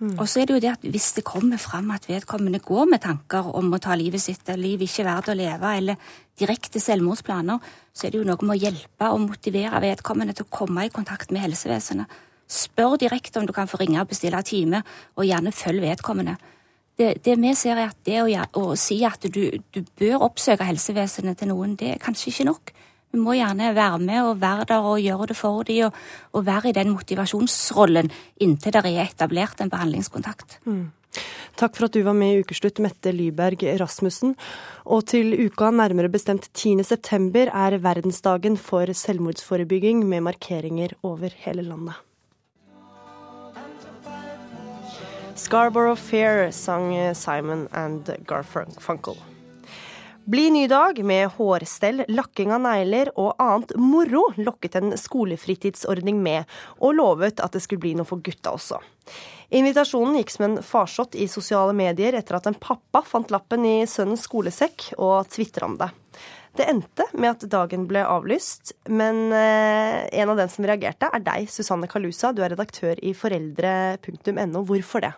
Mm. 0.00 0.16
Og 0.18 0.26
så 0.28 0.40
er 0.40 0.48
det 0.48 0.56
jo 0.56 0.62
det 0.64 0.72
at 0.72 0.84
hvis 0.90 1.12
det 1.16 1.24
kommer 1.26 1.60
fram 1.62 1.92
at 1.94 2.08
vedkommende 2.10 2.58
går 2.62 2.88
med 2.90 3.02
tanker 3.04 3.46
om 3.54 3.70
å 3.72 3.80
ta 3.82 3.94
livet 3.98 4.22
sitt, 4.22 4.42
eller 4.48 4.62
liv 4.64 4.84
ikke 4.84 5.04
er 5.04 5.10
verdt 5.12 5.30
å 5.30 5.38
leve, 5.38 5.74
eller 5.78 6.12
direkte 6.38 6.82
selvmordsplaner, 6.82 7.72
så 7.94 8.06
er 8.06 8.12
det 8.12 8.20
jo 8.20 8.26
noe 8.26 8.42
med 8.42 8.56
å 8.56 8.62
hjelpe 8.66 9.10
og 9.14 9.22
motivere 9.28 9.82
vedkommende 9.84 10.34
til 10.34 10.48
å 10.48 10.54
komme 10.58 10.86
i 10.86 10.94
kontakt 10.94 11.34
med 11.34 11.46
helsevesenet 11.46 12.22
Spør 12.54 12.98
direkte 13.00 13.40
om 13.40 13.46
du 13.48 13.54
kan 13.56 13.68
få 13.68 13.78
ringe 13.80 14.02
og 14.02 14.10
bestille 14.10 14.42
time, 14.44 14.82
og 15.16 15.24
gjerne 15.24 15.52
følg 15.52 15.80
vedkommende. 15.80 16.34
Det, 16.98 17.24
det, 17.24 17.38
vi 17.40 17.54
ser 17.58 17.78
er 17.80 17.88
at 17.88 18.02
det 18.06 18.20
å, 18.20 18.26
å 18.60 18.74
si 18.78 19.00
at 19.06 19.24
du, 19.32 19.40
du, 19.74 19.80
bør 19.98 20.26
oppsøke 20.28 20.66
helsevesenet 20.68 21.40
til 21.40 21.50
noen, 21.50 21.74
det 21.80 21.94
er 21.94 22.02
kanskje 22.02 22.30
ikke 22.30 22.46
nok. 22.50 22.74
Vi 23.14 23.22
må 23.22 23.36
gjerne 23.38 23.70
være 23.76 24.02
med 24.02 24.26
og 24.26 24.40
være 24.42 24.66
der 24.72 24.82
og 24.90 24.98
gjøre 24.98 25.30
det 25.30 25.38
for 25.38 25.62
dem, 25.68 25.86
og, 25.86 25.98
og 26.34 26.46
være 26.48 26.72
i 26.72 26.74
den 26.74 26.90
motivasjonsrollen 26.90 28.10
inntil 28.42 28.74
det 28.74 28.90
er 28.90 29.04
etablert 29.06 29.60
en 29.62 29.70
behandlingskontakt. 29.70 30.58
Mm. 30.66 30.88
Takk 31.54 31.76
for 31.76 31.86
at 31.86 31.94
du 31.94 32.00
var 32.02 32.16
med 32.18 32.34
i 32.34 32.40
Ukeslutt, 32.42 32.80
Mette 32.82 33.12
Lyberg 33.14 33.62
Rasmussen. 33.78 34.34
Og 34.90 35.04
til 35.06 35.30
uka, 35.46 35.70
nærmere 35.70 36.10
bestemt 36.10 36.48
10. 36.50 36.82
september, 36.82 37.52
er 37.54 37.78
verdensdagen 37.78 38.58
for 38.58 38.90
selvmordsforebygging 38.90 40.02
med 40.08 40.26
markeringer 40.26 40.96
over 41.06 41.30
hele 41.44 41.62
landet. 41.62 41.94
Scarborough 45.36 45.98
Fair 45.98 46.50
sang 46.50 47.14
Simon 47.14 47.68
and 47.72 48.10
Garfunkel. 48.26 49.18
Bli 50.24 50.50
ny 50.50 50.68
dag 50.68 51.04
med 51.04 51.28
hårstell, 51.36 51.98
lakking 52.08 52.52
av 52.56 52.62
negler 52.64 53.10
og 53.20 53.34
annet 53.42 53.74
moro 53.76 54.22
lokket 54.40 54.78
en 54.78 54.94
skolefritidsordning 54.96 56.22
med, 56.24 56.48
og 56.80 56.94
lovet 56.96 57.42
at 57.44 57.52
det 57.52 57.60
skulle 57.60 57.82
bli 57.82 57.92
noe 57.98 58.08
for 58.08 58.24
gutta 58.24 58.54
også. 58.56 58.78
Invitasjonen 59.52 60.16
gikk 60.16 60.32
som 60.32 60.46
en 60.46 60.56
farsott 60.64 61.18
i 61.20 61.26
sosiale 61.28 61.74
medier 61.76 62.16
etter 62.16 62.38
at 62.38 62.48
en 62.48 62.56
pappa 62.56 63.02
fant 63.04 63.34
lappen 63.34 63.66
i 63.68 63.74
sønnens 63.84 64.24
skolesekk 64.24 64.94
og 64.96 65.28
tvitra 65.28 65.68
om 65.68 65.76
det. 65.82 65.90
Det 66.56 66.70
endte 66.72 67.04
med 67.12 67.34
at 67.34 67.44
dagen 67.52 67.84
ble 67.90 68.06
avlyst, 68.08 68.72
men 68.88 69.26
eh, 69.28 70.06
en 70.08 70.32
av 70.32 70.40
dem 70.40 70.48
som 70.48 70.64
reagerte, 70.64 71.10
er 71.12 71.20
deg, 71.26 71.52
Susanne 71.52 71.90
Kalusa. 71.90 72.32
Du 72.32 72.40
er 72.40 72.54
redaktør 72.54 72.96
i 73.04 73.12
foreldre.no. 73.12 74.64
Hvorfor 74.64 75.04
det? 75.04 75.12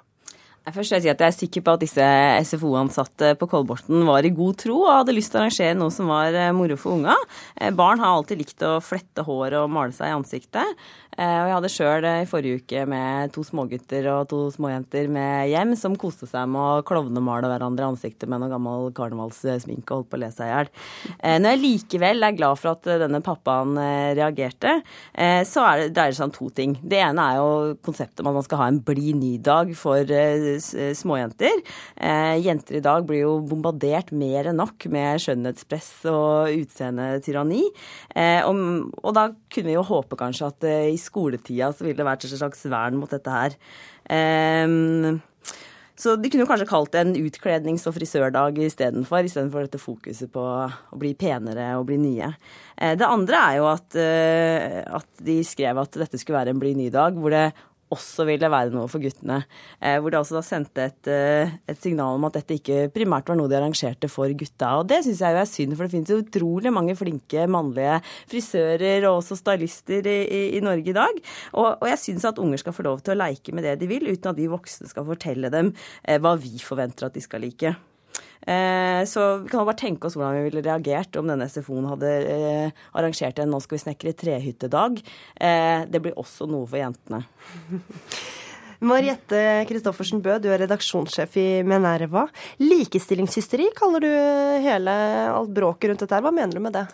Først 0.67 0.91
vil 0.91 0.97
jeg 0.97 1.05
si 1.05 1.11
at 1.13 1.21
jeg 1.23 1.31
er 1.31 1.35
sikker 1.37 1.63
på 1.63 1.73
at 1.77 1.83
disse 1.85 2.07
SFO-ansatte 2.49 3.37
på 3.39 3.47
Kolbotn 3.53 4.01
var 4.09 4.27
i 4.27 4.33
god 4.35 4.57
tro 4.65 4.81
og 4.81 4.91
hadde 4.97 5.15
lyst 5.15 5.31
til 5.31 5.39
å 5.39 5.45
arrangere 5.45 5.77
noe 5.79 5.95
som 5.95 6.11
var 6.11 6.35
eh, 6.35 6.51
moro 6.51 6.75
for 6.81 6.97
unga. 6.97 7.15
Eh, 7.55 7.71
barn 7.71 8.03
har 8.03 8.17
alltid 8.17 8.41
likt 8.43 8.65
å 8.67 8.81
flette 8.83 9.23
hår 9.23 9.55
og 9.61 9.71
male 9.71 9.95
seg 9.95 10.11
i 10.11 10.17
ansiktet. 10.17 10.83
Eh, 11.15 11.23
og 11.23 11.47
jeg 11.47 11.55
hadde 11.55 11.71
sjøl 11.71 12.07
i 12.11 12.27
forrige 12.27 12.65
uke 12.65 12.83
med 12.91 13.31
to 13.37 13.45
smågutter 13.47 14.09
og 14.11 14.25
to 14.33 14.41
småjenter 14.57 15.07
med 15.07 15.53
hjem 15.53 15.77
som 15.79 15.95
koste 15.95 16.27
seg 16.27 16.51
med 16.51 16.59
å 16.59 16.83
klovnemale 16.89 17.47
hverandre 17.53 17.87
i 17.87 17.93
ansiktet 17.93 18.27
med 18.27 18.43
noe 18.43 18.51
gammel 18.51 18.91
karnevalssminke 18.99 19.87
og 19.95 20.03
holdt 20.03 20.11
på 20.11 20.19
å 20.19 20.23
le 20.25 20.33
seg 20.35 20.51
i 20.51 20.51
hjel. 20.51 20.73
Når 21.47 21.55
jeg 21.55 21.63
likevel 21.63 22.27
er 22.27 22.37
glad 22.37 22.59
for 22.59 22.73
at 22.75 22.91
denne 23.05 23.23
pappaen 23.25 23.79
reagerte, 24.19 24.81
så 25.47 25.65
er 25.71 25.87
dreier 25.87 26.11
det 26.11 26.19
seg 26.19 26.27
om 26.27 26.35
to 26.35 26.51
ting. 26.59 26.77
Det 26.83 26.99
ene 27.07 27.31
er 27.31 27.39
jo 27.39 27.79
konseptet 27.87 28.25
om 28.25 28.33
at 28.33 28.41
man 28.41 28.47
skal 28.51 28.65
ha 28.65 28.69
en 28.73 28.83
blid 28.85 29.23
ny-dag 29.23 29.73
for 29.79 30.17
småjenter. 30.61 31.61
Eh, 31.97 32.37
jenter 32.45 32.79
i 32.79 32.85
dag 32.85 33.07
blir 33.09 33.25
jo 33.25 33.37
bombardert 33.47 34.13
mer 34.17 34.51
enn 34.51 34.61
nok 34.61 34.89
med 34.93 35.23
skjønnhetspress 35.23 35.91
og 36.13 36.57
utseendetyranni. 36.63 37.63
Eh, 38.15 38.41
og, 38.47 38.91
og, 39.03 39.13
da 39.17 39.29
kunne 39.53 39.71
vi 39.73 39.77
jo 39.77 39.87
håpe 39.87 40.19
kanskje 40.21 40.51
at 40.51 40.69
i 40.93 40.99
skoletida 41.01 41.73
så 41.73 41.87
ville 41.87 41.99
det 42.01 42.09
vært 42.09 42.27
et 42.27 42.37
slags 42.37 42.67
vern 42.71 43.01
mot 43.01 43.11
dette 43.11 43.33
her. 43.33 43.57
Så 45.97 46.13
de 46.21 46.29
kunne 46.29 46.45
jo 46.45 46.49
kanskje 46.49 46.69
kalt 46.69 46.93
det 46.93 47.01
en 47.03 47.15
utklednings- 47.17 47.87
og 47.89 47.95
frisørdag 47.97 48.59
istedenfor, 48.67 49.25
istedenfor 49.25 49.65
dette 49.65 49.81
fokuset 49.81 50.29
på 50.33 50.43
å 50.45 50.99
bli 51.01 51.15
penere 51.17 51.71
og 51.79 51.87
bli 51.89 51.97
nye. 52.03 52.29
Det 52.77 53.09
andre 53.09 53.41
er 53.41 53.57
jo 53.57 53.71
at, 53.71 53.97
at 55.01 55.25
de 55.25 55.39
skrev 55.49 55.81
at 55.81 55.97
dette 56.05 56.21
skulle 56.21 56.37
være 56.37 56.53
en 56.53 56.61
bli 56.61 56.75
ny-dag, 56.77 57.17
hvor 57.17 57.33
det 57.33 57.47
også 57.95 58.25
ville 58.27 58.51
være 58.51 58.73
noe 58.75 58.89
for 58.91 59.03
guttene. 59.03 59.43
Eh, 59.79 59.99
hvor 60.03 60.11
de 60.11 60.19
også 60.19 60.39
da 60.39 60.43
sendte 60.45 60.87
et, 60.89 61.11
eh, 61.11 61.55
et, 61.69 61.79
signal 61.79 62.19
om 62.19 62.27
at 62.27 62.39
dette 62.41 62.59
ikke 62.59 62.91
primært 62.95 63.29
var 63.31 63.39
noe 63.39 63.51
de 63.51 63.59
arrangerte 63.59 64.11
for 64.11 64.33
gutta. 64.35 64.73
Og 64.81 64.89
det 64.91 65.05
syns 65.05 65.23
jeg 65.23 65.37
jo 65.37 65.43
er 65.43 65.51
synd, 65.51 65.77
for 65.77 65.87
det 65.87 65.95
finnes 65.95 66.15
utrolig 66.17 66.73
mange 66.75 66.97
flinke 66.99 67.47
mannlige 67.47 68.01
frisører 68.31 69.07
og 69.07 69.21
også 69.21 69.39
stylister 69.39 70.07
i, 70.11 70.19
i, 70.27 70.43
i 70.59 70.65
Norge 70.65 70.91
i 70.91 70.97
dag. 70.97 71.21
Og, 71.55 71.69
og 71.79 71.91
jeg 71.93 72.03
syns 72.03 72.27
at 72.27 72.43
unger 72.43 72.63
skal 72.63 72.75
få 72.77 72.87
lov 72.89 73.05
til 73.05 73.15
å 73.15 73.21
leike 73.23 73.55
med 73.55 73.69
det 73.69 73.79
de 73.83 73.91
vil, 73.91 74.11
uten 74.11 74.33
at 74.33 74.41
vi 74.41 74.51
voksne 74.51 74.91
skal 74.91 75.07
fortelle 75.07 75.53
dem 75.55 75.75
eh, 76.03 76.19
hva 76.19 76.35
vi 76.41 76.59
forventer 76.63 77.07
at 77.07 77.15
de 77.15 77.23
skal 77.23 77.47
like. 77.47 77.77
Eh, 78.43 79.03
så 79.09 79.39
vi 79.43 79.51
kan 79.51 79.65
bare 79.67 79.79
tenke 79.81 80.07
oss 80.07 80.17
hvordan 80.17 80.37
vi 80.37 80.47
ville 80.51 80.63
reagert 80.63 81.17
om 81.19 81.27
denne 81.31 81.49
SFO-en 81.51 81.89
hadde 81.91 82.11
eh, 82.31 82.83
arrangert 82.95 83.41
en 83.43 83.51
'nå 83.51 83.61
skal 83.63 83.79
vi 83.79 83.85
snekre 83.85 84.13
trehyttedag'. 84.13 85.03
Eh, 85.41 85.87
det 85.91 86.03
blir 86.03 86.15
også 86.15 86.47
noe 86.51 86.69
for 86.69 86.79
jentene. 86.79 87.25
Mariette 88.87 89.65
Christoffersen 89.67 90.21
Bø, 90.21 90.37
du 90.39 90.51
er 90.53 90.61
redaksjonssjef 90.61 91.37
i 91.41 91.49
Menerva. 91.65 92.27
Likestillingshysteri 92.61 93.71
kaller 93.75 94.05
du 94.05 94.11
hele 94.63 94.93
alt 95.33 95.55
bråket 95.57 95.91
rundt 95.91 96.05
dette 96.05 96.13
her. 96.13 96.23
Hva 96.27 96.35
mener 96.35 96.53
du 96.53 96.61
med 96.61 96.77
det? 96.77 96.85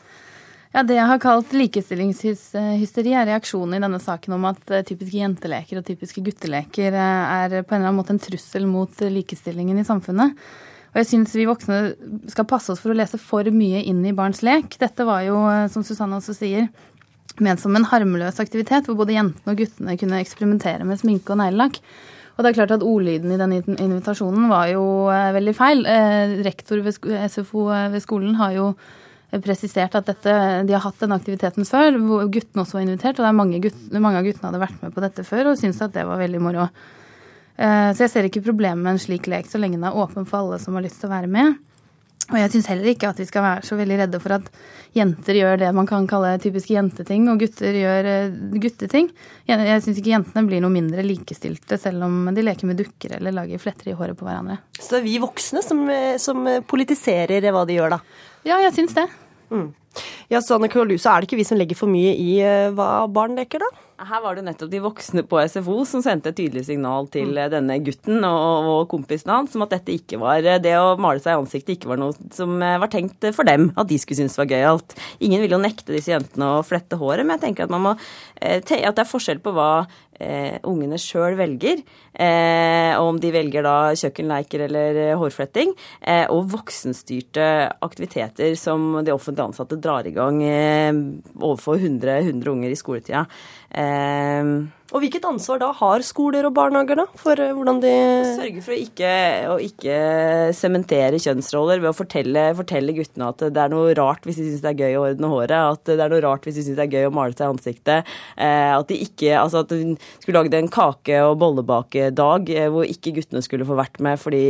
Ja, 0.73 0.83
Det 0.87 0.95
jeg 0.95 1.11
har 1.11 1.19
kalt 1.21 1.51
likestillingshysteri, 1.53 3.13
er 3.13 3.27
reaksjonen 3.29 3.77
i 3.77 3.83
denne 3.83 3.99
saken 4.01 4.39
om 4.39 4.47
at 4.49 4.63
typiske 4.89 5.19
jenteleker 5.19 5.83
og 5.83 5.85
typiske 5.85 6.23
gutteleker 6.25 6.95
er 6.95 7.59
på 7.61 7.75
en 7.75 7.83
eller 7.83 7.91
annen 7.91 7.99
måte 7.99 8.15
en 8.15 8.23
trussel 8.23 8.65
mot 8.65 9.03
likestillingen 9.03 9.83
i 9.83 9.85
samfunnet. 9.85 10.39
Og 10.93 11.01
jeg 11.01 11.09
syns 11.09 11.33
vi 11.37 11.49
voksne 11.49 11.77
skal 12.29 12.49
passe 12.49 12.73
oss 12.73 12.81
for 12.83 12.93
å 12.93 12.97
lese 12.97 13.21
for 13.21 13.49
mye 13.55 13.81
inn 13.89 14.03
i 14.05 14.15
barns 14.17 14.43
lek. 14.45 14.77
Dette 14.81 15.07
var 15.09 15.23
jo, 15.25 15.39
eh, 15.49 15.69
som 15.73 15.85
Susanne 15.85 16.19
også 16.19 16.37
sier, 16.37 16.69
ment 17.41 17.61
som 17.63 17.73
en 17.77 17.89
harmløs 17.89 18.41
aktivitet 18.43 18.87
hvor 18.87 18.99
både 18.99 19.15
jentene 19.17 19.55
og 19.55 19.63
guttene 19.63 19.97
kunne 19.97 20.21
eksperimentere 20.21 20.85
med 20.85 21.01
sminke 21.01 21.33
og 21.33 21.41
neglelakk. 21.41 21.81
Og 22.37 22.45
det 22.45 22.51
er 22.51 22.59
klart 22.59 22.75
at 22.77 22.85
ordlyden 22.85 23.33
i 23.33 23.41
den 23.41 23.57
invitasjonen 23.73 24.51
var 24.53 24.69
jo 24.73 24.85
eh, 25.13 25.33
veldig 25.37 25.57
feil. 25.57 25.87
Eh, 25.89 26.37
rektor 26.45 26.85
ved 26.85 27.01
SFO 27.33 27.71
ved 27.73 28.01
skolen 28.05 28.37
har 28.41 28.57
jo 28.57 28.73
presisert 29.41 29.95
at 29.97 30.09
dette, 30.11 30.33
de 30.69 30.75
har 30.77 30.83
hatt 30.85 30.99
denne 31.01 31.17
aktiviteten 31.17 31.65
før, 31.65 31.97
hvor 32.05 32.27
guttene 32.29 32.67
også 32.67 32.77
var 32.77 32.85
invitert. 32.85 33.21
Og 33.21 33.37
mange, 33.37 33.63
gutt, 33.65 33.79
mange, 33.97 34.21
av 34.21 34.27
guttene 34.29 34.51
hadde 34.51 34.61
vært 34.61 34.83
med 34.85 34.93
på 34.93 35.05
dette 35.05 35.25
før 35.25 35.55
og 35.55 35.61
syntes 35.61 35.81
at 35.85 35.95
det 35.97 36.05
var 36.05 36.21
veldig 36.21 36.43
moro. 36.45 36.67
Eh, 37.57 37.91
så 37.93 38.07
jeg 38.07 38.13
ser 38.13 38.29
ikke 38.29 38.45
problemet 38.47 38.83
med 38.83 38.95
en 38.95 39.03
slik 39.03 39.29
lek 39.31 39.51
så 39.51 39.61
lenge 39.61 39.79
den 39.79 39.89
er 39.89 39.99
åpen 39.99 40.27
for 40.29 40.41
alle 40.43 40.63
som 40.63 40.79
har 40.79 40.85
lyst 40.87 41.03
til 41.03 41.11
å 41.11 41.15
være 41.15 41.31
med. 41.31 41.61
Og 42.31 42.39
jeg 42.39 42.53
syns 42.53 42.69
heller 42.71 42.93
ikke 42.93 43.11
at 43.11 43.19
vi 43.21 43.27
skal 43.29 43.45
være 43.45 43.67
så 43.67 43.77
veldig 43.77 43.97
redde 43.99 44.21
for 44.23 44.37
at 44.37 44.47
jenter 44.97 45.37
gjør 45.37 45.59
det 45.65 45.71
man 45.75 45.89
kan 45.89 46.07
kalle 46.09 46.31
typiske 46.41 46.73
jenteting, 46.73 47.27
og 47.29 47.43
gutter 47.43 47.77
gjør 47.77 48.09
eh, 48.09 48.37
gutteting. 48.63 49.11
Jeg 49.51 49.83
syns 49.85 50.01
ikke 50.01 50.15
jentene 50.15 50.47
blir 50.49 50.63
noe 50.65 50.73
mindre 50.73 51.05
likestilte 51.05 51.77
selv 51.81 52.07
om 52.07 52.31
de 52.33 52.47
leker 52.47 52.71
med 52.71 52.81
dukker 52.81 53.19
eller 53.19 53.37
lager 53.37 53.61
fletter 53.61 53.93
i 53.93 53.99
håret 53.99 54.17
på 54.19 54.29
hverandre. 54.29 54.61
Så 54.79 54.95
det 54.95 55.03
er 55.03 55.09
vi 55.11 55.19
voksne 55.23 55.65
som, 55.67 55.85
eh, 55.93 56.17
som 56.23 56.47
politiserer 56.69 57.51
hva 57.53 57.67
de 57.69 57.77
gjør, 57.77 57.99
da? 57.99 58.03
Ja, 58.49 58.63
jeg 58.65 58.77
syns 58.79 58.97
det. 58.97 59.09
Mm. 59.53 59.69
Ja, 60.33 60.41
Sanne 60.41 60.71
Kalusa, 60.73 61.13
er 61.13 61.23
det 61.23 61.29
ikke 61.29 61.43
vi 61.43 61.45
som 61.45 61.59
legger 61.61 61.77
for 61.77 61.91
mye 61.93 62.15
i 62.17 62.39
hva 62.73 63.05
barn 63.13 63.37
leker, 63.37 63.61
da? 63.61 63.89
Her 64.03 64.23
var 64.25 64.37
det 64.37 64.45
nettopp 64.47 64.71
de 64.73 64.81
voksne 64.83 65.23
på 65.29 65.39
SFO 65.47 65.83
som 65.89 66.03
sendte 66.05 66.33
et 66.33 66.39
tydelig 66.41 66.65
signal 66.67 67.07
til 67.13 67.31
mm. 67.31 67.41
denne 67.53 67.79
gutten 67.85 68.25
og, 68.27 68.69
og 68.73 68.83
kompisen 68.91 69.31
hans 69.31 69.55
om 69.57 69.65
at 69.67 69.75
dette 69.77 69.95
ikke 69.95 70.19
var 70.23 70.43
det 70.43 70.75
å 70.79 70.97
male 71.01 71.23
seg 71.23 71.37
i 71.37 71.41
ansiktet 71.43 71.77
ikke 71.77 71.93
var 71.93 72.01
noe 72.03 72.17
som 72.35 72.57
eh, 72.59 72.79
var 72.83 72.91
tenkt 72.93 73.25
for 73.37 73.49
dem, 73.49 73.71
at 73.79 73.91
de 73.91 73.99
skulle 74.01 74.19
synes 74.23 74.39
var 74.41 74.51
gøyalt. 74.51 74.97
Ingen 75.23 75.45
ville 75.45 75.57
jo 75.57 75.63
nekte 75.63 75.95
disse 75.95 76.15
jentene 76.15 76.51
å 76.57 76.65
flette 76.67 76.99
håret, 76.99 77.27
men 77.27 77.37
jeg 77.37 77.47
tenker 77.47 77.69
at, 77.69 77.75
man 77.75 77.87
må, 77.87 77.95
eh, 78.41 78.59
at 78.59 78.73
det 78.73 79.05
er 79.05 79.13
forskjell 79.13 79.43
på 79.45 79.55
hva 79.57 79.71
eh, 80.23 80.59
ungene 80.69 80.99
sjøl 81.01 81.37
velger, 81.39 81.83
eh, 82.15 82.93
om 83.01 83.19
de 83.21 83.33
velger 83.35 83.67
da 83.67 83.77
kjøkkenleiker 83.99 84.67
eller 84.69 85.01
eh, 85.09 85.15
hårfletting, 85.19 85.75
eh, 86.01 86.27
og 86.33 86.51
voksenstyrte 86.55 87.49
aktiviteter 87.83 88.55
som 88.59 89.03
de 89.05 89.15
offentlig 89.15 89.49
ansatte 89.49 89.81
drar 89.83 90.07
i 90.09 90.15
gang 90.15 90.41
overfor 90.43 91.81
100, 91.81 92.23
100 92.31 92.55
unger 92.55 92.73
i 92.73 92.79
skoletida. 92.79 93.27
Eh, 93.71 94.55
Og 94.93 95.01
hvilket 95.01 95.25
ansvar 95.25 95.61
da 95.63 95.71
har 95.73 96.03
skoler 96.05 96.45
og 96.45 96.53
barnehager 96.57 96.99
da, 97.01 97.07
for 97.17 97.41
eh, 97.41 97.53
hvordan 97.57 97.81
de 97.81 97.93
Sørge 98.37 98.63
for 98.65 98.75
å 98.75 98.79
ikke, 98.79 99.13
å 99.49 99.57
ikke 99.65 99.95
sementere 100.57 101.21
kjønnsroller 101.23 101.81
ved 101.81 101.89
å 101.91 101.97
fortelle, 101.97 102.45
fortelle, 102.59 102.93
guttene 102.97 103.31
at 103.33 103.45
det 103.55 103.63
er 103.63 103.73
noe 103.73 103.95
rart 103.97 104.27
hvis 104.29 104.41
de 104.41 104.51
syns 104.51 104.65
det 104.65 104.73
er 104.75 104.83
gøy 104.85 104.99
å 104.99 105.07
ordne 105.07 105.31
håret, 105.33 105.55
at 105.57 105.89
det 105.89 105.97
er 105.97 106.13
noe 106.13 106.25
rart 106.25 106.45
hvis 106.45 106.59
de 106.59 106.67
syns 106.67 106.77
det 106.77 106.85
er 106.85 106.97
gøy 106.99 107.09
å 107.09 107.15
male 107.17 107.33
seg 107.33 107.47
i 107.47 107.55
ansiktet. 107.55 108.13
Eh, 108.37 108.73
at 108.77 108.89
de 108.91 109.01
ikke 109.07 109.33
Altså 109.43 109.63
at 109.63 109.73
hun 109.73 109.95
skulle 110.21 110.43
lagd 110.43 110.55
en 110.55 110.69
kake- 110.73 111.23
og 111.25 111.39
bollebakedag 111.41 112.51
eh, 112.53 112.69
hvor 112.73 112.85
ikke 112.89 113.15
guttene 113.17 113.43
skulle 113.45 113.67
få 113.69 113.79
vært 113.79 114.01
med 114.05 114.21
fordi 114.21 114.43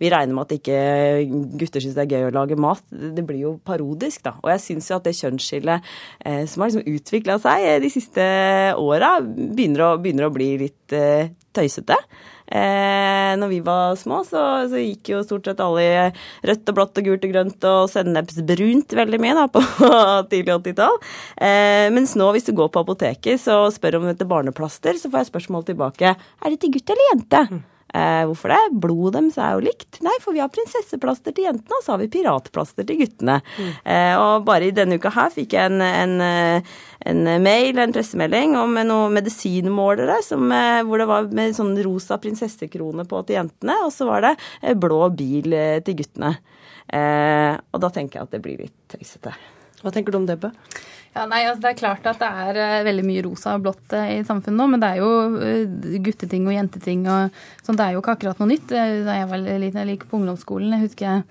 vi 0.00 0.10
regner 0.12 0.36
med 0.36 0.46
at 0.46 0.54
ikke 0.54 0.78
gutter 1.58 1.82
syns 1.82 1.96
det 1.98 2.06
er 2.06 2.14
gøy 2.14 2.28
å 2.28 2.34
lage 2.36 2.58
mat. 2.60 2.84
Det 2.90 3.24
blir 3.26 3.42
jo 3.42 3.52
parodisk, 3.66 4.22
da. 4.28 4.36
Og 4.44 4.52
jeg 4.54 4.64
syns 4.68 4.90
jo 4.90 4.98
at 5.00 5.08
det 5.08 5.16
kjønnsskillet 5.18 5.90
som 6.50 6.62
har 6.62 6.70
liksom 6.70 6.94
utvikla 6.94 7.38
seg 7.42 7.66
de 7.82 7.90
siste 7.92 8.24
åra, 8.78 9.16
begynner 9.24 9.79
begynner 9.80 9.96
å, 9.96 10.00
begynner 10.02 10.28
å 10.28 10.34
bli 10.34 10.50
litt 10.60 10.92
eh, 10.92 11.30
tøysete. 11.56 11.96
Eh, 12.50 13.36
når 13.38 13.48
vi 13.48 13.60
var 13.62 13.94
små, 13.96 14.24
så, 14.26 14.66
så, 14.70 14.78
gikk 14.80 15.12
jo 15.12 15.22
stort 15.22 15.46
sett 15.46 15.60
alle 15.62 15.84
i 15.86 16.48
rødt 16.50 16.70
og 16.72 16.76
blått 16.76 16.98
og 16.98 17.06
gult 17.06 17.26
og 17.26 17.32
grønt 17.32 17.66
og 17.70 17.90
sennepsbrunt 17.92 18.96
veldig 18.98 19.20
mye 19.22 19.36
da, 19.38 19.46
på 19.54 19.62
tidlig 20.32 20.56
80-tall. 20.58 21.00
Eh, 21.36 21.88
mens 21.94 22.16
nå, 22.18 22.30
hvis 22.34 22.48
du 22.48 22.54
går 22.58 22.72
på 22.74 22.82
apoteket 22.82 23.40
så 23.40 23.62
spør 23.72 24.00
om 24.00 24.08
etter 24.10 24.28
barneplaster, 24.28 24.98
så 24.98 25.10
får 25.10 25.22
jeg 25.24 25.32
spørsmål 25.32 25.68
tilbake. 25.70 26.16
Er 26.16 26.50
det 26.50 26.62
til 26.62 26.74
gutt 26.74 26.90
eller 26.90 27.12
jente? 27.12 27.44
Mm. 27.50 27.62
Eh, 27.94 28.24
hvorfor 28.26 28.52
det? 28.52 28.60
Blodet 28.82 29.18
deres 29.18 29.38
er 29.42 29.56
jo 29.56 29.64
likt. 29.66 29.98
Nei, 30.06 30.14
for 30.22 30.36
vi 30.36 30.42
har 30.42 30.50
prinsesseplaster 30.52 31.34
til 31.34 31.48
jentene, 31.48 31.78
og 31.78 31.84
så 31.84 31.94
har 31.94 32.02
vi 32.02 32.10
piratplaster 32.12 32.86
til 32.86 33.00
guttene. 33.02 33.40
Mm. 33.58 33.72
Eh, 33.94 34.14
og 34.20 34.46
bare 34.46 34.68
i 34.68 34.74
denne 34.74 35.00
uka 35.00 35.10
her 35.14 35.32
fikk 35.34 35.56
jeg 35.56 35.72
en, 35.72 35.82
en, 35.82 36.14
eh, 36.22 36.78
en 37.00 37.42
mail, 37.42 37.78
en 37.78 37.92
pressemelding, 37.94 38.56
om 38.60 38.76
noen 38.76 39.14
medisinmålere 39.16 40.18
som, 40.24 40.50
eh, 40.52 40.82
hvor 40.84 41.00
det 41.00 41.08
var 41.08 41.30
med 41.32 41.56
sånn 41.56 41.72
rosa 41.84 42.18
prinsessekrone 42.20 43.06
på 43.08 43.22
til 43.26 43.38
jentene, 43.38 43.78
og 43.86 43.92
så 43.94 44.08
var 44.08 44.26
det 44.26 44.34
eh, 44.62 44.74
blå 44.74 45.08
bil 45.16 45.56
til 45.86 45.96
guttene. 46.02 46.36
Eh, 46.92 47.56
og 47.56 47.80
da 47.80 47.90
tenker 47.94 48.18
jeg 48.18 48.28
at 48.28 48.36
det 48.36 48.42
blir 48.44 48.60
litt 48.66 48.78
tøysete. 48.92 49.32
Hva 49.80 49.92
tenker 49.94 50.12
du 50.12 50.20
om 50.20 50.26
det, 50.28 50.36
Bø? 50.42 50.50
Ja, 51.10 51.24
nei, 51.26 51.40
altså 51.42 51.64
Det 51.64 51.70
er 51.72 51.78
klart 51.80 52.04
at 52.06 52.20
det 52.20 52.28
er 52.28 52.84
veldig 52.86 53.02
mye 53.02 53.22
rosa 53.26 53.56
og 53.56 53.64
blått 53.64 53.94
i 53.96 54.20
samfunnet 54.22 54.60
nå, 54.60 54.66
men 54.70 54.82
det 54.82 54.90
er 54.92 55.00
jo 55.00 55.96
gutteting 56.04 56.44
og 56.46 56.54
jenteting 56.54 57.06
og 57.10 57.40
sånn. 57.64 57.78
Det 57.80 57.86
er 57.86 57.96
jo 57.96 58.02
ikke 58.04 58.14
akkurat 58.14 58.42
noe 58.42 58.50
nytt. 58.52 58.68
Da 58.70 59.16
jeg 59.16 59.30
var 59.32 59.42
liten, 59.42 59.80
jeg 59.80 59.96
gikk 59.96 60.06
på 60.10 60.20
ungdomsskolen, 60.20 60.76
jeg 60.76 60.84
husker 60.84 61.08
jeg 61.08 61.24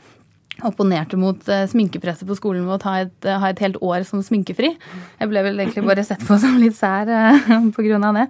opponerte 0.67 1.19
mot 1.19 1.39
sminkepresset 1.43 2.27
på 2.27 2.37
skolen 2.37 2.65
med 2.65 2.77
å 2.77 2.81
ta 2.81 2.95
et, 3.05 3.29
ha 3.29 3.51
et 3.51 3.61
helt 3.63 3.79
år 3.85 4.03
som 4.07 4.23
sminkefri. 4.25 4.73
Jeg 5.19 5.31
ble 5.31 5.43
vel 5.45 5.61
egentlig 5.61 5.85
bare 5.87 6.05
sett 6.07 6.25
på 6.27 6.37
som 6.41 6.57
litt 6.61 6.77
sær 6.77 7.09
på 7.75 7.85
grunn 7.85 8.07
av 8.07 8.19
det. 8.21 8.27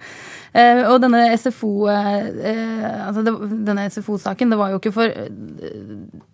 Eh, 0.50 0.82
og 0.90 0.98
denne 1.04 1.28
SFO-saken, 1.38 2.40
altså 3.06 3.22
SFO-saken, 4.00 4.50
det 4.50 4.58
var 4.58 4.74
jo 4.74 4.80
ikke 4.80 4.94
for 4.96 5.14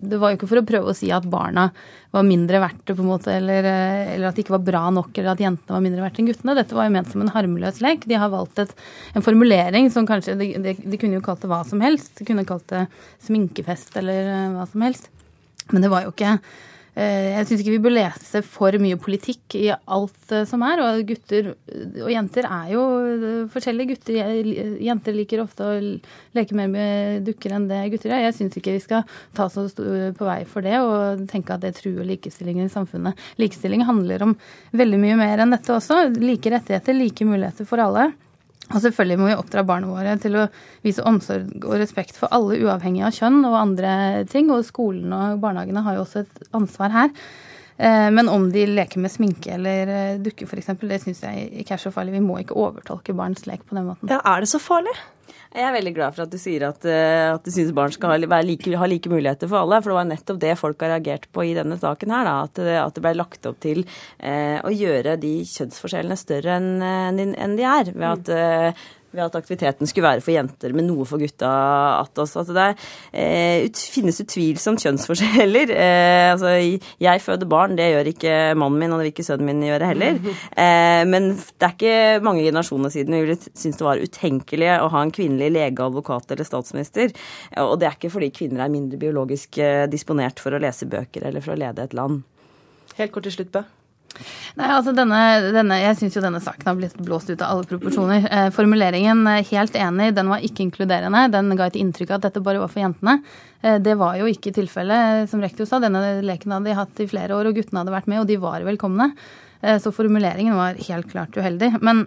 det 0.06 0.20
var 0.22 0.32
jo 0.32 0.39
ikke 0.39 0.50
for 0.50 0.62
å 0.62 0.68
prøve 0.68 0.91
å 0.91 0.98
si 0.98 1.10
at 1.14 1.26
barna 1.30 1.68
var 2.16 2.26
mindre 2.28 2.62
verdt 2.64 2.93
på 2.93 3.02
en 3.02 3.10
måte, 3.10 3.34
eller, 3.34 3.66
eh, 3.68 4.14
eller, 4.14 4.30
at 4.30 4.38
det 4.38 4.46
ikke 4.46 4.56
var 4.56 4.68
bra 4.68 4.84
nok, 4.93 5.12
eller 5.18 5.34
at 5.34 5.43
jentene 5.43 5.76
var 5.76 5.84
mindre 5.84 6.06
verdt 6.06 6.22
enn 6.22 6.30
guttene. 6.30 6.56
Dette 6.58 6.78
var 6.78 6.88
jo 6.88 6.96
ment 6.96 7.12
som 7.12 7.26
en 7.26 7.34
harmløs 7.34 7.82
lek. 7.84 8.06
De 8.08 8.20
har 8.20 8.32
valgt 8.32 8.62
et, 8.64 8.72
en 9.16 9.26
formulering 9.26 9.89
som 9.91 10.08
kanskje 10.08 10.38
de, 10.39 10.54
de, 10.64 10.76
de, 10.80 11.02
kunne 11.02 11.20
jo 11.20 11.26
kalt 11.26 11.43
det 11.43 11.52
hva 11.52 11.64
som 11.68 11.84
helst. 11.84 12.14
De 12.20 12.28
kunne 12.28 12.48
kalt 12.48 12.68
det 12.72 12.86
sminkefest 13.26 14.00
eller 14.00 14.32
hva 14.56 14.70
som 14.72 14.86
helst. 14.86 15.12
Men 15.74 15.86
det 15.86 15.91
var 15.91 16.05
jo 16.05 16.13
ikke 16.13 16.38
Eh, 16.95 17.34
jeg 17.34 17.47
syns 17.49 17.61
ikke 17.61 17.74
vi 17.74 17.82
bør 17.84 17.91
lese 17.91 18.39
for 18.47 18.76
mye 18.80 18.95
politikk 18.99 19.57
i 19.59 19.66
alt 19.68 20.32
eh, 20.32 20.45
som 20.47 20.63
er. 20.63 20.80
Og 20.80 21.01
gutter 21.09 21.51
og 21.51 22.11
jenter 22.11 22.47
er 22.47 22.70
jo 22.72 22.84
eh, 23.11 23.41
forskjellige. 23.51 23.89
Gutter, 23.91 24.51
jenter 24.86 25.18
liker 25.18 25.43
ofte 25.43 25.68
å 25.68 25.76
leke 26.38 26.55
mer 26.55 26.72
med 26.72 27.28
dukker 27.28 27.57
enn 27.57 27.68
det 27.72 27.82
gutter 27.93 28.13
gjør. 28.13 28.24
Jeg 28.30 28.38
syns 28.39 28.55
ikke 28.59 28.78
vi 28.78 28.84
skal 28.86 29.03
ta 29.36 29.49
så 29.51 29.68
på 29.76 30.28
vei 30.28 30.39
for 30.47 30.66
det 30.66 30.80
og 30.80 31.26
tenke 31.32 31.57
at 31.57 31.66
det 31.66 31.76
truer 31.82 32.07
likestillingen 32.07 32.70
i 32.70 32.74
samfunnet. 32.74 33.20
Likestilling 33.41 33.84
handler 33.88 34.30
om 34.30 34.38
veldig 34.76 35.01
mye 35.01 35.20
mer 35.20 35.43
enn 35.43 35.55
dette 35.55 35.76
også. 35.76 36.05
Like 36.16 36.53
rettigheter, 36.53 36.95
like 36.95 37.28
muligheter 37.28 37.68
for 37.68 37.84
alle. 37.84 38.13
Og 38.74 38.80
selvfølgelig 38.82 39.20
må 39.22 39.28
vi 39.30 39.38
oppdra 39.38 39.61
barna 39.68 39.89
våre 39.91 40.16
til 40.22 40.38
å 40.39 40.45
vise 40.86 41.03
omsorg 41.05 41.66
og 41.68 41.76
respekt 41.78 42.18
for 42.18 42.32
alle, 42.34 42.57
uavhengig 42.66 43.03
av 43.05 43.13
kjønn 43.13 43.43
og 43.45 43.59
andre 43.59 43.91
ting. 44.32 44.49
Og 44.53 44.66
skolen 44.66 45.13
og 45.13 45.41
barnehagene 45.43 45.84
har 45.86 45.99
jo 45.99 46.05
også 46.05 46.24
et 46.24 46.47
ansvar 46.57 46.95
her. 46.95 47.11
Eh, 47.78 48.07
men 48.16 48.32
om 48.32 48.47
de 48.53 48.63
leker 48.72 49.03
med 49.03 49.11
sminke 49.11 49.51
eller 49.57 49.91
eh, 49.91 50.22
dukker 50.24 50.47
f.eks., 50.47 50.72
det 50.82 51.01
syns 51.03 51.22
jeg 51.28 51.49
ikke 51.61 51.76
er 51.76 51.84
så 51.84 51.91
farlig. 51.93 52.16
Vi 52.16 52.24
må 52.24 52.39
ikke 52.41 52.57
overtolke 52.57 53.16
barns 53.18 53.45
lek 53.49 53.66
på 53.68 53.78
den 53.78 53.89
måten. 53.89 54.09
Ja, 54.09 54.22
Er 54.24 54.41
det 54.41 54.49
så 54.49 54.61
farlig? 54.63 54.95
Jeg 55.56 55.64
er 55.64 55.76
veldig 55.78 55.91
glad 55.95 56.16
for 56.16 56.26
at 56.26 56.34
du 56.34 56.39
sier 56.39 56.66
at, 56.68 56.84
eh, 56.84 57.30
at 57.32 57.45
du 57.45 57.51
syns 57.53 57.72
barn 57.76 57.93
skal 57.95 58.12
ha 58.12 58.41
like, 58.43 58.74
ha 58.76 58.88
like, 58.91 59.08
muligheter 59.08 59.47
for 59.47 59.62
alle. 59.62 59.80
For 59.80 59.93
det 59.93 59.99
var 60.01 60.10
nettopp 60.10 60.41
det 60.41 60.58
folk 60.60 60.84
har 60.84 60.91
reagert 60.97 61.30
på 61.32 61.45
i 61.47 61.53
denne 61.56 61.78
saken 61.80 62.12
her. 62.12 62.28
Da, 62.28 62.34
at, 62.43 62.60
at, 62.82 62.97
det 62.97 63.03
ble 63.06 63.14
lagt 63.16 63.47
opp 63.47 63.62
til 63.64 63.86
eh, 64.20 64.60
å 64.60 64.74
gjøre 64.74 65.16
de 65.22 65.38
kjønnsforskjellene 65.47 66.20
større 66.20 66.60
enn 66.60 67.24
en 67.39 67.56
de 67.56 67.68
er. 67.72 67.93
Ved 67.95 68.10
at 68.10 68.34
eh, 68.36 68.86
ved 69.16 69.26
at 69.26 69.38
aktiviteten 69.39 69.89
skulle 69.89 70.07
være 70.07 70.24
for 70.26 70.36
jenter, 70.36 70.76
men 70.76 70.88
noe 70.89 71.07
for 71.07 71.22
gutta 71.22 71.51
attås. 72.01 72.36
Altså 72.39 72.55
det 72.55 72.68
eh, 73.11 73.66
ut, 73.68 73.82
finnes 73.95 74.22
utvilsomt 74.24 74.86
kjønnsforskjeller. 74.86 75.74
Eh, 75.86 76.32
altså, 76.32 76.49
jeg 77.01 77.22
føder 77.22 77.47
barn, 77.49 77.76
det 77.78 77.86
gjør 77.91 78.07
ikke 78.09 78.34
mannen 78.57 78.80
min, 78.80 78.93
og 78.93 78.99
det 78.99 79.05
vil 79.05 79.11
ikke 79.11 79.26
sønnen 79.28 79.49
min 79.49 79.66
gjøre 79.68 79.91
heller. 79.91 80.20
Eh, 80.66 81.01
men 81.07 81.32
det 81.36 81.66
er 81.68 81.74
ikke 81.74 82.24
mange 82.24 82.43
generasjoner 82.45 82.91
siden 82.93 83.16
vi 83.16 83.22
ville 83.26 83.38
synes 83.38 83.80
det 83.80 83.86
var 83.86 84.01
utenkelig 84.01 84.70
å 84.80 84.89
ha 84.93 85.01
en 85.03 85.13
kvinnelig 85.13 85.51
lege, 85.51 85.84
advokat 85.84 86.32
eller 86.32 86.47
statsminister. 86.47 87.13
Og 87.63 87.76
det 87.82 87.89
er 87.89 87.97
ikke 87.97 88.13
fordi 88.13 88.32
kvinner 88.36 88.66
er 88.66 88.74
mindre 88.74 88.99
biologisk 89.01 89.59
eh, 89.63 89.86
disponert 89.91 90.41
for 90.43 90.55
å 90.55 90.61
lese 90.61 90.88
bøker 90.89 91.28
eller 91.28 91.43
for 91.43 91.55
å 91.55 91.59
lede 91.59 91.86
et 91.86 91.97
land. 91.97 92.24
Helt 92.99 93.11
kort 93.16 93.28
til 93.28 93.36
slutt, 93.36 93.51
Bø. 93.55 93.66
Nei, 94.55 94.68
altså 94.72 94.93
denne, 94.95 95.20
denne, 95.55 95.80
Jeg 95.82 95.97
syns 95.99 96.18
jo 96.18 96.24
denne 96.24 96.41
saken 96.43 96.70
har 96.70 96.78
blitt 96.80 96.97
blåst 97.03 97.30
ut 97.32 97.41
av 97.41 97.51
alle 97.51 97.70
proporsjoner. 97.70 98.28
Eh, 98.30 98.49
formuleringen, 98.55 99.26
eh, 99.32 99.43
helt 99.51 99.76
enig, 99.80 100.13
den 100.16 100.32
var 100.32 100.43
ikke 100.45 100.66
inkluderende. 100.66 101.26
Den 101.34 101.55
ga 101.59 101.70
et 101.70 101.80
inntrykk 101.80 102.13
av 102.13 102.20
at 102.20 102.30
dette 102.30 102.43
bare 102.45 102.61
var 102.63 102.72
for 102.72 102.84
jentene. 102.84 103.18
Eh, 103.61 103.80
det 103.84 103.97
var 103.99 104.20
jo 104.20 104.30
ikke 104.32 104.53
tilfellet, 104.55 105.30
som 105.32 105.43
rektor 105.43 105.68
sa. 105.70 105.82
Denne 105.84 106.22
leken 106.26 106.55
hadde 106.55 106.72
de 106.72 106.78
hatt 106.80 107.03
i 107.03 107.09
flere 107.11 107.36
år, 107.38 107.49
og 107.49 107.59
guttene 107.59 107.84
hadde 107.84 107.95
vært 107.95 108.11
med, 108.11 108.24
og 108.24 108.30
de 108.32 108.39
var 108.41 108.66
velkomne. 108.68 109.11
Så 109.82 109.89
formuleringen 109.95 110.53
var 110.53 110.76
helt 110.78 111.07
klart 111.09 111.34
uheldig. 111.39 111.80
Men 111.82 112.03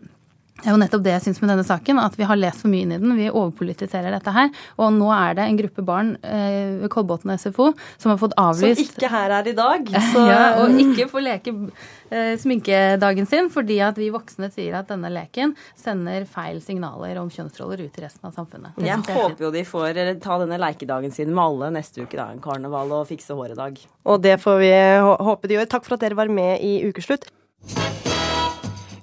det 0.59 0.66
er 0.66 0.74
jo 0.74 0.80
nettopp 0.80 1.02
det 1.04 1.12
jeg 1.12 1.22
syns 1.28 1.38
med 1.38 1.52
denne 1.52 1.62
saken, 1.66 2.00
at 2.02 2.16
vi 2.18 2.26
har 2.26 2.38
lest 2.38 2.64
for 2.64 2.72
mye 2.72 2.82
inn 2.82 2.94
i 2.96 2.98
den. 2.98 3.12
Vi 3.14 3.28
overpolitiserer 3.30 4.11
dette 4.11 4.32
her. 4.34 4.48
Og 4.82 4.90
nå 4.96 5.06
er 5.14 5.36
det 5.38 5.44
en 5.46 5.61
gruppe 5.61 5.84
barn 5.86 6.16
eh, 6.26 6.80
ved 6.80 6.90
Kolbotn 6.90 7.30
SFO 7.38 7.68
som 7.94 8.11
har 8.11 8.18
fått 8.18 8.34
avlyst 8.42 8.82
Som 8.82 8.98
ikke 8.98 9.11
her 9.12 9.36
er 9.36 9.52
i 9.52 9.54
dag. 9.54 9.92
Så... 10.12 10.24
ja, 10.26 10.40
og 10.64 10.74
ikke 10.82 11.06
får 11.12 11.24
leke 11.28 11.54
eh, 12.11 12.32
sminkedagen 12.42 13.30
sin 13.30 13.52
fordi 13.54 13.78
at 13.86 14.00
vi 14.02 14.11
voksne 14.14 14.50
sier 14.50 14.80
at 14.80 14.90
denne 14.90 15.12
leken 15.14 15.54
sender 15.78 16.26
feil 16.26 16.59
signaler 16.64 17.22
om 17.22 17.30
kjønnsroller 17.30 17.84
ut 17.86 18.02
i 18.02 18.06
resten 18.09 18.26
av 18.26 18.34
samfunnet. 18.34 18.74
Det 18.82 18.90
jeg 18.90 19.06
håper 19.14 19.46
jo 19.46 19.54
de 19.54 19.62
får 19.68 20.02
eh, 20.02 20.12
ta 20.24 20.40
denne 20.42 20.59
lekedagen 20.59 21.14
sin 21.14 21.30
med 21.30 21.44
alle 21.44 21.70
neste 21.78 22.02
uke, 22.02 22.18
da. 22.18 22.32
En 22.34 22.42
karneval 22.42 22.98
og 22.98 23.06
fikse 23.12 23.38
håret-dag. 23.38 23.78
Og 24.11 24.22
det 24.26 24.40
får 24.42 24.62
vi 24.64 24.74
håpe 25.30 25.46
de 25.46 25.61
gjør. 25.61 25.70
Takk 25.70 25.86
for 25.86 25.94
at 25.94 26.02
dere 26.02 26.18
var 26.18 26.34
med 26.34 26.59
i 26.66 26.80
Ukeslutt. 26.90 27.30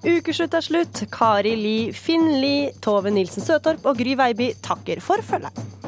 Ukeslutt 0.06 0.54
er 0.54 0.62
slutt. 0.62 1.00
Kari 1.10 1.56
Li, 1.58 1.78
Finn 1.98 2.36
Li, 2.38 2.70
Tove 2.84 3.10
Nilsen 3.14 3.42
Søtorp 3.42 3.88
og 3.90 3.98
Gry 3.98 4.14
Veiby 4.20 4.52
takker 4.62 5.02
for 5.02 5.26
følget. 5.26 5.85